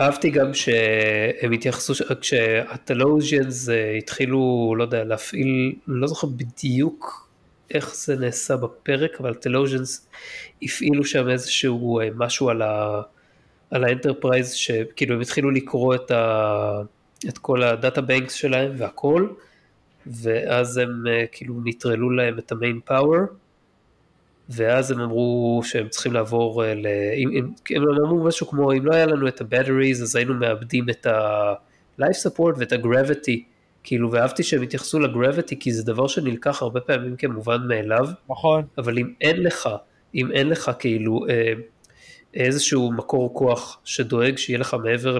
[0.00, 7.28] אהבתי גם שהם התייחסו, כשה Talosians אה, התחילו, לא יודע, להפעיל, לא זוכר בדיוק
[7.70, 10.08] איך זה נעשה בפרק, אבל Talosians
[10.62, 13.00] הפעילו שם איזשהו אה, משהו על ה...
[13.70, 16.80] על האנטרפרייז שכאילו הם התחילו לקרוא את, ה,
[17.28, 19.28] את כל ה data banks שלהם והכל
[20.06, 23.20] ואז הם אה, כאילו נטרלו להם את ה main power
[24.48, 26.86] ואז הם אמרו שהם צריכים לעבור, אה, ל...
[27.22, 30.90] הם, הם, הם אמרו משהו כמו אם לא היה לנו את ה-batteries אז היינו מאבדים
[30.90, 33.40] את ה-life support ואת ה-gravity.
[33.82, 38.08] כאילו ואהבתי שהם התייחסו ל-gravity כי זה דבר שנלקח הרבה פעמים כמובן מאליו.
[38.30, 38.62] נכון.
[38.78, 39.68] אבל אם אין לך
[40.14, 41.52] אם אין לך כאילו אה,
[42.34, 45.18] איזשהו מקור כוח שדואג שיהיה לך מעבר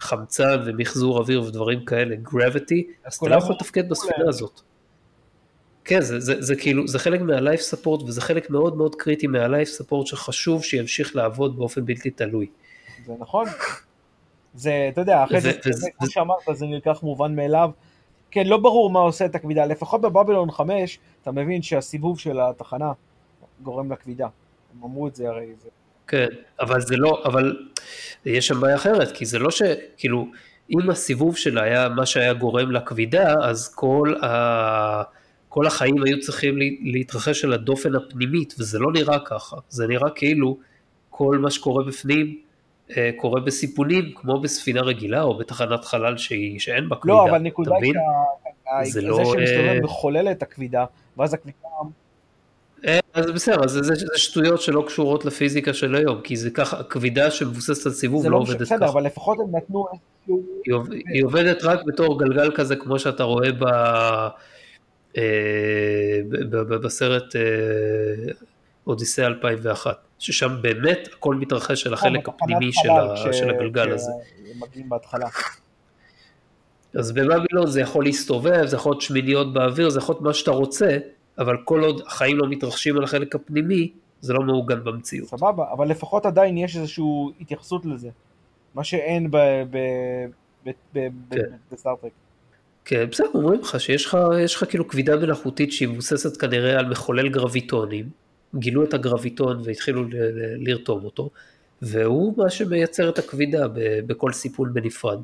[0.00, 4.60] לחמצן ומחזור אוויר ודברים כאלה, gravity, אז אתה לא יכול לתפקד בספינה הזאת.
[5.84, 9.80] כן, זה, זה, זה כאילו, זה חלק מה-life support וזה חלק מאוד מאוד קריטי מה-life
[9.80, 12.46] support שחשוב שימשיך לעבוד באופן בלתי תלוי.
[13.06, 13.46] זה נכון.
[14.54, 17.70] זה, אתה יודע, אחרי זה, זה, כמו שאמרת, זה נלקח מובן מאליו.
[18.30, 22.92] כן, לא ברור מה עושה את הכבידה, לפחות בבבלון 5, אתה מבין שהסיבוב של התחנה
[23.62, 24.28] גורם לכבידה.
[24.74, 25.68] הם אמרו את זה הרי, זה
[26.10, 26.26] כן,
[26.60, 27.56] אבל זה לא, אבל
[28.26, 29.62] יש שם בעיה אחרת, כי זה לא ש...
[29.96, 30.26] כאילו,
[30.70, 35.02] אם הסיבוב שלה היה מה שהיה גורם לכבידה, אז כל, ה...
[35.48, 39.56] כל החיים היו צריכים להתרחש על הדופן הפנימית, וזה לא נראה ככה.
[39.68, 40.58] זה נראה כאילו
[41.10, 42.38] כל מה שקורה בפנים
[42.96, 47.16] אה, קורה בסיפונים, כמו בספינה רגילה או בתחנת חלל שהיא, שאין בה כבידה.
[47.16, 47.94] לא, אבל נקודה היא
[48.84, 49.16] שזה לא...
[49.16, 50.84] שמסתובב אה, מחולל את הכבידה,
[51.16, 51.58] ואז הכבידה
[53.14, 57.30] אז בסדר, אז זה, זה שטויות שלא קשורות לפיזיקה של היום, כי זה ככה, כבידה
[57.30, 58.74] שמבוססת על סיבוב לא, לא עובדת ככה.
[58.76, 60.44] בסדר, אבל לפחות הם נתנו איזשהו...
[60.64, 63.64] היא, היא עובדת רק בתור גלגל כזה, כמו שאתה רואה ב,
[65.16, 67.42] אה, ב, ב, בסרט אה,
[68.86, 74.10] אודיסאה 2001, ששם באמת הכל מתרחש על החלק הפנימי של, ה, של הגלגל הזה.
[74.60, 75.28] מגיעים בהתחלה.
[76.94, 80.50] אז בבבילון זה יכול להסתובב, זה יכול להיות שמיניות באוויר, זה יכול להיות מה שאתה
[80.50, 80.98] רוצה,
[81.40, 85.28] אבל כל עוד החיים לא מתרחשים על החלק הפנימי, זה לא מעוגן במציאות.
[85.28, 87.04] סבבה, אבל לפחות עדיין יש איזושהי
[87.40, 88.08] התייחסות לזה.
[88.74, 89.30] מה שאין
[91.70, 92.12] בסטארט-טרק.
[92.84, 97.28] כן, בסדר, אומרים לך שיש לך, לך כאילו כבידה מלאכותית שהיא מבוססת כנראה על מחולל
[97.28, 98.08] גרביטונים,
[98.54, 100.04] גילו את הגרביטון והתחילו
[100.58, 101.30] לרתום אותו,
[101.82, 103.66] והוא מה שמייצר את הכבידה
[104.06, 105.18] בכל סיפון בנפרד.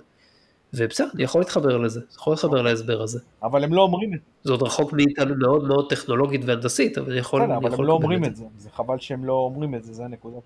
[0.74, 3.20] ובסדר, אני יכול להתחבר לזה, יכול להתחבר להסבר הזה.
[3.42, 4.24] אבל הם לא אומרים את זה.
[4.42, 7.42] זה עוד רחוק מאיתנו מאוד מאוד טכנולוגית והנדסית, אבל אני יכול...
[7.42, 10.04] בסדר, אבל הם לא אומרים את זה, זה חבל שהם לא אומרים את זה, זה
[10.04, 10.36] הנקודה.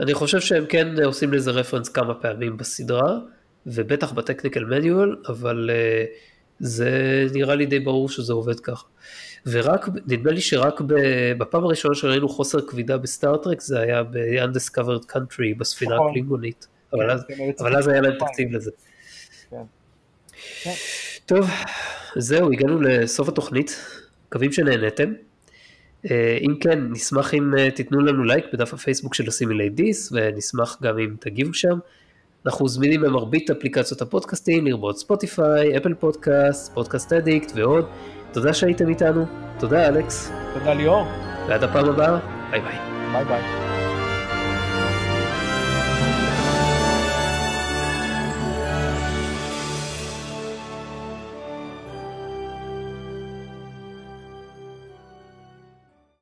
[0.00, 3.18] אני חושב שהם כן עושים לזה רפרנס כמה פעמים בסדרה,
[3.66, 6.08] ובטח ב technical manual, אבל אה,
[6.58, 6.90] זה
[7.32, 8.86] נראה לי די ברור שזה עובד ככה.
[9.46, 10.80] ורק, נדמה לי שרק
[11.38, 16.08] בפעם הראשונה שראינו חוסר כבידה בסטאר-טרק זה היה ב-Undiscovered Country בספינה נכון.
[16.08, 18.70] הקלינגונית, אבל, כן, אבל אז היה להם תקציב לזה.
[20.62, 20.74] כן.
[21.26, 21.50] טוב,
[22.16, 23.76] זהו, הגענו לסוף התוכנית,
[24.28, 25.12] מקווים שנהנתם.
[26.10, 30.78] אה, אם כן, נשמח אם אה, תיתנו לנו לייק בדף הפייסבוק של Assimilate This, ונשמח
[30.82, 31.78] גם אם תגיבו שם.
[32.46, 37.84] אנחנו זמינים במרבית אפליקציות הפודקאסטים, לרבות ספוטיפיי, אפל פודקאסט, פודקאסט אדיקט ועוד.
[38.32, 39.26] תודה שהייתם איתנו,
[39.58, 40.32] תודה אלכס.
[40.54, 41.06] תודה ליאור.
[41.48, 42.18] ועד הפעם הבאה,
[42.50, 42.78] ביי ביי.
[43.12, 43.71] ביי ביי.